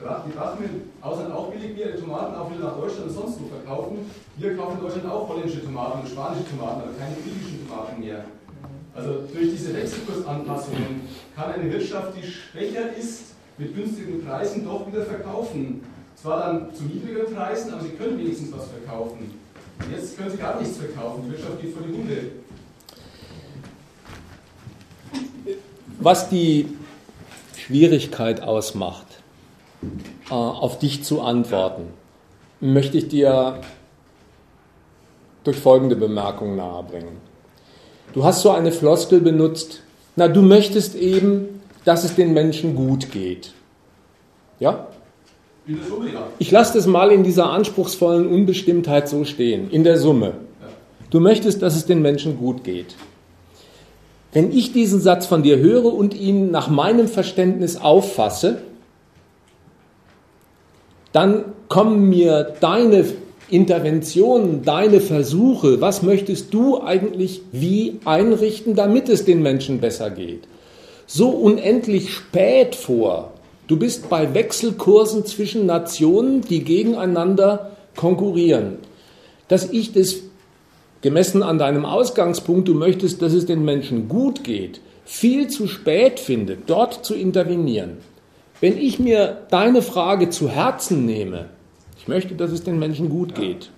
[0.00, 3.48] die Drachme im Ausland auch billig wäre, Tomaten auch wieder nach Deutschland und sonst wo
[3.48, 3.98] verkaufen.
[4.36, 8.24] Wir kaufen in Deutschland auch holländische Tomaten und spanische Tomaten, aber keine griechischen Tomaten mehr.
[8.94, 11.02] Also durch diese Wechselkursanpassungen
[11.36, 15.84] kann eine Wirtschaft, die schwächer ist, mit günstigen Preisen doch wieder verkaufen.
[16.16, 19.30] Zwar dann zu niedrigeren Preisen, aber sie können wenigstens was verkaufen.
[19.78, 21.24] Und jetzt können sie gar nichts verkaufen.
[21.24, 22.22] Die Wirtschaft geht vor die Hunde.
[25.98, 26.68] Was die
[27.56, 29.09] Schwierigkeit ausmacht,
[29.82, 31.84] äh, auf dich zu antworten,
[32.60, 33.60] möchte ich dir
[35.44, 37.16] durch folgende Bemerkung nahebringen.
[38.12, 39.82] Du hast so eine Floskel benutzt,
[40.16, 43.52] na, du möchtest eben dass es den Menschen gut geht.
[44.58, 44.88] Ja?
[46.38, 50.34] Ich lasse das mal in dieser anspruchsvollen Unbestimmtheit so stehen, in der Summe.
[51.10, 52.96] Du möchtest, dass es den Menschen gut geht.
[54.32, 58.62] Wenn ich diesen Satz von dir höre und ihn nach meinem Verständnis auffasse,
[61.12, 63.04] dann kommen mir deine
[63.48, 70.44] Interventionen, deine Versuche, was möchtest du eigentlich wie einrichten, damit es den Menschen besser geht
[71.10, 73.32] so unendlich spät vor.
[73.66, 78.78] Du bist bei Wechselkursen zwischen Nationen, die gegeneinander konkurrieren.
[79.48, 80.16] Dass ich das
[81.02, 86.20] gemessen an deinem Ausgangspunkt, du möchtest, dass es den Menschen gut geht, viel zu spät
[86.20, 87.96] finde, dort zu intervenieren.
[88.60, 91.48] Wenn ich mir deine Frage zu Herzen nehme,
[91.98, 93.70] ich möchte, dass es den Menschen gut geht,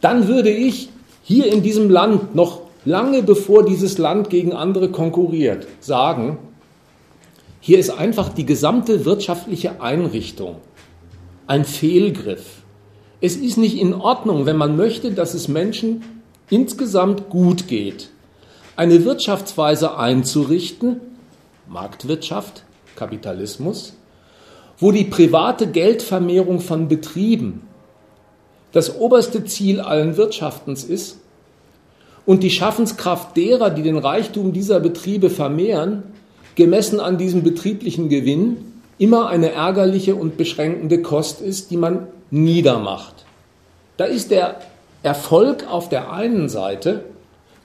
[0.00, 0.90] dann würde ich
[1.22, 6.38] hier in diesem Land noch lange bevor dieses Land gegen andere konkurriert, sagen,
[7.60, 10.56] hier ist einfach die gesamte wirtschaftliche Einrichtung
[11.46, 12.62] ein Fehlgriff.
[13.20, 16.02] Es ist nicht in Ordnung, wenn man möchte, dass es Menschen
[16.50, 18.10] insgesamt gut geht,
[18.76, 21.00] eine Wirtschaftsweise einzurichten,
[21.68, 22.65] Marktwirtschaft,
[22.96, 23.94] Kapitalismus,
[24.78, 27.62] wo die private Geldvermehrung von Betrieben
[28.72, 31.18] das oberste Ziel allen Wirtschaftens ist
[32.26, 36.02] und die Schaffenskraft derer, die den Reichtum dieser Betriebe vermehren,
[36.56, 38.56] gemessen an diesem betrieblichen Gewinn,
[38.98, 43.24] immer eine ärgerliche und beschränkende Kost ist, die man niedermacht.
[43.96, 44.60] Da ist der
[45.02, 47.04] Erfolg auf der einen Seite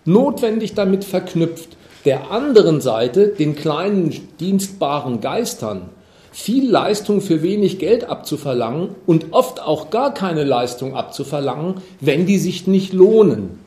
[0.06, 5.90] notwendig damit verknüpft, der anderen Seite, den kleinen dienstbaren Geistern,
[6.32, 12.38] viel Leistung für wenig Geld abzuverlangen und oft auch gar keine Leistung abzuverlangen, wenn die
[12.38, 13.60] sich nicht lohnen.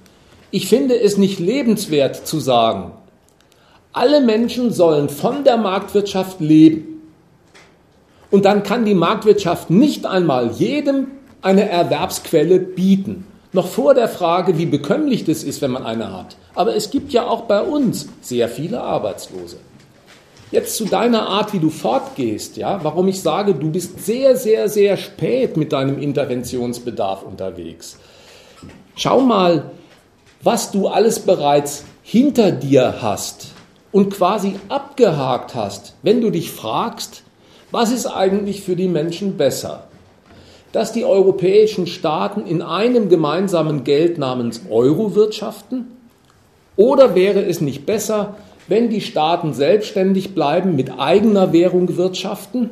[0.50, 2.92] Ich finde es nicht lebenswert zu sagen,
[3.92, 7.02] alle Menschen sollen von der Marktwirtschaft leben.
[8.30, 11.08] Und dann kann die Marktwirtschaft nicht einmal jedem
[11.42, 13.26] eine Erwerbsquelle bieten.
[13.54, 16.34] Noch vor der Frage, wie bekömmlich das ist, wenn man eine hat.
[16.56, 19.58] Aber es gibt ja auch bei uns sehr viele Arbeitslose.
[20.50, 24.68] Jetzt zu deiner Art, wie du fortgehst, ja, warum ich sage, du bist sehr, sehr,
[24.68, 27.96] sehr spät mit deinem Interventionsbedarf unterwegs.
[28.96, 29.70] Schau mal,
[30.42, 33.52] was du alles bereits hinter dir hast
[33.92, 37.22] und quasi abgehakt hast, wenn du dich fragst,
[37.70, 39.84] was ist eigentlich für die Menschen besser?
[40.74, 45.86] Dass die europäischen Staaten in einem gemeinsamen Geld namens Euro wirtschaften?
[46.74, 48.34] Oder wäre es nicht besser,
[48.66, 52.70] wenn die Staaten selbstständig bleiben, mit eigener Währung wirtschaften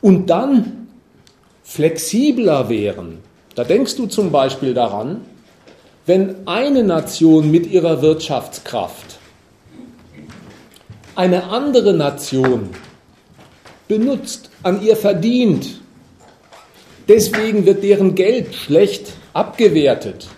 [0.00, 0.86] und dann
[1.64, 3.18] flexibler wären?
[3.56, 5.22] Da denkst du zum Beispiel daran,
[6.06, 9.18] wenn eine Nation mit ihrer Wirtschaftskraft
[11.16, 12.70] eine andere Nation
[13.88, 15.80] benutzt, an ihr verdient,
[17.10, 20.28] deswegen wird deren Geld schlecht abgewertet,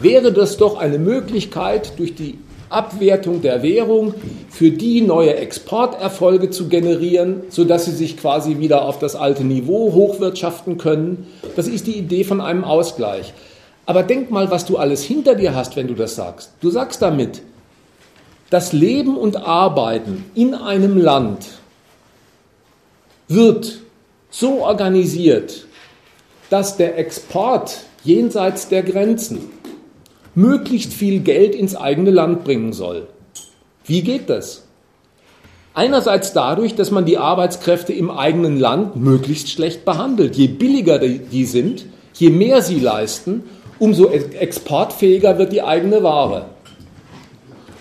[0.00, 4.14] wäre das doch eine Möglichkeit, durch die Abwertung der Währung
[4.50, 9.92] für die neue Exporterfolge zu generieren, sodass sie sich quasi wieder auf das alte Niveau
[9.92, 11.26] hochwirtschaften können.
[11.56, 13.32] Das ist die Idee von einem Ausgleich.
[13.86, 16.52] Aber denk mal, was du alles hinter dir hast, wenn du das sagst.
[16.60, 17.42] Du sagst damit,
[18.50, 21.46] das Leben und Arbeiten in einem Land
[23.28, 23.78] wird
[24.30, 25.66] so organisiert,
[26.54, 29.40] dass der Export jenseits der Grenzen
[30.36, 33.08] möglichst viel Geld ins eigene Land bringen soll.
[33.84, 34.62] Wie geht das?
[35.74, 40.36] Einerseits dadurch, dass man die Arbeitskräfte im eigenen Land möglichst schlecht behandelt.
[40.36, 43.42] Je billiger die sind, je mehr sie leisten,
[43.80, 46.44] umso exportfähiger wird die eigene Ware.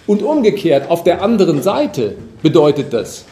[0.07, 3.25] Und umgekehrt, auf der anderen Seite bedeutet das,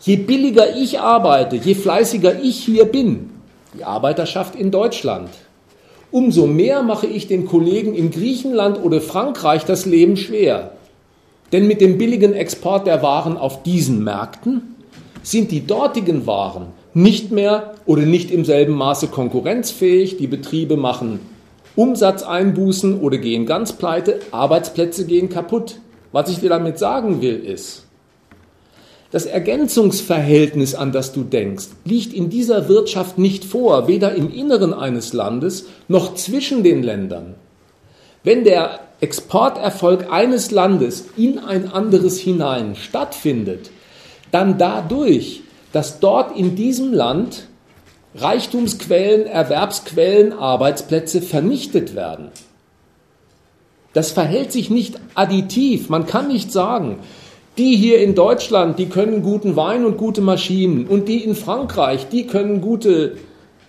[0.00, 3.30] je billiger ich arbeite, je fleißiger ich hier bin,
[3.76, 5.28] die Arbeiterschaft in Deutschland,
[6.10, 10.72] umso mehr mache ich den Kollegen in Griechenland oder Frankreich das Leben schwer.
[11.52, 14.74] Denn mit dem billigen Export der Waren auf diesen Märkten
[15.22, 20.16] sind die dortigen Waren nicht mehr oder nicht im selben Maße konkurrenzfähig.
[20.16, 21.20] Die Betriebe machen
[21.74, 25.80] Umsatzeinbußen oder gehen ganz pleite, Arbeitsplätze gehen kaputt.
[26.12, 27.85] Was ich dir damit sagen will, ist,
[29.10, 34.74] das Ergänzungsverhältnis, an das du denkst, liegt in dieser Wirtschaft nicht vor, weder im Inneren
[34.74, 37.34] eines Landes noch zwischen den Ländern.
[38.24, 43.70] Wenn der Exporterfolg eines Landes in ein anderes hinein stattfindet,
[44.32, 45.42] dann dadurch,
[45.72, 47.46] dass dort in diesem Land
[48.16, 52.30] Reichtumsquellen, Erwerbsquellen, Arbeitsplätze vernichtet werden.
[53.92, 55.88] Das verhält sich nicht additiv.
[55.88, 56.98] Man kann nicht sagen,
[57.58, 62.08] die hier in Deutschland, die können guten Wein und gute Maschinen und die in Frankreich,
[62.08, 63.16] die können gute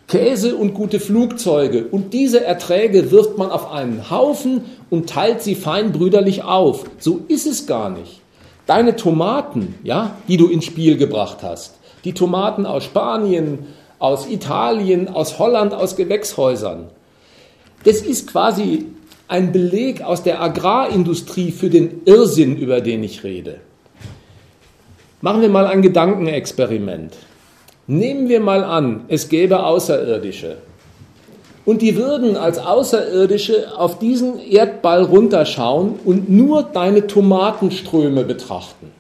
[0.08, 5.56] Käse und gute Flugzeuge und diese Erträge wirft man auf einen Haufen und teilt sie
[5.56, 6.86] feinbrüderlich auf.
[7.00, 8.22] So ist es gar nicht.
[8.66, 13.60] Deine Tomaten, ja, die du ins Spiel gebracht hast, die Tomaten aus Spanien,
[14.00, 16.90] aus Italien, aus Holland, aus Gewächshäusern.
[17.86, 18.86] Das ist quasi
[19.30, 23.62] ein Beleg aus der Agrarindustrie für den Irrsinn, über den ich rede.
[25.20, 27.16] Machen wir mal ein Gedankenexperiment.
[27.88, 30.58] Nehmen wir mal an, es gäbe Außerirdische.
[31.66, 38.92] Und die würden als Außerirdische auf diesen Erdball runterschauen und nur deine Tomatenströme betrachten.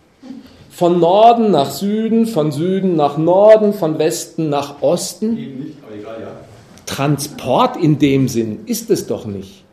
[0.71, 5.75] Von Norden nach Süden, von Süden nach Norden, von Westen nach Osten.
[6.87, 9.66] Transport in dem Sinn ist es doch nicht.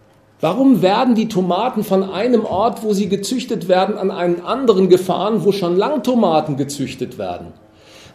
[0.45, 5.43] Warum werden die Tomaten von einem Ort, wo sie gezüchtet werden, an einen anderen gefahren,
[5.43, 7.47] wo schon lang Tomaten gezüchtet werden?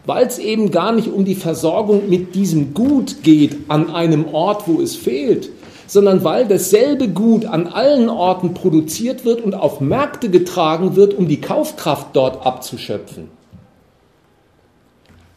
[0.06, 4.68] Weil es eben gar nicht um die Versorgung mit diesem Gut geht an einem Ort,
[4.68, 5.50] wo es fehlt,
[5.88, 11.26] sondern weil dasselbe Gut an allen Orten produziert wird und auf Märkte getragen wird, um
[11.26, 13.24] die Kaufkraft dort abzuschöpfen.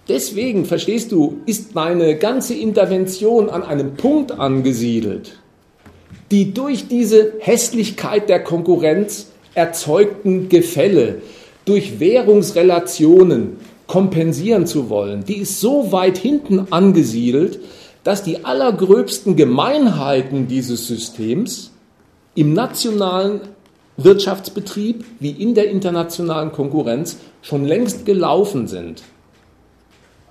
[0.07, 5.39] Deswegen, verstehst du, ist meine ganze Intervention an einem Punkt angesiedelt,
[6.33, 11.21] die durch diese Hässlichkeit der Konkurrenz erzeugten Gefälle,
[11.63, 17.59] durch Währungsrelationen, kompensieren zu wollen, die ist so weit hinten angesiedelt,
[18.03, 21.71] dass die allergröbsten Gemeinheiten dieses Systems
[22.33, 23.41] im nationalen
[23.97, 29.03] Wirtschaftsbetrieb wie in der internationalen Konkurrenz schon längst gelaufen sind.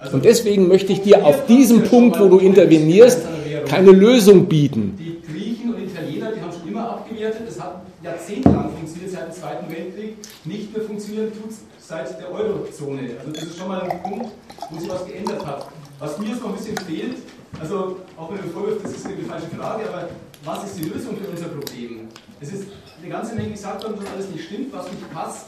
[0.00, 3.20] Also Und deswegen möchte ich dir auf diesem Punkt, wo du intervenierst,
[3.66, 4.98] keine Lösung bieten.
[4.98, 7.82] Die Griechen und Italiener, die haben schon immer abgewertet, das hat
[8.22, 13.16] jahrzehntelang funktioniert seit dem Zweiten Weltkrieg, nicht mehr funktionieren tut es seit der Eurozone.
[13.18, 14.32] Also das ist schon mal ein Punkt,
[14.70, 15.68] wo sich was geändert hat.
[15.98, 17.16] Was mir jetzt noch ein bisschen fehlt,
[17.60, 20.08] also auch wenn du vorwirfst, das ist eine falsche Frage, aber
[20.44, 22.08] was ist die Lösung für unser Problem?
[22.40, 22.68] Es ist
[23.00, 25.46] eine ganze Menge gesagt worden, was alles nicht stimmt, was nicht passt.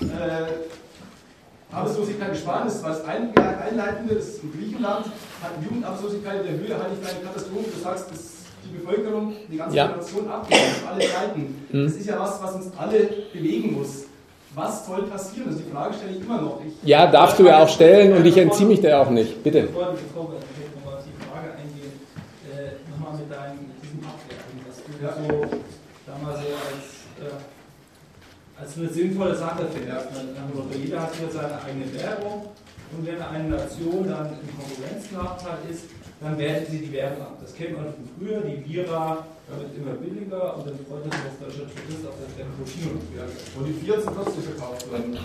[0.00, 6.56] Äh, Arbeitslosigkeit gespart ist, was ein, Einleitende, das ist in Griechenland, hat Jugendarbeitslosigkeit in der
[6.58, 7.70] Höhe, halte ich für eine Katastrophe.
[7.74, 8.41] Du sagst, dass
[8.72, 9.86] die Bevölkerung, die ganze ja.
[9.86, 11.66] Generation abgeht, auf alle Seiten.
[11.70, 11.84] Mhm.
[11.84, 14.04] Das ist ja was, was uns alle bewegen muss.
[14.54, 15.48] Was soll passieren?
[15.48, 16.60] Also die Frage stelle ich immer noch.
[16.66, 19.42] Ich ja, darfst du ja auch stellen und ich entziehe mich da auch nicht.
[19.42, 19.62] Bitte.
[19.62, 21.92] Bevor, bevor wir auf die Frage eingehen,
[22.52, 25.14] äh, nochmal mit deinem, diesem Abwerten, dass du ja.
[25.16, 25.56] so
[26.06, 27.34] damals so als äh,
[28.62, 30.08] als eine sinnvolle Sache findest.
[30.84, 32.46] Jeder hat hier seine eigene Währung
[32.96, 35.84] und wenn eine Nation dann im Konkurrenznachteil ist,
[36.22, 37.38] dann wertet sie die Währung ab.
[37.40, 39.26] Das kennt man von früher, die Lira
[39.58, 43.00] wird immer billiger und dann freut man sich als deutscher Tourist auf das Revolution.
[43.58, 45.18] Und die Fiat sind trotzdem verkauft worden.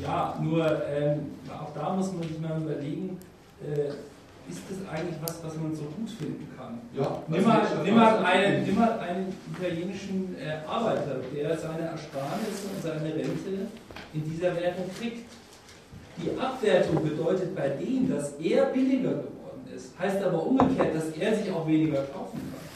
[0.00, 3.18] Ja, nur ähm, auch da muss man sich mal überlegen,
[3.62, 3.88] äh,
[4.50, 6.80] ist das eigentlich was, was man so gut finden kann?
[6.92, 12.68] Ja, nimm, mal, nimm, mal einen, nimm mal einen italienischen äh, Arbeiter, der seine Ersparnisse
[12.74, 13.68] und seine Rente
[14.12, 15.30] in dieser Währung kriegt.
[16.18, 19.41] Die Abwertung bedeutet bei dem, dass er billiger geworden
[19.74, 19.98] ist.
[19.98, 22.72] Heißt aber umgekehrt, dass er sich auch weniger kaufen kann.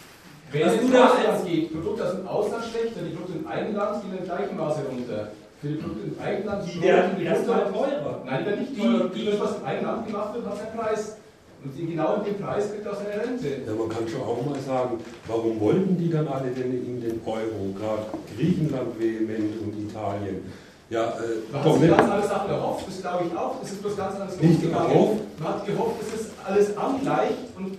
[0.52, 4.18] Wenn es ins Ausland geht, Produkte aus dem Ausland schlechter, die Produkte im Eigenland gehen
[4.18, 5.31] in gleichem Maße runter.
[5.60, 8.23] Für die Produkte im Eigenland die werden erstmal teurer.
[8.24, 9.09] Nein, die werden nicht teurer.
[9.09, 11.16] Die, das, was im Eigenland gemacht wird, hat seinen Preis.
[11.64, 13.48] Und genau in dem Preis kriegt er auch seine Rente.
[13.66, 17.20] Ja, man kann schon auch mal sagen, warum wollten die dann alle denn in den
[17.24, 17.74] Euro?
[17.77, 18.02] Gerade
[18.36, 20.44] Griechenland vehement und Italien.
[20.88, 23.56] Ja, äh, man hat ganz andere Sachen erhofft, das glaube ich auch.
[23.62, 25.22] Es ist bloß ganz anders Nicht erhofft.
[25.40, 27.78] Man hat gehofft, es ist alles angleicht und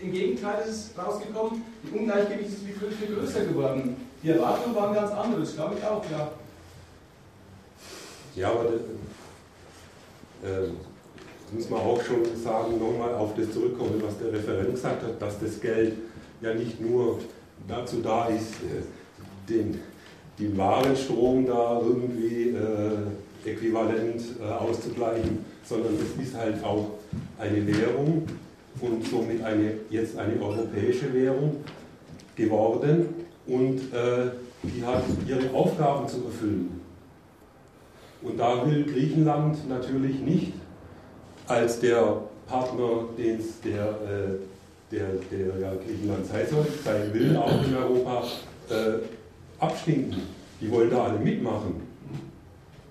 [0.00, 3.96] im Gegenteil ist es rausgekommen, die Ungleichgewicht ist viel, viel größer geworden.
[4.22, 6.30] Die Erwartungen waren ganz andere, das glaube ich auch, ja.
[8.34, 8.64] Ja, aber
[10.44, 10.68] äh,
[11.52, 15.38] muss man auch schon sagen, nochmal auf das zurückkommen, was der Referent gesagt hat, dass
[15.40, 15.94] das Geld
[16.40, 17.18] ja nicht nur
[17.66, 18.82] dazu da ist, äh,
[20.38, 26.90] den, Warenstrom da irgendwie äh, äquivalent äh, auszugleichen, sondern es ist halt auch
[27.38, 28.26] eine Währung
[28.80, 31.56] und somit eine, jetzt eine europäische Währung
[32.36, 33.08] geworden
[33.46, 34.30] und äh,
[34.62, 36.80] die hat ihre Aufgaben zu erfüllen.
[38.22, 40.52] Und da will Griechenland natürlich nicht
[41.46, 47.64] als der Partner, den der, äh, der, der ja Griechenland sein soll, sein will, auch
[47.64, 48.24] in Europa,
[48.70, 49.17] äh,
[49.58, 50.22] abstinken.
[50.60, 51.88] Die wollen da alle mitmachen.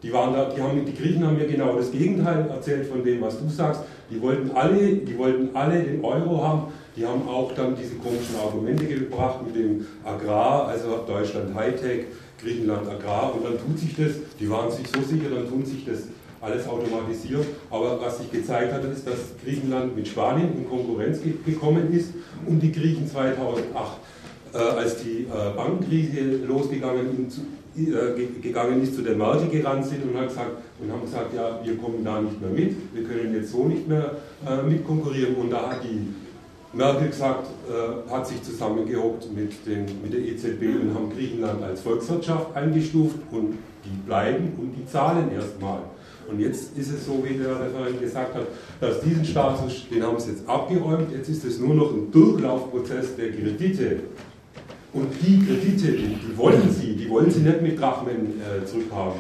[0.03, 3.19] Die, waren da, die, haben, die Griechen haben mir genau das Gegenteil erzählt von dem,
[3.21, 3.81] was du sagst.
[4.11, 6.71] Die wollten alle, die wollten alle den Euro haben.
[6.95, 12.05] Die haben auch dann diese komischen Argumente gebracht mit dem Agrar, also Deutschland Hightech,
[12.41, 15.85] Griechenland Agrar und dann tut sich das, die waren sich so sicher, dann tun sich
[15.85, 16.03] das
[16.41, 17.45] alles automatisiert.
[17.69, 22.13] Aber was sich gezeigt hat, ist, dass Griechenland mit Spanien in Konkurrenz ge gekommen ist
[22.45, 23.63] und die Griechen 2008,
[24.53, 27.31] äh, als die äh, Bankenkrise losgegangen
[27.77, 31.59] äh, gegangen ist, zu der Merkel gerannt sind und, hat gesagt, und haben gesagt, ja,
[31.63, 34.15] wir kommen da nicht mehr mit, wir können jetzt so nicht mehr
[34.47, 35.35] äh, mitkonkurrieren.
[35.35, 36.07] Und da hat die
[36.73, 41.81] Merkel gesagt, äh, hat sich zusammengehockt mit, den, mit der EZB und haben Griechenland als
[41.81, 45.81] Volkswirtschaft eingestuft und die bleiben und die zahlen erstmal.
[46.29, 48.47] Und jetzt ist es so, wie der Referent gesagt hat,
[48.81, 53.15] dass diesen Status, den haben sie jetzt abgeräumt, jetzt ist es nur noch ein Durchlaufprozess
[53.15, 53.99] der Kredite.
[54.93, 59.19] Und die Kredite, die, wollen sie, die wollen sie nicht mit Drachmen äh, zurückhaben.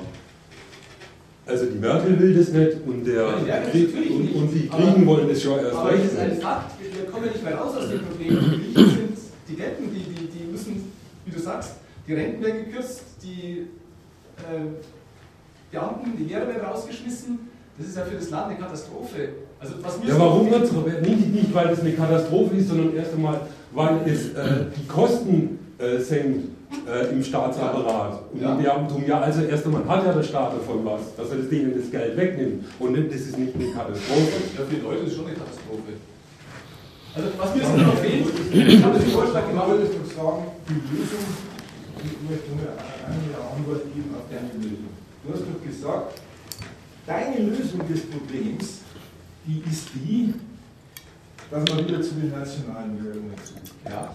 [1.45, 5.41] Also die Merkel will das nicht und, der, ja, und, und, die Griechen wollen das
[5.41, 6.03] schon erst aber recht.
[6.05, 8.29] Das ist ein Fakt, wir kommen ja nicht mehr raus aus dem Problem.
[8.29, 9.17] Die Griechen sind
[9.47, 10.91] die Renten, die, die, die müssen,
[11.25, 11.75] wie du sagst,
[12.05, 13.67] die Renten werden gekürzt, die
[14.39, 14.67] äh,
[15.71, 17.39] Beamten, die Lehrer werden rausgeschmissen.
[17.77, 19.29] Das ist ja für das Land eine Katastrophe.
[19.59, 23.13] Also, was ja, warum wird es nicht, nicht, weil es eine Katastrophe ist, sondern erst
[23.13, 23.41] einmal,
[23.71, 26.49] weil es äh, die Kosten äh, senkt
[26.87, 28.23] äh, im Staatsapparat.
[28.33, 28.53] Und ja.
[28.53, 31.49] im Beamtum, ja, also erst einmal hat ja der Staat davon was, dass er das
[31.49, 32.65] denen das Geld wegnimmt.
[32.79, 34.37] Und das ist nicht eine Katastrophe.
[34.57, 35.93] Ja, für die Leute ist es schon eine Katastrophe.
[37.15, 39.69] Also, was mir jetzt noch fehlt, ich habe den Vorschlag gemacht.
[39.73, 41.25] Ich würde sagen, die Lösung,
[41.97, 44.93] ich möchte nur eine Antwort geben auf deine Lösung.
[45.23, 46.21] Du hast doch gesagt,
[47.07, 48.81] deine Lösung des Problems,
[49.47, 50.33] die ist die,
[51.49, 53.33] dass man wieder zu den nationalen Währungen.
[53.85, 54.13] Ja?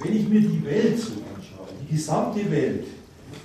[0.00, 2.84] Wenn ich mir die Welt so anschaue, die gesamte Welt,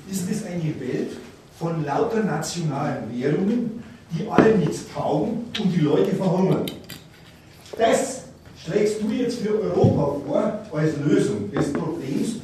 [0.10, 1.12] ist es eine Welt
[1.60, 6.66] von lauter nationalen Währungen, die allen nichts taugen und die Leute verhungern.
[7.78, 8.26] Das
[8.58, 12.36] schlägst du jetzt für Europa vor als Lösung des Problems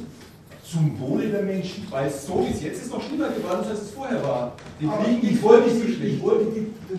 [0.70, 1.86] zum Wohle der Menschen.
[1.90, 4.52] Weil so wie es jetzt ist noch schlimmer geworden, als es vorher war.
[4.80, 6.46] Die Kriegen, ich, wollte, ich, ich wollte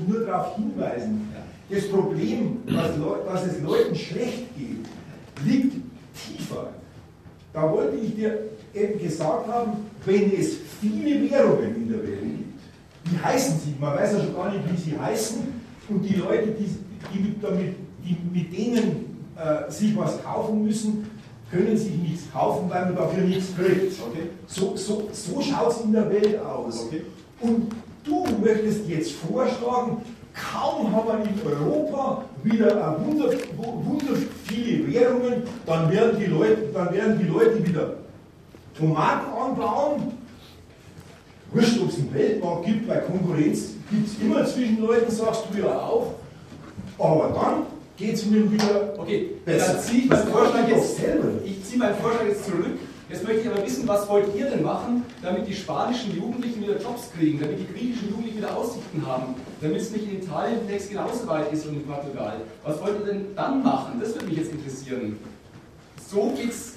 [0.07, 1.30] nur darauf hinweisen,
[1.71, 2.91] das Problem, was,
[3.25, 4.85] was es Leuten schlecht geht,
[5.45, 5.75] liegt
[6.13, 6.71] tiefer.
[7.53, 8.39] Da wollte ich dir
[8.73, 9.71] eben gesagt haben,
[10.05, 12.59] wenn es viele Währungen in der Welt gibt,
[13.05, 13.75] wie heißen sie?
[13.79, 15.41] Man weiß ja schon gar nicht, wie sie heißen.
[15.89, 16.65] Und die Leute, die,
[17.13, 21.09] die, damit, die mit denen äh, sich was kaufen müssen,
[21.49, 23.99] können sich nichts kaufen, weil man dafür nichts kriegt.
[23.99, 24.29] Okay.
[24.47, 26.85] So, so, so schaut es in der Welt aus.
[26.85, 27.01] Okay.
[27.41, 27.71] Und
[28.03, 29.97] du möchtest jetzt vorschlagen,
[30.33, 34.13] kaum haben wir in Europa wieder wunder, wunder
[34.45, 37.93] viele Währungen, dann werden, die Leute, dann werden die Leute wieder
[38.77, 40.13] Tomaten anbauen.
[41.53, 45.59] Wurscht, ob es einen Weltmarkt gibt, weil Konkurrenz gibt es immer zwischen Leuten, sagst du
[45.59, 46.13] ja auch.
[46.97, 47.63] Aber dann
[47.97, 49.73] geht es ihnen wieder okay, besser.
[49.73, 51.27] Dann ziehe ich meinen Vorschlag jetzt selber.
[51.43, 52.77] Ich ziehe meinen Vorschlag jetzt zurück.
[53.11, 56.79] Jetzt möchte ich aber wissen, was wollt ihr denn machen, damit die spanischen Jugendlichen wieder
[56.79, 60.89] Jobs kriegen, damit die griechischen Jugendlichen wieder Aussichten haben, damit es nicht in Italien demnächst
[60.89, 62.37] genauso weit ist und in Portugal.
[62.63, 63.99] Was wollt ihr denn dann machen?
[63.99, 65.19] Das würde mich jetzt interessieren.
[66.09, 66.75] So geht es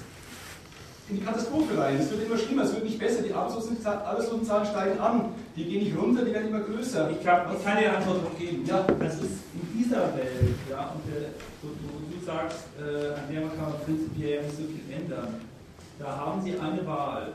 [1.07, 1.97] in die Katastrophe rein.
[1.99, 3.21] Es wird immer schlimmer, es wird nicht besser.
[3.21, 5.29] Die Arbeitslosenzahlen steigen an.
[5.55, 7.11] Die gehen nicht runter, die werden immer größer.
[7.11, 8.65] Ich, glaub, ich kann dir eine Antwort noch geben.
[8.65, 8.85] Ja.
[8.99, 11.29] Das ist in dieser Welt, ja, und der,
[11.61, 15.54] du, du, du, sagst, äh, an der kann man prinzipiell nicht so viel ändern.
[15.99, 17.33] Da haben sie eine Wahl.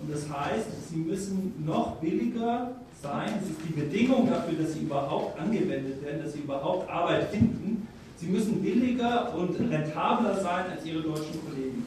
[0.00, 2.72] Und das heißt, sie müssen noch billiger
[3.02, 3.28] sein.
[3.40, 7.86] Das ist die Bedingung dafür, dass sie überhaupt angewendet werden, dass sie überhaupt Arbeit finden.
[8.16, 11.86] Sie müssen billiger und rentabler sein als ihre deutschen Kollegen.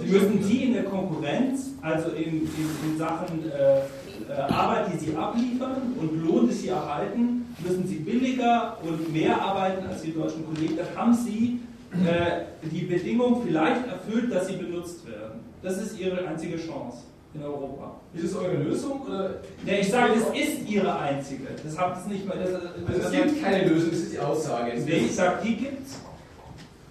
[0.00, 3.80] Sie müssen sie in der Konkurrenz, also in, in, in Sachen äh,
[4.28, 9.40] äh, Arbeit, die sie abliefern und Lohn, die sie erhalten, müssen sie billiger und mehr
[9.40, 10.76] arbeiten als die deutschen Kollegen.
[10.76, 11.60] Da haben sie
[11.92, 15.23] äh, die Bedingung vielleicht erfüllt, dass sie benutzt werden.
[15.64, 16.98] Das ist ihre einzige Chance
[17.32, 17.92] in Europa.
[18.12, 19.00] Ist es eure Lösung?
[19.08, 19.30] Oder?
[19.64, 21.44] Nee, ich sage, es ist ihre einzige.
[21.64, 22.36] Das habt es nicht mal.
[22.36, 24.72] Das, also es gibt keine Lösung, das ist die Aussage.
[24.84, 25.94] Nee, ich sage, die gibt es.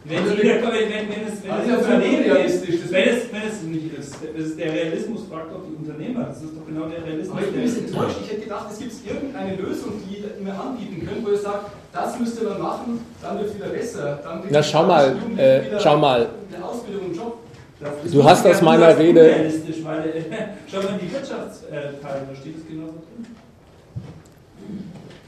[0.06, 3.42] Wenn, also jeder, wenn, wenn, wenn es, wenn also Unternehmen realistisch ist, wenn es, wenn
[3.48, 6.88] es nicht ist, das ist der Realismus fragt doch die Unternehmer, das ist doch genau
[6.90, 7.38] der Realismus.
[7.38, 10.44] Aber ich bin ein bisschen enttäuscht, ich hätte gedacht, es gibt irgendeine Lösung, die ihr
[10.44, 13.70] mir anbieten könnt, wo ihr sagt, das müsst ihr dann machen, dann wird es wieder
[13.70, 14.20] besser.
[14.22, 16.28] Dann Na schau mal, äh, schau mal.
[16.54, 17.38] Eine Ausbildung, einen Job.
[18.12, 19.52] Du hast aus meiner Rede.
[19.84, 20.24] Weil, äh,
[20.72, 23.26] schau mal die Wirtschaftsteile, da steht es genauso drin.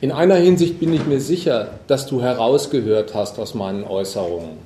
[0.01, 4.57] In einer Hinsicht bin ich mir sicher, dass du herausgehört hast aus meinen Äußerungen,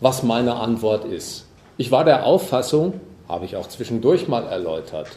[0.00, 1.46] was meine Antwort ist.
[1.76, 2.94] Ich war der Auffassung,
[3.28, 5.08] habe ich auch zwischendurch mal erläutert,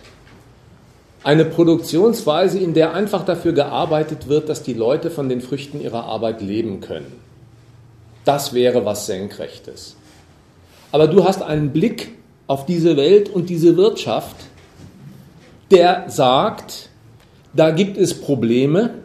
[1.23, 6.05] eine Produktionsweise, in der einfach dafür gearbeitet wird, dass die Leute von den Früchten ihrer
[6.05, 7.22] Arbeit leben können.
[8.26, 9.95] Das wäre was Senkrechtes.
[10.91, 12.09] Aber du hast einen Blick
[12.47, 14.35] auf diese Welt und diese Wirtschaft,
[15.72, 16.89] der sagt,
[17.53, 19.01] da gibt es Probleme,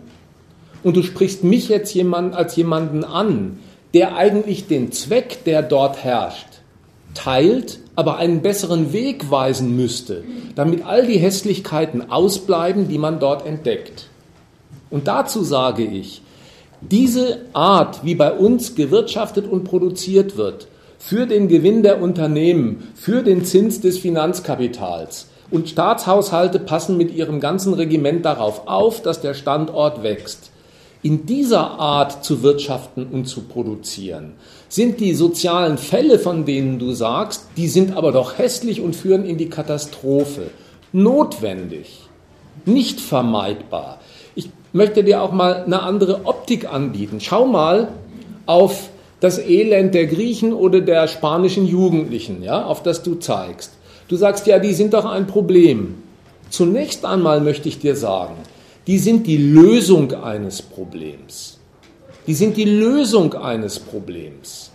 [0.87, 3.59] und du sprichst mich jetzt jemand, als jemanden an,
[3.93, 6.47] der eigentlich den Zweck, der dort herrscht,
[7.13, 10.23] teilt, aber einen besseren Weg weisen müsste,
[10.55, 14.07] damit all die Hässlichkeiten ausbleiben, die man dort entdeckt.
[14.89, 16.23] Und dazu sage ich,
[16.81, 20.69] diese Art, wie bei uns gewirtschaftet und produziert wird,
[21.07, 27.39] für den Gewinn der Unternehmen, für den Zins des Finanzkapitals, und Staatshaushalte passen mit ihrem
[27.39, 30.51] ganzen Regiment darauf auf, dass der Standort wächst
[31.03, 34.33] in dieser Art zu wirtschaften und zu produzieren,
[34.69, 39.25] sind die sozialen Fälle, von denen du sagst, die sind aber doch hässlich und führen
[39.25, 40.51] in die Katastrophe.
[40.93, 42.01] Notwendig,
[42.65, 44.01] nicht vermeidbar.
[44.35, 47.21] Ich möchte dir auch mal eine andere Optik anbieten.
[47.21, 47.93] Schau mal
[48.47, 48.89] auf
[49.21, 53.73] das Elend der Griechen oder der spanischen Jugendlichen, ja, auf das du zeigst.
[54.09, 55.95] Du sagst ja, die sind doch ein Problem.
[56.51, 58.35] Zunächst einmal möchte ich dir sagen,
[58.87, 61.59] die sind die Lösung eines Problems.
[62.27, 64.71] Die sind die Lösung eines Problems.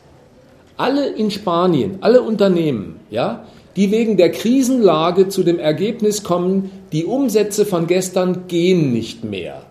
[0.76, 3.46] Alle in Spanien, alle Unternehmen, ja,
[3.76, 9.62] die wegen der Krisenlage zu dem Ergebnis kommen, die Umsätze von gestern gehen nicht mehr.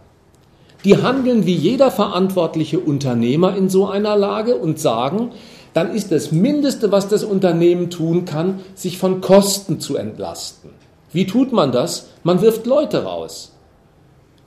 [0.84, 5.30] Die handeln wie jeder verantwortliche Unternehmer in so einer Lage und sagen,
[5.74, 10.70] dann ist das Mindeste, was das Unternehmen tun kann, sich von Kosten zu entlasten.
[11.12, 12.08] Wie tut man das?
[12.22, 13.52] Man wirft Leute raus.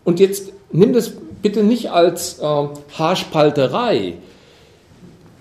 [0.04, 1.12] Und jetzt nimm das
[1.42, 4.16] bitte nicht als äh, Haarspalterei.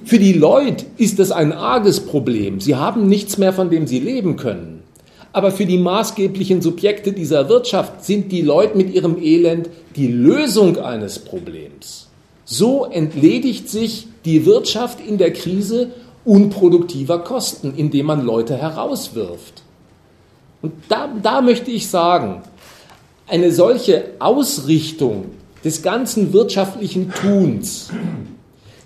[0.05, 2.61] Für die Leute ist das ein arges Problem.
[2.61, 4.72] Sie haben nichts mehr, von dem sie leben können.
[5.33, 10.79] Aber für die maßgeblichen Subjekte dieser Wirtschaft sind die Leute mit ihrem Elend die Lösung
[10.79, 12.09] eines Problems.
[12.45, 15.91] So entledigt sich die Wirtschaft in der Krise
[16.25, 19.63] unproduktiver Kosten, indem man Leute herauswirft.
[20.61, 22.43] Und da, da möchte ich sagen,
[23.27, 25.27] eine solche Ausrichtung
[25.65, 27.91] des ganzen wirtschaftlichen Tuns,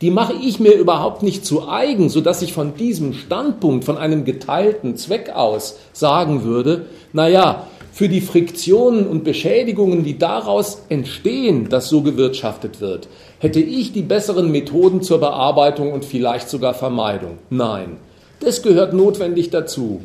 [0.00, 4.24] die mache ich mir überhaupt nicht zu eigen, sodass ich von diesem Standpunkt, von einem
[4.24, 11.88] geteilten Zweck aus sagen würde, naja, für die Friktionen und Beschädigungen, die daraus entstehen, dass
[11.88, 13.08] so gewirtschaftet wird,
[13.38, 17.38] hätte ich die besseren Methoden zur Bearbeitung und vielleicht sogar Vermeidung.
[17.48, 17.96] Nein,
[18.40, 20.02] das gehört notwendig dazu.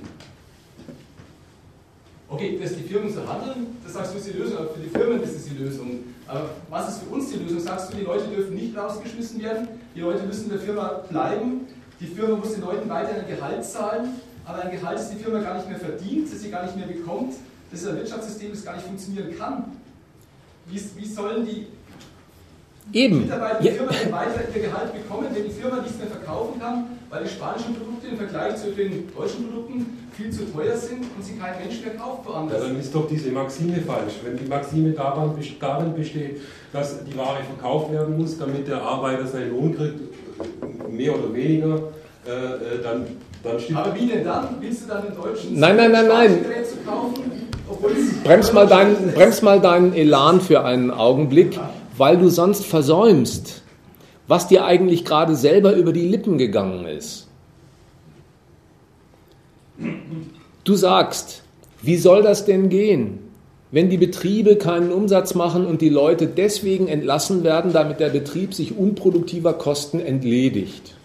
[2.30, 4.89] Okay, dass die Firmen so handeln, das sagst du ist die Lösung, aber für die
[4.89, 5.88] Firmen ist es die Lösung.
[6.70, 7.60] Was ist für uns die Lösung?
[7.60, 11.68] Sagst du, die Leute dürfen nicht rausgeschmissen werden, die Leute müssen in der Firma bleiben,
[11.99, 14.10] die Firma muss den Leuten weiter ein Gehalt zahlen,
[14.45, 16.88] aber ein Gehalt, das die Firma gar nicht mehr verdient, das sie gar nicht mehr
[16.88, 17.36] bekommt,
[17.70, 19.78] das ist ein Wirtschaftssystem, das gar nicht funktionieren kann.
[20.68, 21.68] Wie, wie sollen die
[22.94, 23.22] Eben.
[23.22, 24.12] Mitarbeiter der Firma ja.
[24.12, 28.08] weiter ihr Gehalt bekommen, wenn die Firma nichts mehr verkaufen kann, weil die spanischen Produkte
[28.08, 31.95] im Vergleich zu den deutschen Produkten viel zu teuer sind und sie kein Mensch mehr
[31.95, 32.62] kauft woanders.
[32.62, 34.16] Ja, dann ist doch diese Maxime falsch.
[34.24, 36.41] Wenn die Maxime darin besteht,
[36.74, 39.99] dass die Ware verkauft werden muss, damit der Arbeiter seinen Lohn kriegt,
[40.91, 41.76] mehr oder weniger,
[42.28, 43.08] äh, äh dann,
[43.41, 43.80] dann stimmt.
[43.80, 44.58] Aber wie denn dann?
[44.60, 46.45] Willst du dann den deutschen nein, nein, nein, nein.
[48.26, 51.56] Brems mal, dein, brems mal deinen Elan für einen Augenblick.
[51.56, 51.70] Ja
[52.02, 53.61] weil du sonst versäumst,
[54.28, 57.28] was dir eigentlich gerade selber über die Lippen gegangen ist.
[60.64, 61.44] Du sagst,
[61.84, 63.19] wie soll das denn gehen,
[63.69, 68.56] wenn die Betriebe keinen Umsatz machen und die Leute deswegen entlassen werden, damit der Betrieb
[68.56, 70.95] sich unproduktiver Kosten entledigt?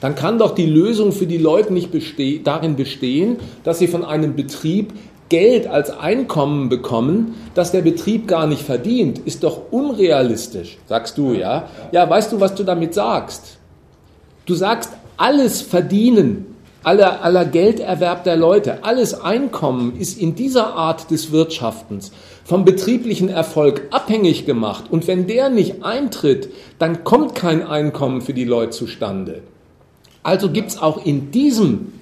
[0.00, 4.04] Dann kann doch die Lösung für die Leute nicht beste darin bestehen, dass sie von
[4.04, 4.92] einem Betrieb
[5.30, 11.32] Geld als Einkommen bekommen, das der Betrieb gar nicht verdient, ist doch unrealistisch, sagst du,
[11.32, 11.68] ja?
[11.92, 13.58] Ja, weißt du, was du damit sagst?
[14.44, 21.10] Du sagst, alles Verdienen, aller, aller Gelderwerb der Leute, alles Einkommen ist in dieser Art
[21.10, 22.10] des Wirtschaftens
[22.44, 24.84] vom betrieblichen Erfolg abhängig gemacht.
[24.90, 26.48] Und wenn der nicht eintritt,
[26.80, 29.42] dann kommt kein Einkommen für die Leute zustande.
[30.24, 31.92] Also gibt es auch in diesem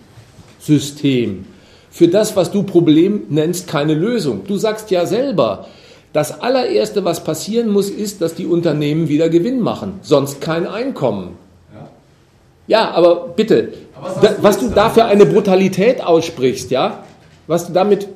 [0.58, 1.44] System
[1.90, 4.44] für das, was du Problem nennst, keine Lösung.
[4.46, 5.66] Du sagst ja selber,
[6.12, 11.36] das allererste, was passieren muss, ist, dass die Unternehmen wieder Gewinn machen, sonst kein Einkommen.
[12.66, 17.02] Ja, aber bitte, aber was, da, was du da für eine Brutalität aussprichst, ja,
[17.46, 18.08] was du damit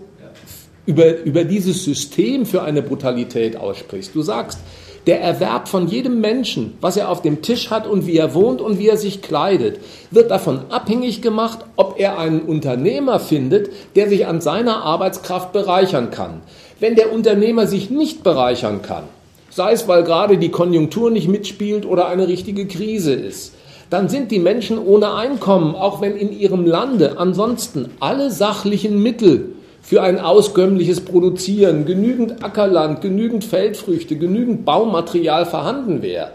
[0.86, 4.14] über, über dieses System für eine Brutalität aussprichst.
[4.14, 4.58] Du sagst,
[5.06, 8.60] der Erwerb von jedem Menschen, was er auf dem Tisch hat und wie er wohnt
[8.60, 9.80] und wie er sich kleidet,
[10.10, 16.10] wird davon abhängig gemacht, ob er einen Unternehmer findet, der sich an seiner Arbeitskraft bereichern
[16.10, 16.40] kann.
[16.78, 19.04] Wenn der Unternehmer sich nicht bereichern kann,
[19.50, 23.54] sei es weil gerade die Konjunktur nicht mitspielt oder eine richtige Krise ist,
[23.90, 29.52] dann sind die Menschen ohne Einkommen, auch wenn in ihrem Lande ansonsten alle sachlichen Mittel
[29.82, 36.30] für ein auskömmliches Produzieren, genügend Ackerland, genügend Feldfrüchte, genügend Baumaterial vorhanden wäre.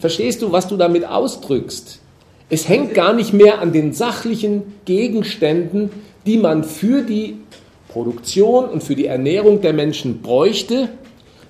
[0.00, 2.00] Verstehst du, was du damit ausdrückst?
[2.48, 5.90] Es hängt gar nicht mehr an den sachlichen Gegenständen,
[6.26, 7.36] die man für die
[7.88, 10.88] Produktion und für die Ernährung der Menschen bräuchte,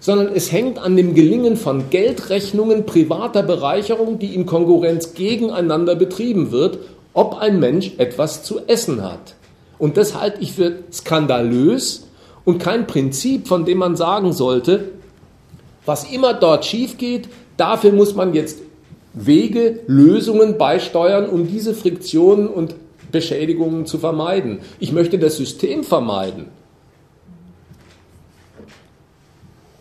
[0.01, 6.51] sondern es hängt an dem Gelingen von Geldrechnungen privater Bereicherung, die in Konkurrenz gegeneinander betrieben
[6.51, 6.79] wird,
[7.15, 9.35] ob ein Mensch etwas zu essen hat.
[9.83, 12.07] Und das halte ich für skandalös
[12.45, 14.93] und kein Prinzip, von dem man sagen sollte,
[15.85, 18.61] was immer dort schief geht, dafür muss man jetzt
[19.13, 22.77] Wege, Lösungen beisteuern, um diese Friktionen und
[23.11, 24.61] Beschädigungen zu vermeiden.
[24.79, 26.47] Ich möchte das System vermeiden.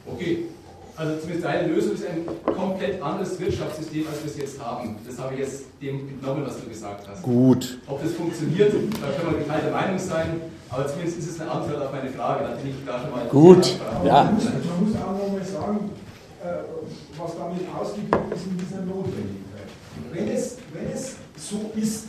[0.08, 0.46] Okay,
[1.02, 4.96] also zumindest deine Lösung ist ein komplett anderes Wirtschaftssystem, als wir es jetzt haben.
[5.08, 7.24] Das habe ich jetzt dem entnommen, was du gesagt hast.
[7.24, 7.80] Gut.
[7.88, 11.82] Ob das funktioniert, da können wir geteilter Meinung sein, aber zumindest ist es eine Antwort
[11.82, 12.44] auf meine Frage.
[12.44, 13.26] Da bin ich da schon mal.
[13.30, 13.80] Gut.
[14.06, 14.26] Ja.
[14.26, 15.90] Man muss, man muss auch nochmal sagen,
[16.44, 16.48] äh,
[17.18, 19.70] was damit ausgedrückt ist in dieser Notwendigkeit.
[20.14, 22.06] Wenn es, wenn es so ist,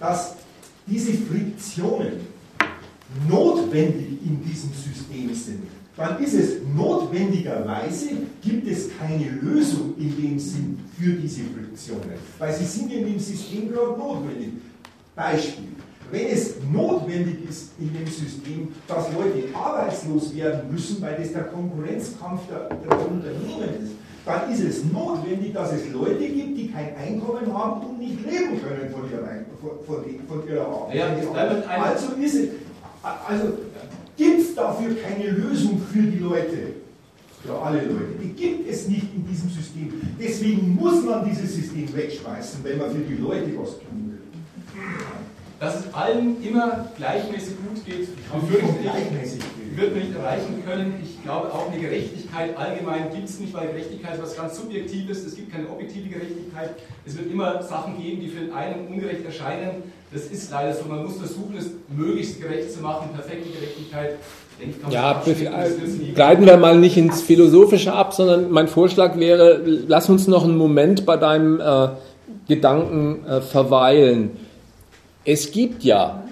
[0.00, 0.34] dass
[0.86, 2.26] diese Friktionen
[3.28, 8.08] notwendig in diesem System sind, dann ist es notwendigerweise,
[8.42, 13.18] gibt es keine Lösung in dem Sinn für diese Friktionen, weil sie sind in dem
[13.18, 14.54] System gerade notwendig.
[15.14, 15.68] Beispiel.
[16.10, 21.44] wenn es notwendig ist in dem System, dass Leute arbeitslos werden müssen, weil das der
[21.44, 23.92] Konkurrenzkampf der, der Unternehmen ist,
[24.24, 28.60] dann ist es notwendig, dass es Leute gibt, die kein Einkommen haben und nicht leben
[28.62, 29.28] können von ihrer,
[29.60, 30.94] von, von, von ihrer Arbeit.
[30.94, 31.06] Ja,
[31.82, 32.48] also ist es,
[33.02, 33.44] also
[34.16, 36.74] gibt es dafür keine Lösung für die Leute,
[37.44, 38.14] für alle Leute.
[38.22, 39.92] Die gibt es nicht in diesem System.
[40.20, 44.14] Deswegen muss man dieses System wegschmeißen, wenn man für die Leute was tun will.
[45.60, 48.08] Dass es allen immer gleichmäßig gut geht,
[48.82, 49.40] gleichmäßig
[49.76, 50.94] wird nicht erreichen können.
[51.02, 55.24] Ich glaube auch eine Gerechtigkeit allgemein gibt es nicht, weil Gerechtigkeit ist was ganz Subjektives.
[55.24, 56.70] Es gibt keine objektive Gerechtigkeit.
[57.06, 59.84] Es wird immer Sachen geben, die für den einen ungerecht erscheinen.
[60.12, 60.84] Das ist leider so.
[60.88, 63.10] Man muss versuchen, es möglichst gerecht zu machen.
[63.14, 64.16] Perfekte Gerechtigkeit
[64.88, 65.20] ja,
[66.14, 70.56] gleiten wir mal nicht ins Philosophische ab, sondern mein Vorschlag wäre, lass uns noch einen
[70.56, 71.88] Moment bei deinem äh,
[72.46, 74.30] Gedanken äh, verweilen.
[75.26, 76.22] Es gibt ja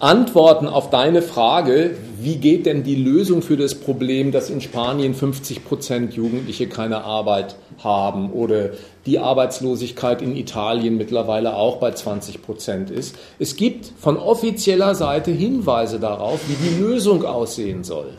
[0.00, 5.14] Antworten auf deine Frage, wie geht denn die Lösung für das Problem, dass in Spanien
[5.14, 8.70] 50 Prozent Jugendliche keine Arbeit haben oder
[9.06, 13.16] die Arbeitslosigkeit in Italien mittlerweile auch bei 20 Prozent ist.
[13.38, 18.10] Es gibt von offizieller Seite Hinweise darauf, wie die Lösung aussehen soll.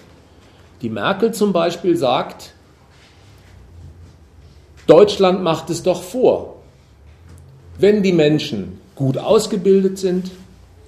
[0.82, 2.54] Die Merkel zum Beispiel sagt,
[4.88, 6.56] Deutschland macht es doch vor.
[7.78, 10.32] Wenn die Menschen gut ausgebildet sind,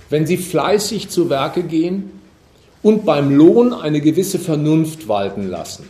[0.10, 2.12] wenn sie fleißig zu Werke gehen
[2.82, 5.88] und beim Lohn eine gewisse Vernunft walten lassen,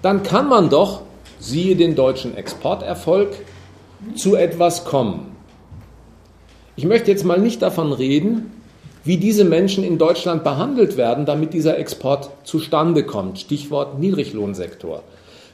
[0.00, 1.02] dann kann man doch,
[1.40, 3.30] siehe den deutschen Exporterfolg,
[4.14, 5.36] zu etwas kommen.
[6.76, 8.52] Ich möchte jetzt mal nicht davon reden,
[9.02, 13.40] wie diese Menschen in Deutschland behandelt werden, damit dieser Export zustande kommt.
[13.40, 15.02] Stichwort Niedriglohnsektor.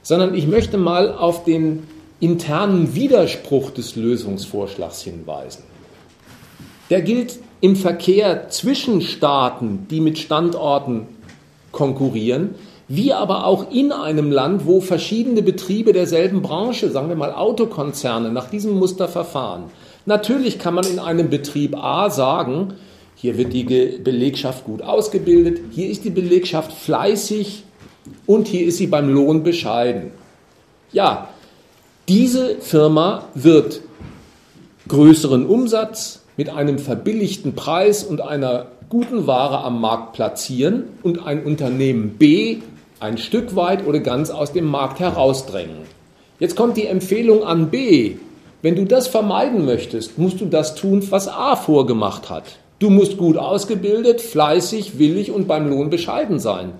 [0.02, 1.84] Sondern ich möchte mal auf den
[2.24, 5.64] internen Widerspruch des Lösungsvorschlags hinweisen.
[6.88, 11.06] Der gilt im Verkehr zwischen Staaten, die mit Standorten
[11.70, 12.54] konkurrieren,
[12.88, 18.30] wie aber auch in einem Land, wo verschiedene Betriebe derselben Branche, sagen wir mal Autokonzerne,
[18.30, 19.64] nach diesem Muster verfahren.
[20.06, 22.74] Natürlich kann man in einem Betrieb A sagen,
[23.16, 27.64] hier wird die Belegschaft gut ausgebildet, hier ist die Belegschaft fleißig
[28.26, 30.10] und hier ist sie beim Lohn bescheiden.
[30.92, 31.28] Ja,
[32.08, 33.80] diese Firma wird
[34.88, 41.44] größeren Umsatz, mit einem verbilligten Preis und einer guten Ware am Markt platzieren und ein
[41.44, 42.58] Unternehmen B
[43.00, 45.82] ein Stück weit oder ganz aus dem Markt herausdrängen.
[46.38, 48.16] Jetzt kommt die Empfehlung an B.
[48.62, 52.44] Wenn du das vermeiden möchtest, musst du das tun, was A vorgemacht hat.
[52.78, 56.72] Du musst gut ausgebildet, fleißig, willig und beim Lohn bescheiden sein.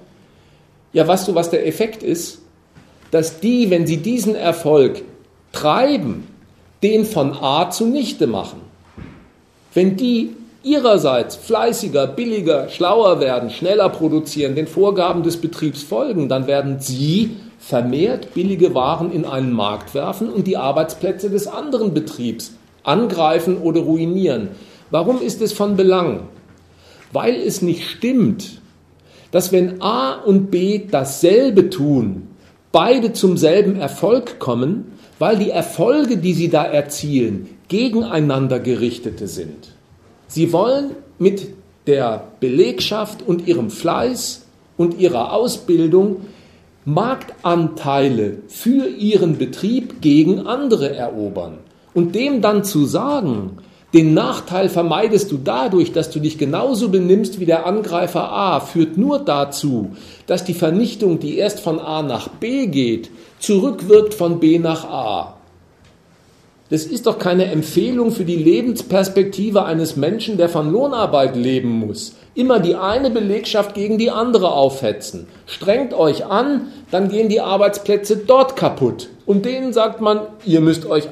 [0.93, 2.41] Ja, weißt du, was der Effekt ist?
[3.11, 5.03] Dass die, wenn sie diesen Erfolg
[5.55, 6.27] treiben,
[6.83, 8.61] den von A zunichte machen.
[9.73, 16.47] Wenn die ihrerseits fleißiger, billiger, schlauer werden, schneller produzieren, den Vorgaben des Betriebs folgen, dann
[16.47, 22.55] werden sie vermehrt billige Waren in einen Markt werfen und die Arbeitsplätze des anderen Betriebs
[22.83, 24.51] angreifen oder ruinieren.
[24.91, 26.29] Warum ist es von Belang?
[27.13, 28.61] Weil es nicht stimmt,
[29.31, 32.29] dass wenn A und B dasselbe tun,
[32.71, 34.93] beide zum selben Erfolg kommen,
[35.25, 39.71] weil die Erfolge, die sie da erzielen, gegeneinander gerichtete sind.
[40.27, 41.47] Sie wollen mit
[41.87, 44.45] der Belegschaft und ihrem Fleiß
[44.77, 46.27] und ihrer Ausbildung
[46.85, 51.57] Marktanteile für ihren Betrieb gegen andere erobern.
[51.95, 53.53] Und dem dann zu sagen,
[53.95, 58.99] den Nachteil vermeidest du dadurch, dass du dich genauso benimmst wie der Angreifer A, führt
[58.99, 59.93] nur dazu,
[60.27, 63.09] dass die Vernichtung, die erst von A nach B geht,
[63.45, 65.37] zurückwirkt von B nach A.
[66.71, 72.17] Das ist doch keine Empfehlung für die Lebensperspektive eines Menschen, der von Lohnarbeit leben muss.
[72.35, 75.27] Immer die eine Belegschaft gegen die andere aufhetzen.
[75.47, 79.09] Strengt euch an, dann gehen die Arbeitsplätze dort kaputt.
[79.27, 81.09] Und denen sagt man, ihr müsst euch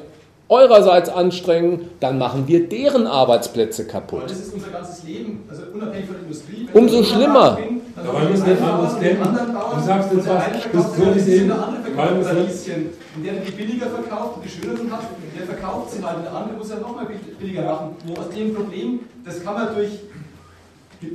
[0.53, 4.19] eurerseits anstrengen, dann machen wir deren Arbeitsplätze kaputt.
[4.19, 6.67] Aber das ist unser ganzes Leben, also unabhängig von der Industrie.
[6.73, 7.57] Umso schlimmer.
[7.95, 9.19] Aber weil wir es nicht anders kennen.
[9.21, 14.37] Du sagst jetzt was, das soll ich andere verkauft Radieschen, in der die billiger verkauft
[14.37, 15.03] und die schöneren hat,
[15.37, 16.17] der verkauft sie halt.
[16.17, 17.07] Und der andere muss ja nochmal
[17.39, 17.95] billiger machen.
[18.05, 19.99] Wo aus dem Problem, das kann man durch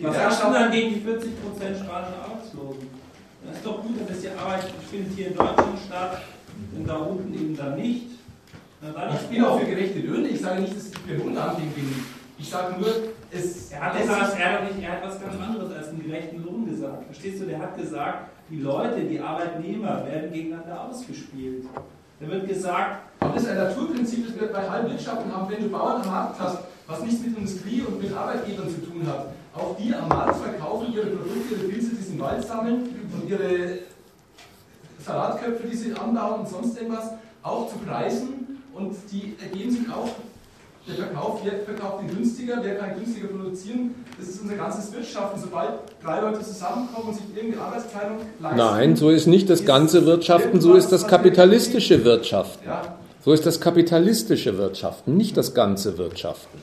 [0.02, 1.24] was sagst du dann gegen die 40%
[1.82, 2.88] spanischen Arbeitslosen?
[3.46, 6.22] Das ist doch gut, dass die Arbeit findet hier in Deutschland statt
[6.76, 8.17] und da unten eben dann nicht.
[8.80, 10.28] Ich bin auch für gerechte Löhne.
[10.28, 12.04] Ich sage nicht, dass ich für Lohndumping bin.
[12.38, 12.88] Ich sage nur,
[13.32, 13.72] es.
[13.72, 16.64] Er hat, gesagt, er, hat nicht, er hat was ganz anderes als einen gerechten Lohn
[16.64, 17.04] gesagt.
[17.06, 17.46] Verstehst du?
[17.46, 21.64] Der hat gesagt, die Leute, die Arbeitnehmer werden gegeneinander ausgespielt.
[22.20, 23.02] Da wird gesagt.
[23.18, 25.50] Aber das ist ein Naturprinzip, das wir bei allen Wirtschaften haben.
[25.50, 29.26] Wenn du Bauernmarkt hast, was nichts mit Industrie und mit Arbeitgebern zu tun hat.
[29.54, 33.28] Auch die am Markt verkaufen ihre Produkte, ihre Pilze, die sie im Wald sammeln und
[33.28, 33.80] ihre
[35.00, 38.47] Salatköpfe, die sie anbauen und sonst irgendwas, auch zu Preisen
[38.78, 40.10] und die ergeben sich auch
[40.88, 43.94] der Verkauf, wer verkauft den günstiger, wer kann günstiger produzieren.
[44.18, 45.40] Das ist unser ganzes Wirtschaften.
[45.40, 45.70] Sobald
[46.02, 48.56] drei Leute zusammenkommen und sich irgendwie Arbeitsteilung leisten.
[48.56, 52.68] Nein, so ist nicht das ganze Wirtschaften, so ist das kapitalistische Wirtschaften.
[53.22, 56.58] So ist das kapitalistische Wirtschaften, nicht das ganze Wirtschaften.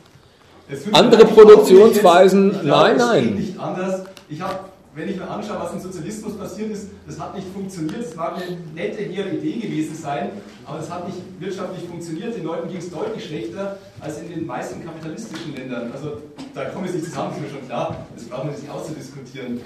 [0.94, 3.36] Andere Produktionsweisen, nein, nein.
[3.36, 4.06] Nicht anders.
[4.28, 4.56] Ich habe
[4.96, 8.00] wenn ich mir anschaue, was im Sozialismus passiert ist, das hat nicht funktioniert.
[8.00, 10.30] Es mag eine nette, hehre Idee gewesen sein,
[10.66, 12.36] aber das hat nicht wirtschaftlich funktioniert.
[12.36, 15.92] Den Leuten ging es deutlich schlechter als in den meisten kapitalistischen Ländern.
[15.92, 16.22] Also
[16.54, 18.08] da kommen wir nicht zusammen, ist mir schon klar.
[18.16, 19.62] Das brauchen wir nicht auszudiskutieren.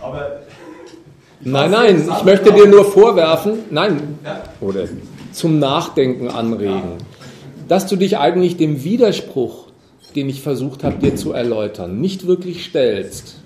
[0.00, 0.40] Aber.
[1.40, 4.42] Nein, nein, ich möchte dir nur vorwerfen, nein, ja?
[4.62, 4.88] oder
[5.32, 6.92] zum Nachdenken anregen,
[7.68, 9.66] dass du dich eigentlich dem Widerspruch,
[10.14, 13.42] den ich versucht habe, dir zu erläutern, nicht wirklich stellst.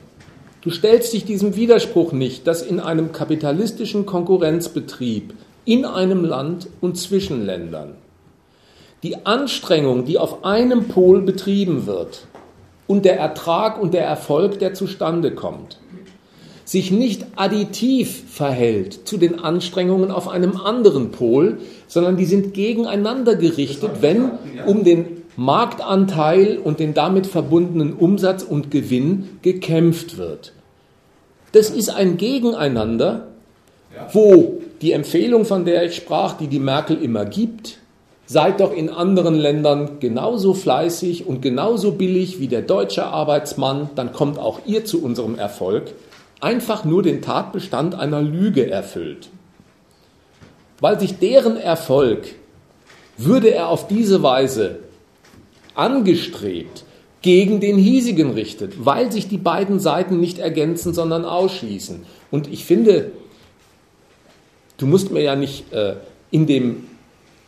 [0.62, 5.32] Du stellst dich diesem Widerspruch nicht, dass in einem kapitalistischen Konkurrenzbetrieb
[5.64, 7.94] in einem Land und zwischen Ländern.
[9.02, 12.26] Die Anstrengung, die auf einem Pol betrieben wird
[12.86, 15.78] und der Ertrag und der Erfolg, der zustande kommt,
[16.66, 21.58] sich nicht additiv verhält zu den Anstrengungen auf einem anderen Pol,
[21.88, 24.32] sondern die sind gegeneinander gerichtet, wenn
[24.66, 30.52] um den Marktanteil und den damit verbundenen Umsatz und Gewinn gekämpft wird.
[31.52, 33.28] Das ist ein Gegeneinander,
[34.12, 37.78] wo die Empfehlung, von der ich sprach, die die Merkel immer gibt,
[38.26, 44.12] seid doch in anderen Ländern genauso fleißig und genauso billig wie der deutsche Arbeitsmann, dann
[44.12, 45.92] kommt auch ihr zu unserem Erfolg,
[46.40, 49.30] einfach nur den Tatbestand einer Lüge erfüllt.
[50.80, 52.28] Weil sich deren Erfolg,
[53.16, 54.78] würde er auf diese Weise
[55.74, 56.84] angestrebt,
[57.22, 62.02] gegen den hiesigen richtet, weil sich die beiden Seiten nicht ergänzen, sondern ausschließen.
[62.30, 63.12] Und ich finde,
[64.78, 65.96] du musst mir ja nicht äh,
[66.30, 66.84] in dem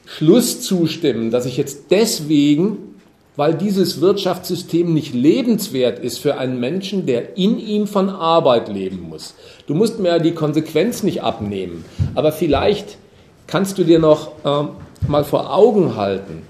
[0.05, 2.97] Schluss zustimmen, dass ich jetzt deswegen,
[3.37, 9.09] weil dieses Wirtschaftssystem nicht lebenswert ist für einen Menschen, der in ihm von Arbeit leben
[9.09, 9.35] muss.
[9.67, 11.85] Du musst mir ja die Konsequenz nicht abnehmen,
[12.15, 12.99] aber vielleicht
[13.47, 14.65] kannst du dir noch äh,
[15.09, 16.43] mal vor Augen halten,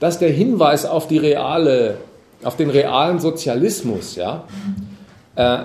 [0.00, 1.98] dass der Hinweis auf die reale,
[2.42, 4.44] auf den realen Sozialismus, ja,
[5.36, 5.58] äh,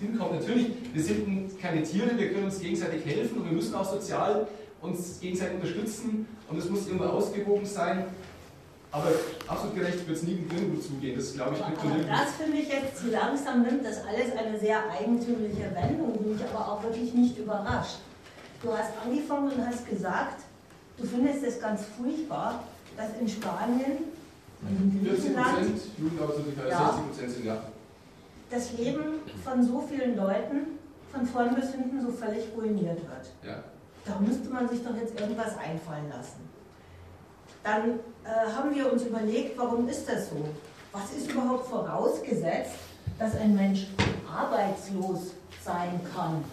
[0.00, 0.40] hinkommt.
[0.40, 4.48] Natürlich, wir sind keine Tiere, wir können uns gegenseitig helfen und wir müssen auch sozial
[4.80, 8.06] uns gegenseitig unterstützen und es muss irgendwo ausgewogen sein.
[8.92, 9.08] Aber
[9.46, 11.16] absolut gerecht wird es nie nirgendwo zugehen.
[11.16, 14.82] Das glaube ich aber das finde ich jetzt zu langsam nimmt das alles eine sehr
[14.90, 17.98] eigentümliche Wendung, die mich aber auch wirklich nicht überrascht.
[18.62, 20.42] Du hast angefangen und hast gesagt,
[20.98, 22.64] du findest es ganz furchtbar,
[22.96, 24.10] dass in Spanien,
[24.68, 25.58] in Griechenland,
[26.68, 27.62] ja, 60 sind, ja.
[28.50, 30.78] das Leben von so vielen Leuten
[31.12, 33.30] von vorn bis hinten so völlig ruiniert wird.
[33.46, 33.62] Ja.
[34.04, 36.49] Da müsste man sich doch jetzt irgendwas einfallen lassen.
[37.62, 40.36] Dann äh, haben wir uns überlegt, warum ist das so?
[40.92, 42.72] Was ist überhaupt vorausgesetzt,
[43.18, 43.86] dass ein Mensch
[44.34, 45.32] arbeitslos
[45.62, 46.44] sein kann?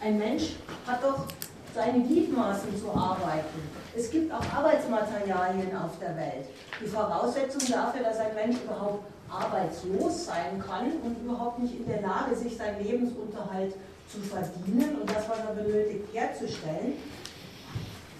[0.00, 0.56] Ein Mensch
[0.86, 1.26] hat doch
[1.74, 3.60] seine Gliedmaßen zu arbeiten.
[3.96, 6.46] Es gibt auch Arbeitsmaterialien auf der Welt.
[6.80, 12.02] Die Voraussetzung dafür, dass ein Mensch überhaupt arbeitslos sein kann und überhaupt nicht in der
[12.02, 13.74] Lage, sich seinen Lebensunterhalt
[14.08, 16.94] zu verdienen und das, was er benötigt, herzustellen,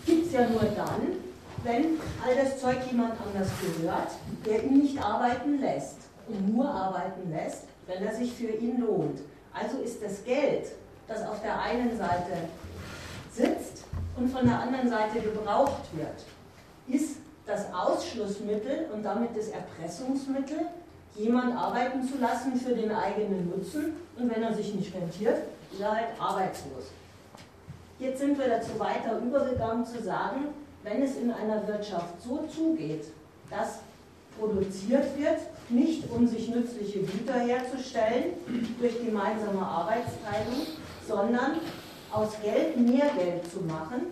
[0.06, 1.18] gibt es ja nur dann,
[1.64, 4.10] wenn all das Zeug jemand anders gehört,
[4.44, 5.98] der ihn nicht arbeiten lässt
[6.28, 9.20] und nur arbeiten lässt, wenn er sich für ihn lohnt.
[9.52, 10.72] Also ist das Geld,
[11.06, 12.48] das auf der einen Seite
[13.32, 13.84] sitzt
[14.16, 16.24] und von der anderen Seite gebraucht wird,
[16.88, 17.16] ist
[17.46, 20.66] das Ausschlussmittel und damit das Erpressungsmittel,
[21.14, 25.38] jemand arbeiten zu lassen für den eigenen Nutzen und wenn er sich nicht rentiert,
[25.72, 26.84] ist er halt arbeitslos.
[27.98, 30.48] Jetzt sind wir dazu weiter übergegangen zu sagen,
[30.82, 33.04] wenn es in einer Wirtschaft so zugeht,
[33.50, 33.80] dass
[34.38, 35.38] produziert wird,
[35.68, 38.32] nicht um sich nützliche Güter herzustellen
[38.78, 40.66] durch gemeinsame Arbeitsteilung,
[41.06, 41.58] sondern
[42.10, 44.06] aus Geld mehr Geld zu machen,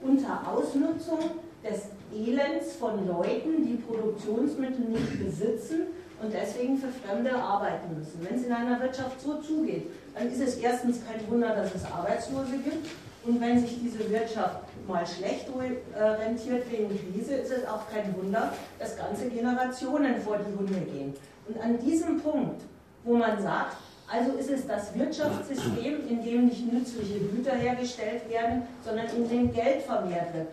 [0.00, 1.18] unter Ausnutzung
[1.62, 5.88] des Elends von Leuten, die Produktionsmittel nicht besitzen
[6.22, 8.18] und deswegen für Fremde arbeiten müssen.
[8.22, 11.84] Wenn es in einer Wirtschaft so zugeht, dann ist es erstens kein Wunder, dass es
[11.84, 12.88] Arbeitslose gibt.
[13.24, 15.46] Und wenn sich diese Wirtschaft mal schlecht
[15.94, 20.80] äh, rentiert wegen Krise, ist es auch kein Wunder, dass ganze Generationen vor die Hunde
[20.90, 21.14] gehen.
[21.46, 22.62] Und an diesem Punkt,
[23.04, 23.76] wo man sagt,
[24.10, 29.52] also ist es das Wirtschaftssystem, in dem nicht nützliche Güter hergestellt werden, sondern in dem
[29.52, 30.48] Geld vermehrt wird,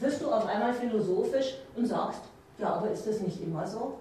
[0.00, 2.20] wirst du auf einmal philosophisch und sagst,
[2.58, 3.98] ja, aber ist das nicht immer so?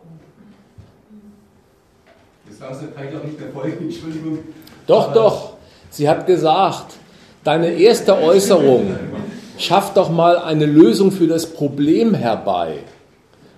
[2.48, 4.40] Das Ganze kann ich auch nicht mehr folgen, Entschuldigung.
[4.85, 5.53] Doch, doch.
[5.90, 6.95] Sie hat gesagt,
[7.43, 8.95] deine erste Äußerung
[9.57, 12.79] schafft doch mal eine Lösung für das Problem herbei.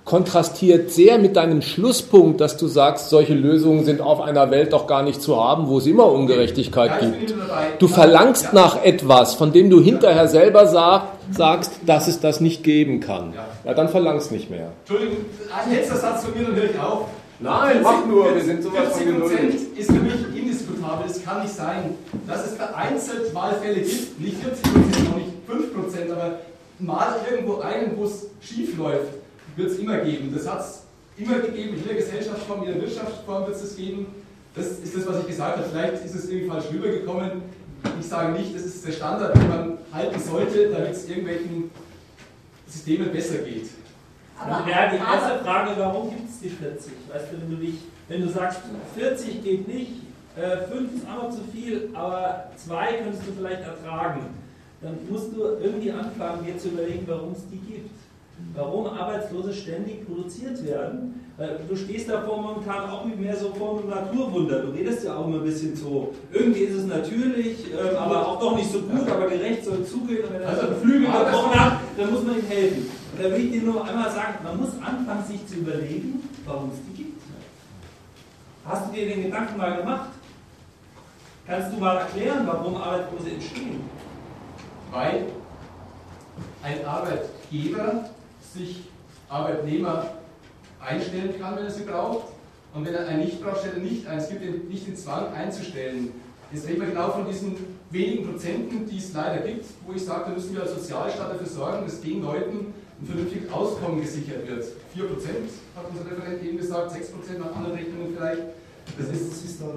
[0.03, 4.85] Kontrastiert sehr mit deinem Schlusspunkt, dass du sagst, solche Lösungen sind auf einer Welt doch
[4.85, 7.33] gar nicht zu haben, wo es immer Ungerechtigkeit gibt.
[7.79, 12.63] Du verlangst nach etwas, von dem du hinterher selber sag, sagst, dass es das nicht
[12.63, 13.33] geben kann.
[13.65, 14.67] Ja, dann verlangst nicht mehr.
[14.81, 17.05] Entschuldigung, ein letzter Satz von mir, dann höre ich auf.
[17.39, 19.55] Nein, mach nur, wir sind sowas von geduldig.
[19.75, 20.34] ist für mich
[20.65, 21.09] indiskutabel.
[21.09, 21.95] Es kann nicht sein,
[22.27, 26.39] dass es vereinzelt mal Fälle gibt, nicht 40 Prozent, auch nicht 5 Prozent, aber
[26.79, 29.13] mal irgendwo einen, wo es schief läuft,
[29.55, 30.33] wird es immer geben.
[30.35, 30.83] Das hat es
[31.17, 34.07] immer gegeben, in jeder Gesellschaftsform, in jeder Wirtschaftsform wird es das geben.
[34.55, 35.67] Das ist das, was ich gesagt habe.
[35.69, 37.41] Vielleicht ist es irgendwie falsch rübergekommen.
[37.99, 41.69] Ich sage nicht, das ist der Standard, den man halten sollte, damit es irgendwelchen
[42.67, 43.69] Systemen besser geht.
[44.37, 46.91] Aber, ja, die erste Frage, warum gibt es die 40?
[47.09, 47.75] Weißt du, wenn du, dich,
[48.09, 48.59] wenn du sagst,
[48.97, 49.91] 40 geht nicht,
[50.35, 54.21] äh, 5 ist auch noch zu viel, aber 2 könntest du vielleicht ertragen,
[54.81, 57.89] dann musst du irgendwie anfangen, dir zu überlegen, warum es die gibt.
[58.53, 61.21] Warum Arbeitslose ständig produziert werden.
[61.69, 64.61] Du stehst davor momentan auch mehr so vor einem Naturwunder.
[64.61, 66.13] Du redest ja auch immer ein bisschen so.
[66.31, 70.23] Irgendwie ist es natürlich, ähm, aber auch doch nicht so gut, aber gerecht soll zugehen.
[70.23, 72.89] Und wenn er also Flügel gebrochen hat, dann muss man ihm helfen.
[73.17, 76.71] Und da will ich dir nur einmal sagen, man muss anfangen, sich zu überlegen, warum
[76.71, 77.21] es die gibt.
[78.65, 80.09] Hast du dir den Gedanken mal gemacht?
[81.47, 83.81] Kannst du mal erklären, warum Arbeitslose entstehen?
[84.91, 85.25] Weil
[86.63, 88.09] ein Arbeitgeber
[88.41, 88.85] sich
[89.29, 90.05] Arbeitnehmer
[90.83, 92.29] einstellen kann, wenn er sie braucht.
[92.73, 94.17] Und wenn er einen nicht braucht, stellt er nicht ein.
[94.17, 96.13] Es gibt nicht den Zwang einzustellen.
[96.51, 97.55] Jetzt reden wir genau von diesen
[97.91, 101.47] wenigen Prozenten, die es leider gibt, wo ich sage, da müssen wir als Sozialstaat dafür
[101.47, 104.63] sorgen, dass den Leuten ein vernünftiges Auskommen gesichert wird.
[104.63, 104.69] 4%
[105.75, 108.41] hat unser Referent eben gesagt, 6% nach anderen Rechnungen vielleicht.
[108.97, 109.73] Das ist, das ist aber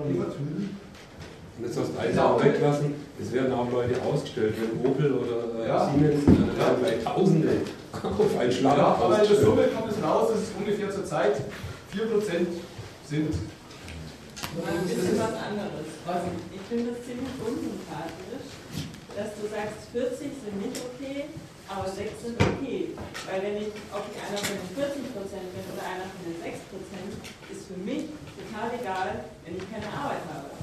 [1.59, 5.59] Und das hast du eins auch weglassen, es werden auch Leute ausgestellt, wenn Opel oder
[5.59, 5.91] äh, ja.
[5.91, 6.71] Siemens äh, ja.
[6.81, 7.51] bei Tausende
[7.99, 11.05] auf einen Schlag Ja, aber in der Summe kommt es raus, dass es ungefähr zur
[11.05, 11.35] Zeit
[11.91, 12.47] 4%
[13.11, 13.35] sind.
[14.55, 15.91] Ein bisschen was anderes.
[16.55, 18.47] Ich finde es ziemlich unsympathisch,
[19.19, 21.27] dass du sagst, 40 sind nicht okay,
[21.67, 22.95] aber 6 sind okay.
[23.27, 26.39] Weil wenn ich, ob ich einer von den 40 Prozent bin oder einer von den
[26.39, 27.11] 6 Prozent,
[27.51, 30.58] ist für mich total egal, wenn ich keine Arbeit habe.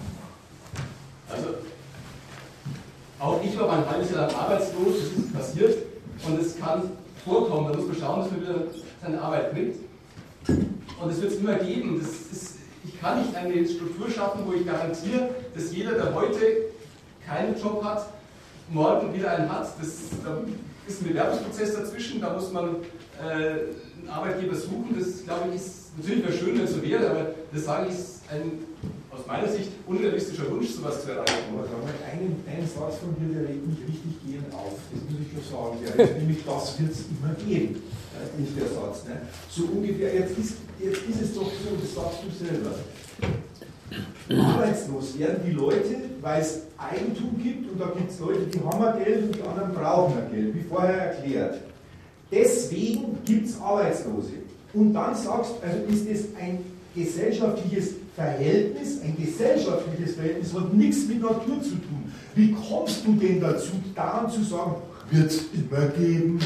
[1.29, 1.47] Also,
[3.19, 5.77] auch ich war ein halbes Jahr lang arbeitslos, das ist passiert
[6.27, 6.83] und es kann
[7.23, 8.55] vorkommen, da muss man schauen, dass man wieder
[9.01, 9.79] seine Arbeit kriegt.
[10.47, 11.99] Und es wird es immer geben.
[11.99, 16.45] Ist, ich kann nicht eine Struktur schaffen, wo ich garantiere, dass jeder, der heute
[17.25, 18.09] keinen Job hat,
[18.69, 19.67] morgen wieder einen hat.
[19.79, 19.89] Das,
[20.23, 20.37] da
[20.87, 22.75] ist ein Bewerbungsprozess dazwischen, da muss man
[23.19, 24.95] äh, einen Arbeitgeber suchen.
[24.97, 27.93] Das glaube ich ist natürlich wäre schön, wenn es so wäre, aber das sage ich,
[27.95, 28.63] ist ein
[29.15, 31.55] aus meiner Sicht unrealistischer Wunsch, sowas zu erreichen.
[31.55, 34.75] Aber sag mal, einen, einen Satz von dir, der regt mich richtig gehend auf.
[34.91, 35.77] Das muss ich schon sagen.
[35.79, 37.81] Der ist nämlich, das wird es immer geben.
[38.11, 39.05] Das ist nicht der Satz.
[39.07, 39.21] Ne?
[39.49, 42.75] So ungefähr, jetzt ist, jetzt ist es doch so, das sagst du selber.
[44.27, 49.03] Arbeitslos werden die Leute, weil es Eigentum gibt und da gibt es Leute, die haben
[49.03, 51.61] Geld und die anderen brauchen Geld, wie vorher erklärt.
[52.31, 54.33] Deswegen gibt es Arbeitslose.
[54.73, 56.59] Und dann sagst du, also ist es ein
[56.95, 62.11] gesellschaftliches Verhältnis, ein gesellschaftliches Verhältnis, hat nichts mit Natur zu tun.
[62.33, 64.75] Wie kommst du denn dazu, daran zu sagen,
[65.11, 66.39] wird es immer geben?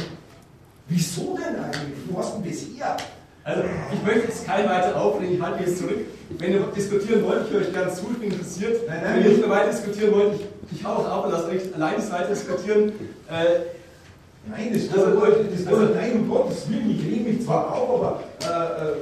[0.88, 2.08] Wieso denn eigentlich?
[2.10, 2.98] Du hast denn das her?
[3.44, 3.64] Also,
[3.94, 6.00] ich möchte jetzt kein weiter aufregen, ich halte jetzt zurück.
[6.38, 8.88] Wenn ihr diskutieren wollt, ich höre euch gerne zu, ich bin interessiert.
[8.88, 11.32] Nein, nein, Wenn ihr nicht mehr weiter diskutieren wollt, ich, ich hau auch auf und
[11.32, 12.91] lasse euch allein weiter diskutieren.
[13.30, 13.62] Äh,
[14.48, 17.90] Nein, das also, wollte das also, nein, um Gottes Willen, ich rede mich zwar auf,
[18.02, 18.94] aber äh, äh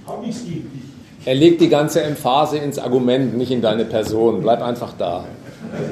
[0.00, 0.70] ich habe nichts gegen.
[1.26, 4.42] Er legt die ganze Emphase ins Argument, nicht in deine Person.
[4.42, 5.24] Bleib einfach da.
[5.72, 5.90] Also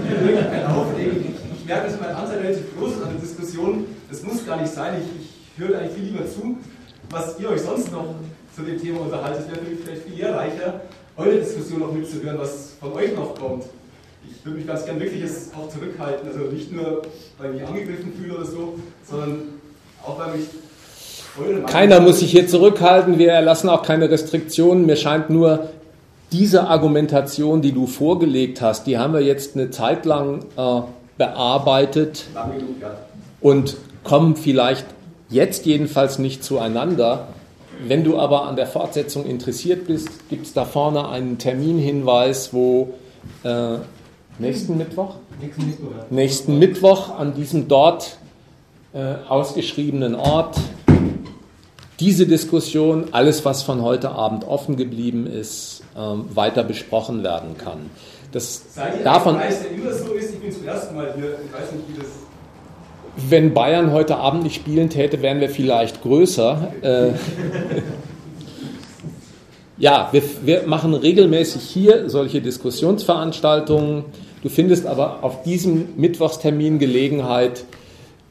[1.56, 3.84] ich merke, dass mein Anteil relativ groß ist an der Diskussion.
[4.08, 4.94] Das muss gar nicht sein.
[5.02, 6.56] Ich, ich höre eigentlich viel lieber zu.
[7.10, 8.14] Was ihr euch sonst noch
[8.54, 10.82] zu dem Thema unterhaltet, wäre für mich vielleicht viel lehrreicher,
[11.16, 13.64] eure Diskussion noch mitzuhören, was von euch noch kommt.
[14.30, 15.24] Ich würde mich ganz gern wirklich
[15.56, 16.28] auch zurückhalten.
[16.28, 17.02] Also nicht nur,
[17.38, 19.42] weil ich mich angegriffen fühle oder so, sondern
[20.06, 20.46] auch, weil mich
[21.66, 24.86] keiner muss sich hier zurückhalten, wir erlassen auch keine Restriktionen.
[24.86, 25.68] Mir scheint nur,
[26.32, 30.80] diese Argumentation, die du vorgelegt hast, die haben wir jetzt eine Zeit lang äh,
[31.16, 32.24] bearbeitet
[33.40, 34.86] und kommen vielleicht
[35.28, 37.28] jetzt jedenfalls nicht zueinander.
[37.86, 42.94] Wenn du aber an der Fortsetzung interessiert bist, gibt es da vorne einen Terminhinweis, wo
[43.44, 43.76] äh,
[44.38, 45.16] nächsten Mittwoch?
[45.40, 46.06] Nächsten Mittwoch, ja.
[46.10, 48.18] nächsten Mittwoch an diesem dort
[48.92, 50.56] äh, ausgeschriebenen Ort
[52.00, 57.90] diese Diskussion, alles was von heute Abend offen geblieben ist, ähm, weiter besprochen werden kann.
[58.32, 58.64] Das
[59.04, 60.88] davon, immer so ist, nicht, wie das
[63.16, 66.72] wenn Bayern heute Abend nicht spielen täte, wären wir vielleicht größer.
[66.82, 67.10] Äh,
[69.78, 74.04] ja, wir, wir, machen regelmäßig hier solche Diskussionsveranstaltungen.
[74.42, 77.64] Du findest aber auf diesem Mittwochstermin Gelegenheit,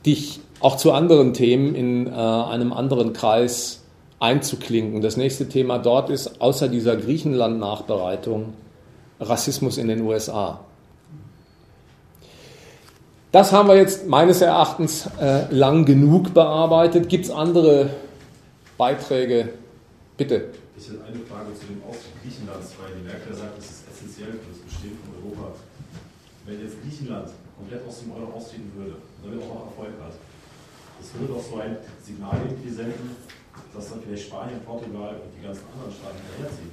[0.06, 3.81] dich auch zu anderen Themen in äh, einem anderen Kreis
[4.19, 5.02] einzuklinken.
[5.02, 8.53] Das nächste Thema dort ist, außer dieser Griechenland-Nachbereitung,
[9.19, 10.61] Rassismus in den USA.
[13.34, 17.10] Das haben wir jetzt meines Erachtens äh, lang genug bearbeitet.
[17.10, 17.90] Gibt es andere
[18.77, 19.49] Beiträge?
[20.15, 20.45] Bitte.
[20.77, 24.31] Ich hätte eine Frage zu dem Austritt Griechenlands, weil die Merkel sagt, das ist essentiell
[24.40, 25.60] für das Bestehen von Europa.
[26.45, 27.27] Wenn jetzt Griechenland
[27.57, 30.14] komplett aus dem Euro austreten würde, damit auch noch Erfolg hat,
[31.14, 33.15] das würde doch so ein Signal irgendwie senden,
[33.73, 36.72] dass dann vielleicht Spanien, Portugal und die ganzen anderen Staaten hinterherziehen.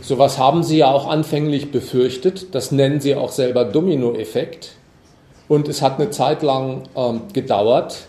[0.00, 2.54] Sowas haben Sie ja auch anfänglich befürchtet.
[2.54, 4.76] Das nennen Sie auch selber Dominoeffekt.
[5.48, 8.06] Und es hat eine Zeit lang ähm, gedauert,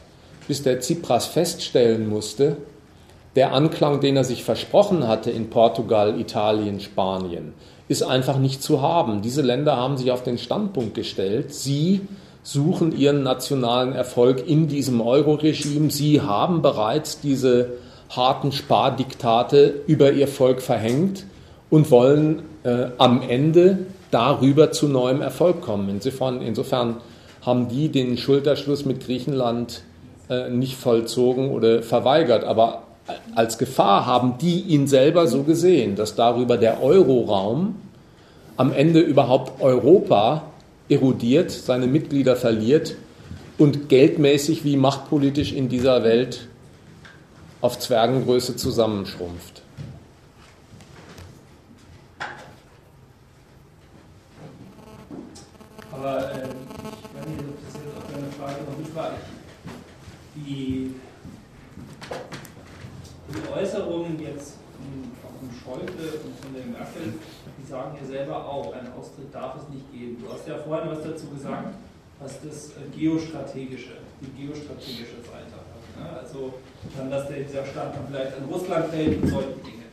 [0.48, 2.58] bis der Tsipras feststellen musste,
[3.36, 7.54] der Anklang, den er sich versprochen hatte in Portugal, Italien, Spanien,
[7.88, 9.22] ist einfach nicht zu haben.
[9.22, 12.02] Diese Länder haben sich auf den Standpunkt gestellt, sie
[12.44, 15.92] suchen ihren nationalen Erfolg in diesem Euro-Regime.
[15.92, 17.72] Sie haben bereits diese
[18.10, 21.26] harten Spardiktate über ihr Volk verhängt
[21.70, 23.80] und wollen äh, am Ende
[24.12, 25.90] darüber zu neuem Erfolg kommen.
[25.90, 26.98] Insofern, insofern
[27.42, 29.84] haben die den Schulterschluss mit Griechenland
[30.30, 32.44] äh, nicht vollzogen oder verweigert.
[32.44, 32.84] Aber
[33.36, 37.76] als Gefahr haben die ihn selber so gesehen, dass darüber der Euroraum
[38.58, 40.44] am Ende überhaupt Europa
[40.90, 42.96] erodiert, seine Mitglieder verliert
[43.58, 46.48] und geldmäßig wie machtpolitisch in dieser Welt
[47.62, 49.62] auf Zwergengröße zusammenschrumpft.
[55.92, 59.12] Aber äh, ich weiß nicht, ob das jetzt auf deine Frage noch nicht war.
[60.36, 60.96] Die,
[63.28, 64.54] die Äußerungen jetzt
[65.22, 67.14] von Schäuble und von der Merkel
[67.70, 70.18] sagen ja selber auch, einen Austritt darf es nicht geben.
[70.22, 71.76] Du hast ja vorhin was dazu gesagt,
[72.20, 75.70] was das äh, geostrategische, die geostrategische Seite hat.
[75.98, 76.20] Ne?
[76.20, 76.54] Also
[76.98, 79.86] dann, dass der, dieser Staat dann vielleicht an Russland fällt und solche Dinge.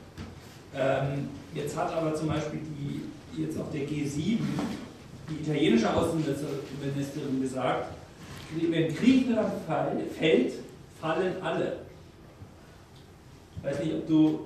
[0.74, 4.38] Ähm, jetzt hat aber zum Beispiel die, jetzt auch der G7,
[5.28, 7.88] die italienische Außenministerin gesagt,
[8.54, 9.52] wenn Griechenland
[10.18, 10.52] fällt,
[11.00, 11.78] fallen alle.
[13.62, 14.40] Weiß nicht, ob du,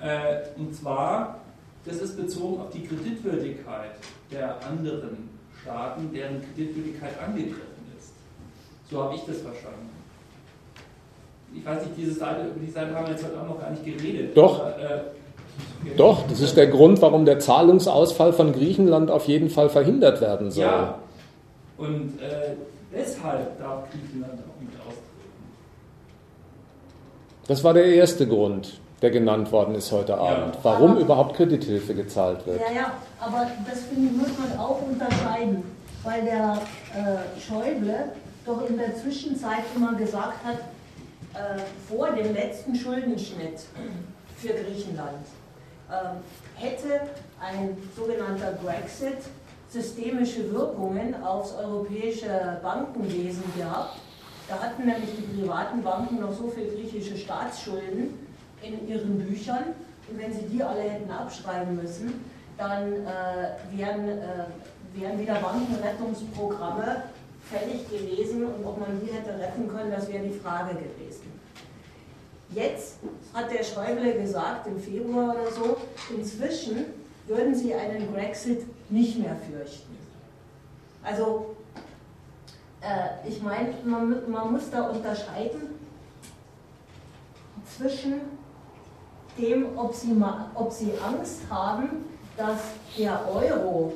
[0.00, 1.41] äh, und zwar
[1.84, 3.92] das ist bezogen auf die Kreditwürdigkeit
[4.30, 5.30] der anderen
[5.62, 8.12] Staaten, deren Kreditwürdigkeit angegriffen ist.
[8.90, 9.90] So habe ich das verstanden.
[11.54, 13.70] ich weiß nicht, diese Seite, über die Seite haben wir jetzt heute auch noch gar
[13.70, 14.36] nicht geredet.
[14.36, 14.60] Doch.
[14.60, 19.68] Aber, äh, Doch, das ist der Grund, warum der Zahlungsausfall von Griechenland auf jeden Fall
[19.68, 20.64] verhindert werden soll.
[20.64, 20.98] Ja.
[21.76, 22.54] Und äh,
[22.92, 25.02] deshalb darf Griechenland auch nicht austreten.
[27.48, 32.46] Das war der erste Grund, der genannt worden ist heute Abend, warum überhaupt Kredithilfe gezahlt
[32.46, 32.60] wird.
[32.60, 35.64] Ja, ja, aber das finde ich, muss man auch unterscheiden,
[36.04, 36.58] weil der
[36.94, 38.12] äh, Schäuble
[38.46, 40.58] doch in der Zwischenzeit immer gesagt hat,
[41.34, 43.60] äh, vor dem letzten Schuldenschnitt
[44.36, 45.26] für Griechenland
[45.90, 46.18] ähm,
[46.56, 47.00] hätte
[47.40, 49.18] ein sogenannter Brexit
[49.68, 53.96] systemische Wirkungen aufs europäische Bankenwesen gehabt.
[54.48, 58.21] Da hatten nämlich die privaten Banken noch so viel griechische Staatsschulden
[58.62, 59.74] in ihren Büchern.
[60.08, 62.24] Und wenn sie die alle hätten abschreiben müssen,
[62.58, 64.44] dann äh, wären, äh,
[64.94, 67.04] wären wieder Bankenrettungsprogramme
[67.50, 71.32] fällig gewesen und ob man die hätte retten können, das wäre die Frage gewesen.
[72.54, 72.98] Jetzt
[73.32, 75.76] hat der Schäuble gesagt, im Februar oder so,
[76.14, 76.86] inzwischen
[77.26, 79.96] würden sie einen Brexit nicht mehr fürchten.
[81.02, 81.56] Also,
[82.80, 85.72] äh, ich meine, man, man muss da unterscheiden
[87.76, 88.20] zwischen
[89.38, 90.14] dem, ob sie,
[90.54, 92.04] ob sie Angst haben,
[92.36, 92.60] dass
[92.98, 93.92] der Euro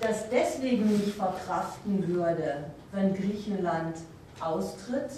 [0.00, 3.96] das deswegen nicht verkraften würde, wenn Griechenland
[4.40, 5.10] austritt,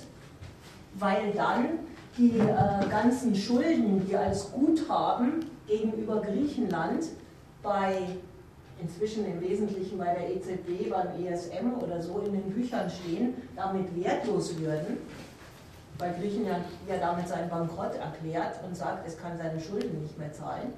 [0.94, 1.80] weil dann
[2.16, 7.04] die äh, ganzen Schulden, die als Guthaben gegenüber Griechenland
[7.62, 8.08] bei
[8.80, 13.94] inzwischen im Wesentlichen bei der EZB, beim ESM oder so in den Büchern stehen, damit
[14.02, 14.98] wertlos würden,
[16.00, 20.32] weil Griechenland ja damit seinen Bankrott erklärt und sagt, es kann seine Schulden nicht mehr
[20.32, 20.72] zahlen.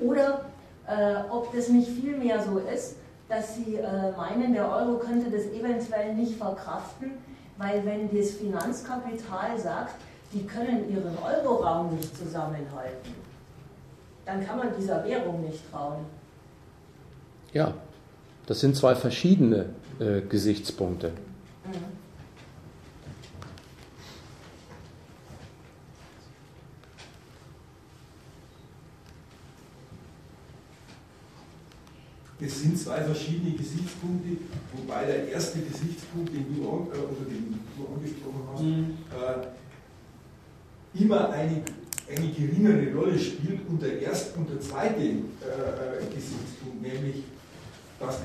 [0.00, 0.46] Oder
[0.86, 2.96] äh, ob das nicht vielmehr so ist,
[3.28, 7.12] dass sie äh, meinen, der Euro könnte das eventuell nicht verkraften,
[7.56, 9.94] weil wenn das Finanzkapital sagt,
[10.32, 13.14] die können ihren Euroraum nicht zusammenhalten,
[14.24, 16.04] dann kann man dieser Währung nicht trauen.
[17.52, 17.74] Ja,
[18.46, 19.66] das sind zwei verschiedene
[20.00, 21.12] äh, Gesichtspunkte.
[32.42, 34.36] Das sind zwei verschiedene Gesichtspunkte,
[34.76, 38.98] wobei der erste Gesichtspunkt, den du, an, äh, oder den du angesprochen hast, Mhm.
[39.14, 41.62] äh, immer eine,
[42.08, 45.20] eine geringere Rolle spielt und der erste und der zweite äh, äh,
[46.12, 47.22] Gesichtspunkt, nämlich
[48.00, 48.18] dass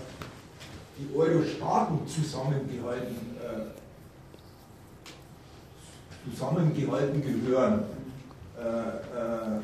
[0.98, 3.68] die Euro-Staaten zusammengehalten, äh,
[6.32, 7.84] zusammengehalten gehören,
[8.58, 9.62] äh, äh,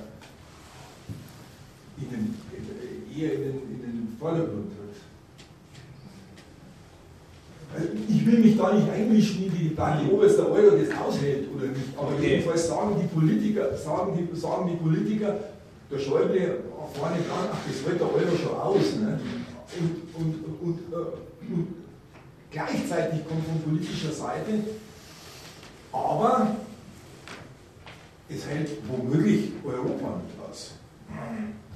[1.98, 2.36] in den,
[3.18, 4.80] eher in den, in den Vordergrund tritt.
[7.76, 10.96] Also Ich will mich da nicht einmischen in die Debatte, ob es der Euro das
[10.98, 11.98] aushält oder nicht.
[11.98, 12.36] Aber Okay.
[12.36, 15.36] jedenfalls sagen die Politiker, sagen die, sagen die Politiker,
[15.92, 16.60] der Schäuble
[16.94, 18.96] vorne dran, ach, das hält der Euro schon aus.
[19.00, 19.20] Ne?
[19.80, 21.68] Und, und, und, äh, und
[22.52, 24.60] gleichzeitig kommt von politischer Seite,
[25.92, 26.56] aber
[28.30, 30.72] es hält womöglich Europa nicht aus.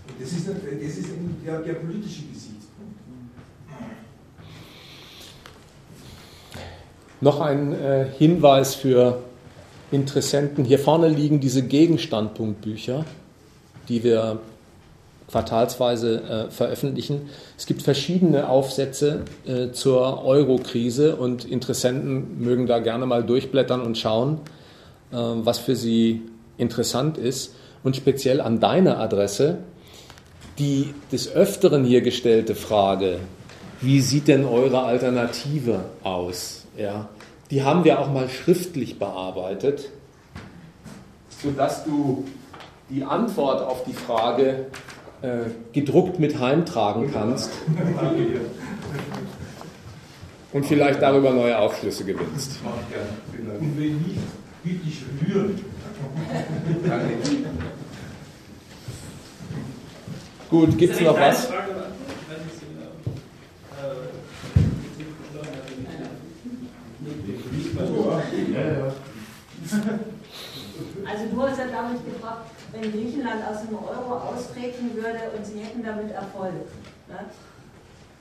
[0.07, 1.09] Und das ist, das ist
[1.45, 2.57] der, der politische Gesichtspunkt.
[7.19, 9.23] Noch ein äh, Hinweis für
[9.91, 10.65] Interessenten.
[10.65, 13.05] Hier vorne liegen diese Gegenstandpunktbücher,
[13.87, 14.39] die wir
[15.29, 17.29] quartalsweise äh, veröffentlichen.
[17.57, 23.97] Es gibt verschiedene Aufsätze äh, zur Euro-Krise und Interessenten mögen da gerne mal durchblättern und
[23.97, 24.39] schauen,
[25.11, 26.21] äh, was für sie
[26.57, 27.53] interessant ist.
[27.83, 29.59] Und speziell an deine Adresse
[30.59, 33.19] die des Öfteren hier gestellte Frage,
[33.81, 36.65] wie sieht denn eure Alternative aus?
[36.77, 37.09] Ja,
[37.51, 39.89] die haben wir auch mal schriftlich bearbeitet,
[41.41, 42.25] sodass du
[42.89, 44.65] die Antwort auf die Frage
[45.21, 47.51] äh, gedruckt mit heimtragen kannst
[50.53, 52.59] und vielleicht darüber neue Aufschlüsse gewinnst.
[53.59, 54.19] Und wenn nicht,
[54.63, 55.59] bitte ich rühren.
[60.49, 61.49] Gut, gibt es noch was?
[71.05, 75.59] Also du hast ja damit gefragt, wenn Griechenland aus dem Euro austreten würde und sie
[75.59, 76.53] hätten damit Erfolg,
[77.07, 77.19] ne?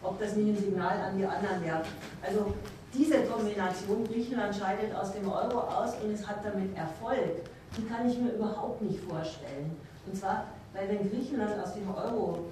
[0.02, 1.82] ob das nicht ein Signal an die anderen wäre.
[2.22, 2.54] Also
[2.92, 7.42] diese Kombination, Griechenland scheidet aus dem Euro aus und es hat damit Erfolg,
[7.76, 9.76] die kann ich mir überhaupt nicht vorstellen.
[10.06, 10.46] Und zwar,
[10.76, 12.44] weil wenn Griechenland aus dem Euro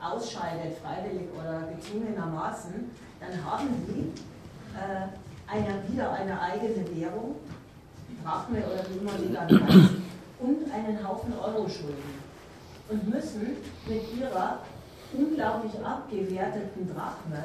[0.00, 2.90] ausscheidet, freiwillig oder gezwungenermaßen,
[3.20, 4.12] dann haben sie
[4.74, 5.08] äh,
[5.46, 7.36] eine, wieder eine eigene Währung
[8.24, 9.94] Drachme oder wie immer sie dann heißt,
[10.40, 12.28] und einen Haufen Euro-Schulden.
[12.88, 14.60] Und müssen mit ihrer
[15.12, 17.44] unglaublich abgewerteten Drachme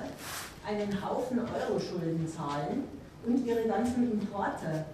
[0.65, 2.85] einen Haufen Euro-Schulden zahlen
[3.25, 4.85] und ihre ganzen Importe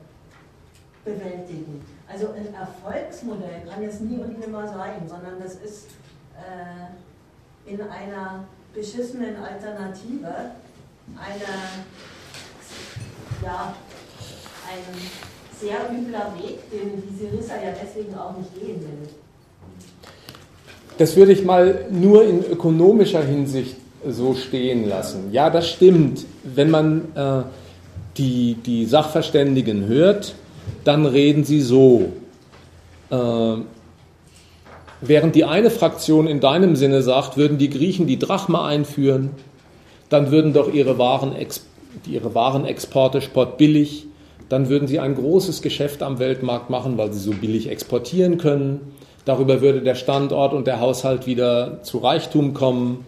[1.14, 1.82] bewältigen.
[2.08, 5.88] Also ein Erfolgsmodell kann es nie und nimmer sein, sondern das ist
[6.36, 10.28] äh, in einer beschissenen Alternative
[11.18, 11.52] eine,
[13.44, 13.74] ja,
[14.68, 14.96] ein
[15.60, 19.10] sehr übler Weg, den die Syriza ja deswegen auch nicht gehen will.
[20.98, 23.78] Das würde ich mal nur in ökonomischer Hinsicht
[24.08, 25.32] so stehen lassen.
[25.32, 26.26] Ja, das stimmt.
[26.44, 27.44] Wenn man äh,
[28.18, 30.36] die, die Sachverständigen hört,
[30.84, 32.14] dann reden sie so.
[33.10, 33.56] Äh,
[35.02, 39.32] während die eine Fraktion in deinem Sinne sagt, würden die Griechen die Drachma einführen,
[40.10, 41.34] dann würden doch ihre, Waren,
[42.08, 44.08] ihre Warenexporte spottbillig,
[44.50, 48.94] dann würden sie ein großes Geschäft am Weltmarkt machen, weil sie so billig exportieren können.
[49.26, 53.06] Darüber würde der Standort und der Haushalt wieder zu Reichtum kommen.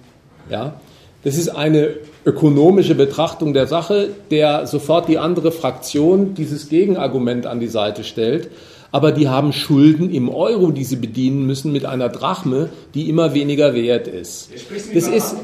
[0.51, 0.75] Ja?
[1.23, 1.95] Das ist eine
[2.25, 8.49] ökonomische Betrachtung der Sache, der sofort die andere Fraktion dieses Gegenargument an die Seite stellt.
[8.91, 13.33] Aber die haben Schulden im Euro, die sie bedienen müssen, mit einer Drachme, die immer
[13.33, 14.49] weniger wert ist.
[14.93, 15.35] Das ist,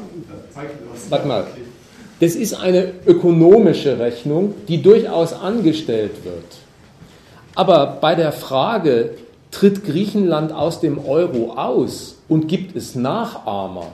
[1.08, 1.46] warte mal,
[2.20, 6.44] das ist eine ökonomische Rechnung, die durchaus angestellt wird.
[7.54, 9.10] Aber bei der Frage,
[9.50, 13.92] tritt Griechenland aus dem Euro aus und gibt es Nachahmer,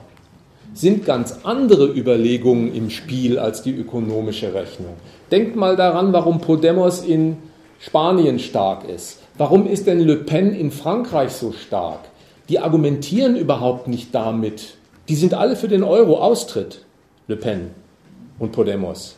[0.74, 4.94] sind ganz andere Überlegungen im Spiel als die ökonomische Rechnung.
[5.30, 7.36] Denkt mal daran, warum Podemos in
[7.78, 9.20] Spanien stark ist.
[9.38, 12.01] Warum ist denn Le Pen in Frankreich so stark?
[12.48, 14.74] Die argumentieren überhaupt nicht damit.
[15.09, 16.84] Die sind alle für den Euro-Austritt,
[17.28, 17.70] Le Pen
[18.38, 19.16] und Podemos.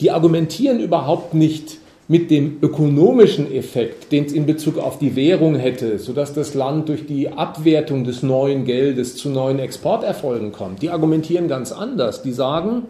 [0.00, 1.78] Die argumentieren überhaupt nicht
[2.10, 6.88] mit dem ökonomischen Effekt, den es in Bezug auf die Währung hätte, sodass das Land
[6.88, 10.80] durch die Abwertung des neuen Geldes zu neuen Exporterfolgen kommt.
[10.80, 12.22] Die argumentieren ganz anders.
[12.22, 12.84] Die sagen,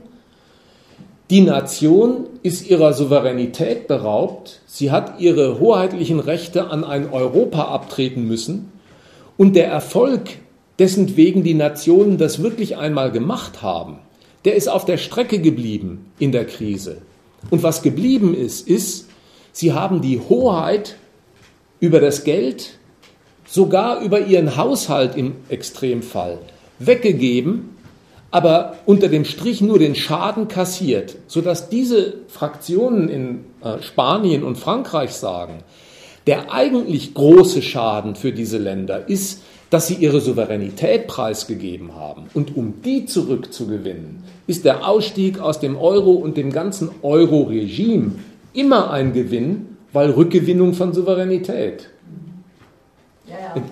[1.31, 8.27] die Nation ist ihrer Souveränität beraubt, sie hat ihre hoheitlichen Rechte an ein Europa abtreten
[8.27, 8.73] müssen
[9.36, 10.31] und der Erfolg,
[10.78, 13.99] dessen wegen die Nationen das wirklich einmal gemacht haben,
[14.45, 17.03] der ist auf der Strecke geblieben in der Krise.
[17.51, 19.07] Und was geblieben ist, ist,
[19.52, 20.96] Sie haben die Hoheit
[21.80, 22.78] über das Geld,
[23.46, 26.38] sogar über ihren Haushalt im Extremfall
[26.78, 27.76] weggegeben,
[28.30, 34.58] aber unter dem Strich nur den Schaden kassiert, sodass diese Fraktionen in äh, Spanien und
[34.58, 35.62] Frankreich sagen,
[36.26, 42.26] der eigentlich große Schaden für diese Länder ist, dass sie ihre Souveränität preisgegeben haben.
[42.34, 48.12] Und um die zurückzugewinnen, ist der Ausstieg aus dem Euro und dem ganzen Euro-Regime
[48.52, 51.90] immer ein Gewinn, weil Rückgewinnung von Souveränität.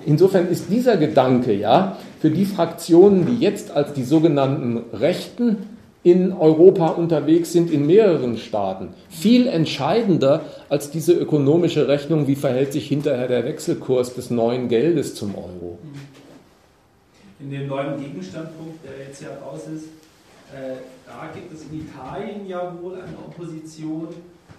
[0.04, 5.58] Insofern ist dieser Gedanke ja für die Fraktionen, die jetzt als die sogenannten Rechten
[6.02, 12.72] in Europa unterwegs sind, in mehreren Staaten, viel entscheidender als diese ökonomische Rechnung, wie verhält
[12.72, 15.78] sich hinterher der Wechselkurs des neuen Geldes zum Euro.
[17.40, 19.86] In dem neuen Gegenstandpunkt, der jetzt ja raus ist,
[20.54, 20.76] äh,
[21.06, 24.08] da gibt es in Italien ja wohl eine Opposition,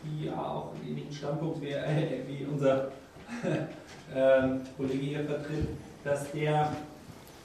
[0.08, 2.92] die ja auch einen ähnlichen Standpunkt wie, äh, wie unser
[4.16, 5.68] ähm, Kollege hier vertritt,
[6.04, 6.72] dass der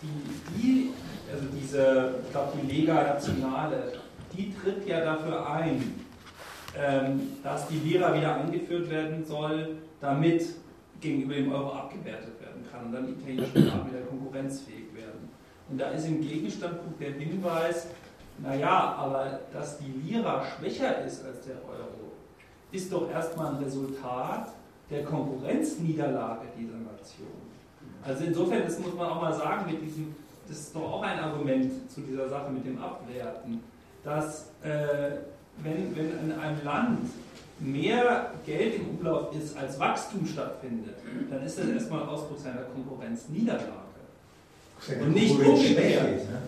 [0.02, 0.93] die, die
[1.32, 3.93] also diese, ich glaube die Lega Nationale,
[4.36, 5.94] die tritt ja dafür ein,
[6.78, 10.43] ähm, dass die Lira wieder eingeführt werden soll, damit
[11.01, 15.28] gegenüber dem Euro abgewertet werden kann und dann italienische Staaten wieder konkurrenzfähig werden.
[15.68, 17.89] Und da ist im Gegenstandpunkt der Hinweis,
[18.39, 22.01] naja, aber dass die Lira schwächer ist als der Euro,
[22.72, 24.48] ist doch erstmal ein Resultat
[24.90, 27.52] der Konkurrenzniederlage dieser Nation.
[28.04, 30.14] Also insofern, das muss man auch mal sagen, mit diesem,
[30.48, 33.60] das ist doch auch ein Argument zu dieser Sache mit dem Abwerten,
[34.04, 35.18] dass äh,
[35.62, 37.10] wenn, wenn in einem Land
[37.60, 40.96] mehr Geld im Umlauf ist, als Wachstum stattfindet,
[41.30, 43.68] dann ist das erstmal Ausdruck seiner Konkurrenzniederlage.
[45.00, 46.04] Und nicht umgekehrt.
[46.04, 46.38] Ne?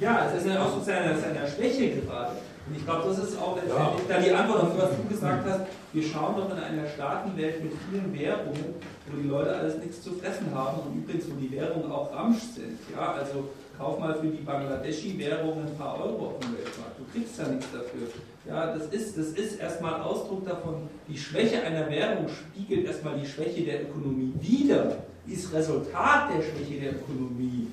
[0.00, 2.36] Ja, es ist ein Ausdruck seiner, seiner Schwäche gerade.
[2.66, 4.16] Und ich glaube, das ist auch letztendlich ja.
[4.16, 5.60] da die Antwort auf was du gesagt hast.
[5.92, 8.74] Wir schauen doch in einer Staatenwelt mit vielen Währungen,
[9.08, 12.40] wo die Leute alles nichts zu fressen haben und übrigens, wo die Währungen auch Ramsch
[12.54, 12.78] sind.
[12.94, 16.98] Ja, also kauf mal für die Bangladeschi-Währung ein paar Euro auf dem Weltmarkt.
[16.98, 18.06] Du kriegst ja nichts dafür.
[18.46, 23.26] Ja, das ist, das ist erstmal Ausdruck davon, die Schwäche einer Währung spiegelt erstmal die
[23.26, 27.68] Schwäche der Ökonomie wider, ist Resultat der Schwäche der Ökonomie.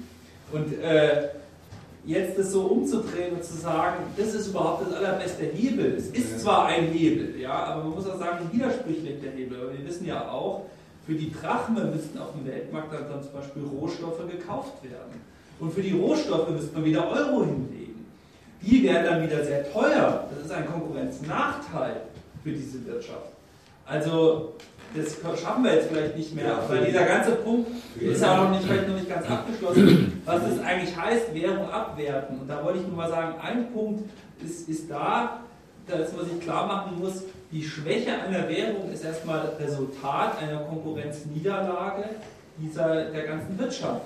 [0.51, 1.29] Und äh,
[2.09, 5.93] jetzt das so umzudrehen und zu sagen, das ist überhaupt das allerbeste Hebel.
[5.95, 9.61] Es ist zwar ein Hebel, ja, aber man muss auch sagen, widersprüchlich der Hebel.
[9.61, 10.65] Aber wir wissen ja auch,
[11.05, 15.21] für die Drachme müssten auf dem Weltmarkt dann, dann zum Beispiel Rohstoffe gekauft werden.
[15.59, 18.05] Und für die Rohstoffe müsste man wieder Euro hinlegen.
[18.61, 20.27] Die wären dann wieder sehr teuer.
[20.33, 22.01] Das ist ein Konkurrenznachteil
[22.43, 23.33] für diese Wirtschaft.
[23.85, 24.55] Also
[24.95, 28.63] das schaffen wir jetzt vielleicht nicht mehr, weil dieser ganze Punkt ist ja noch nicht,
[28.63, 32.39] vielleicht noch nicht ganz abgeschlossen, was das eigentlich heißt, Währung abwerten.
[32.39, 34.09] Und da wollte ich nur mal sagen, ein Punkt
[34.43, 35.41] ist, ist da,
[35.87, 42.05] dass man sich klar machen muss, die Schwäche einer Währung ist erstmal Resultat einer Konkurrenzniederlage
[42.57, 44.01] dieser, der ganzen Wirtschaft.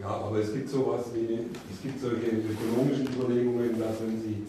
[0.00, 1.38] Ja, aber es gibt sowas wie,
[1.70, 4.46] es gibt solche ökonomischen Überlegungen, dass wenn Sie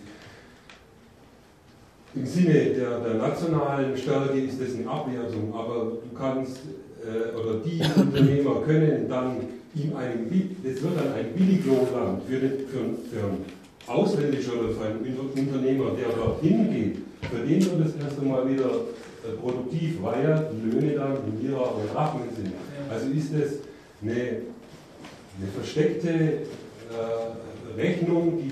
[2.13, 6.57] im Sinne der, der nationalen Stärke ist das eine Abwertung, aber du kannst,
[7.03, 9.37] äh, oder die Unternehmer können dann
[9.73, 13.45] ihm einen, das wird dann ein Billiglohnland für, den, für, für einen
[13.87, 16.97] ausländischen oder für einen Unternehmer, der dorthin geht,
[17.29, 18.65] für den wird es erst einmal wieder
[19.23, 22.53] äh, produktiv, weil ja die Löhne dann in ihrer Drachmen sind.
[22.89, 23.59] Also ist das
[24.01, 28.51] eine, eine versteckte äh, Rechnung, die,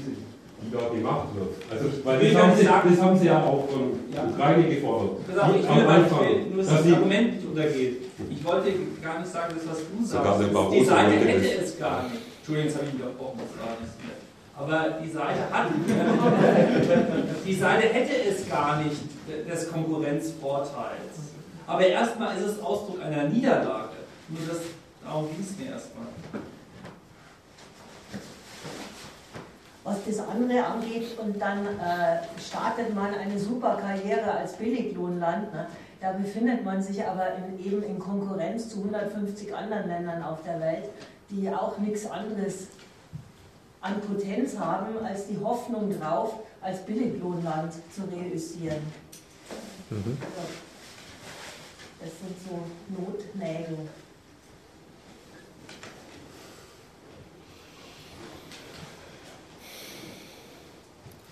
[0.70, 1.56] die da gemacht wird.
[1.72, 4.24] Also, weil das haben, sie, das haben, sie, ja auch von ja.
[4.24, 5.10] Ukraine gefordert.
[5.38, 8.02] Auch, ich will, will nur, dass das Argument nicht untergeht.
[8.30, 8.72] Ich wollte
[9.02, 10.74] gar nicht sagen, das was du sagst.
[10.74, 12.22] Die Seite hätte es gar nicht.
[12.38, 14.20] Entschuldigung, jetzt habe ich unterbrochen, nicht mehr.
[14.56, 15.68] Aber die Seite hat,
[17.46, 19.02] die Seite hätte es gar nicht
[19.48, 21.16] des Konkurrenzvorteils.
[21.66, 24.00] Aber erstmal ist es Ausdruck einer Niederlage.
[24.28, 24.58] Nur das,
[25.04, 26.08] darum ging es mir erstmal.
[29.90, 35.52] Was das andere angeht und dann äh, startet man eine super Karriere als Billiglohnland.
[35.52, 35.68] Ne?
[36.00, 40.60] Da befindet man sich aber in, eben in Konkurrenz zu 150 anderen Ländern auf der
[40.60, 40.90] Welt,
[41.30, 42.68] die auch nichts anderes
[43.82, 48.82] an Potenz haben, als die Hoffnung drauf, als Billiglohnland zu realisieren.
[49.90, 50.18] Mhm.
[50.22, 50.54] Also,
[52.02, 52.60] das sind so
[53.02, 53.88] Notnägel.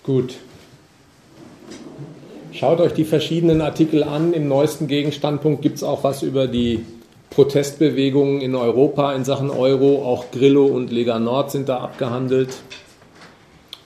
[0.08, 0.36] Gut.
[2.52, 4.32] Schaut euch die verschiedenen Artikel an.
[4.32, 6.82] Im neuesten Gegenstandpunkt gibt es auch was über die
[7.28, 10.02] Protestbewegungen in Europa in Sachen Euro.
[10.06, 12.56] Auch Grillo und Lega Nord sind da abgehandelt.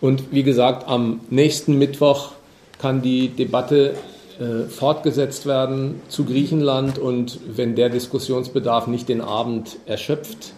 [0.00, 2.34] Und wie gesagt, am nächsten Mittwoch
[2.78, 3.97] kann die Debatte
[4.38, 7.00] äh, fortgesetzt werden zu Griechenland.
[7.00, 10.55] Und wenn der Diskussionsbedarf nicht den Abend erschöpft,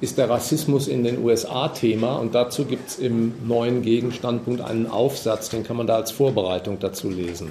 [0.00, 4.86] ist der Rassismus in den USA Thema und dazu gibt es im neuen Gegenstandpunkt einen
[4.86, 7.50] Aufsatz, den kann man da als Vorbereitung dazu lesen.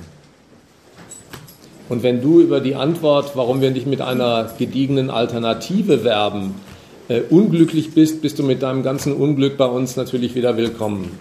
[1.90, 6.56] Und wenn du über die Antwort, warum wir nicht mit einer gediegenen Alternative werben,
[7.10, 11.12] äh, unglücklich bist, bist du mit deinem ganzen Unglück bei uns natürlich wieder willkommen.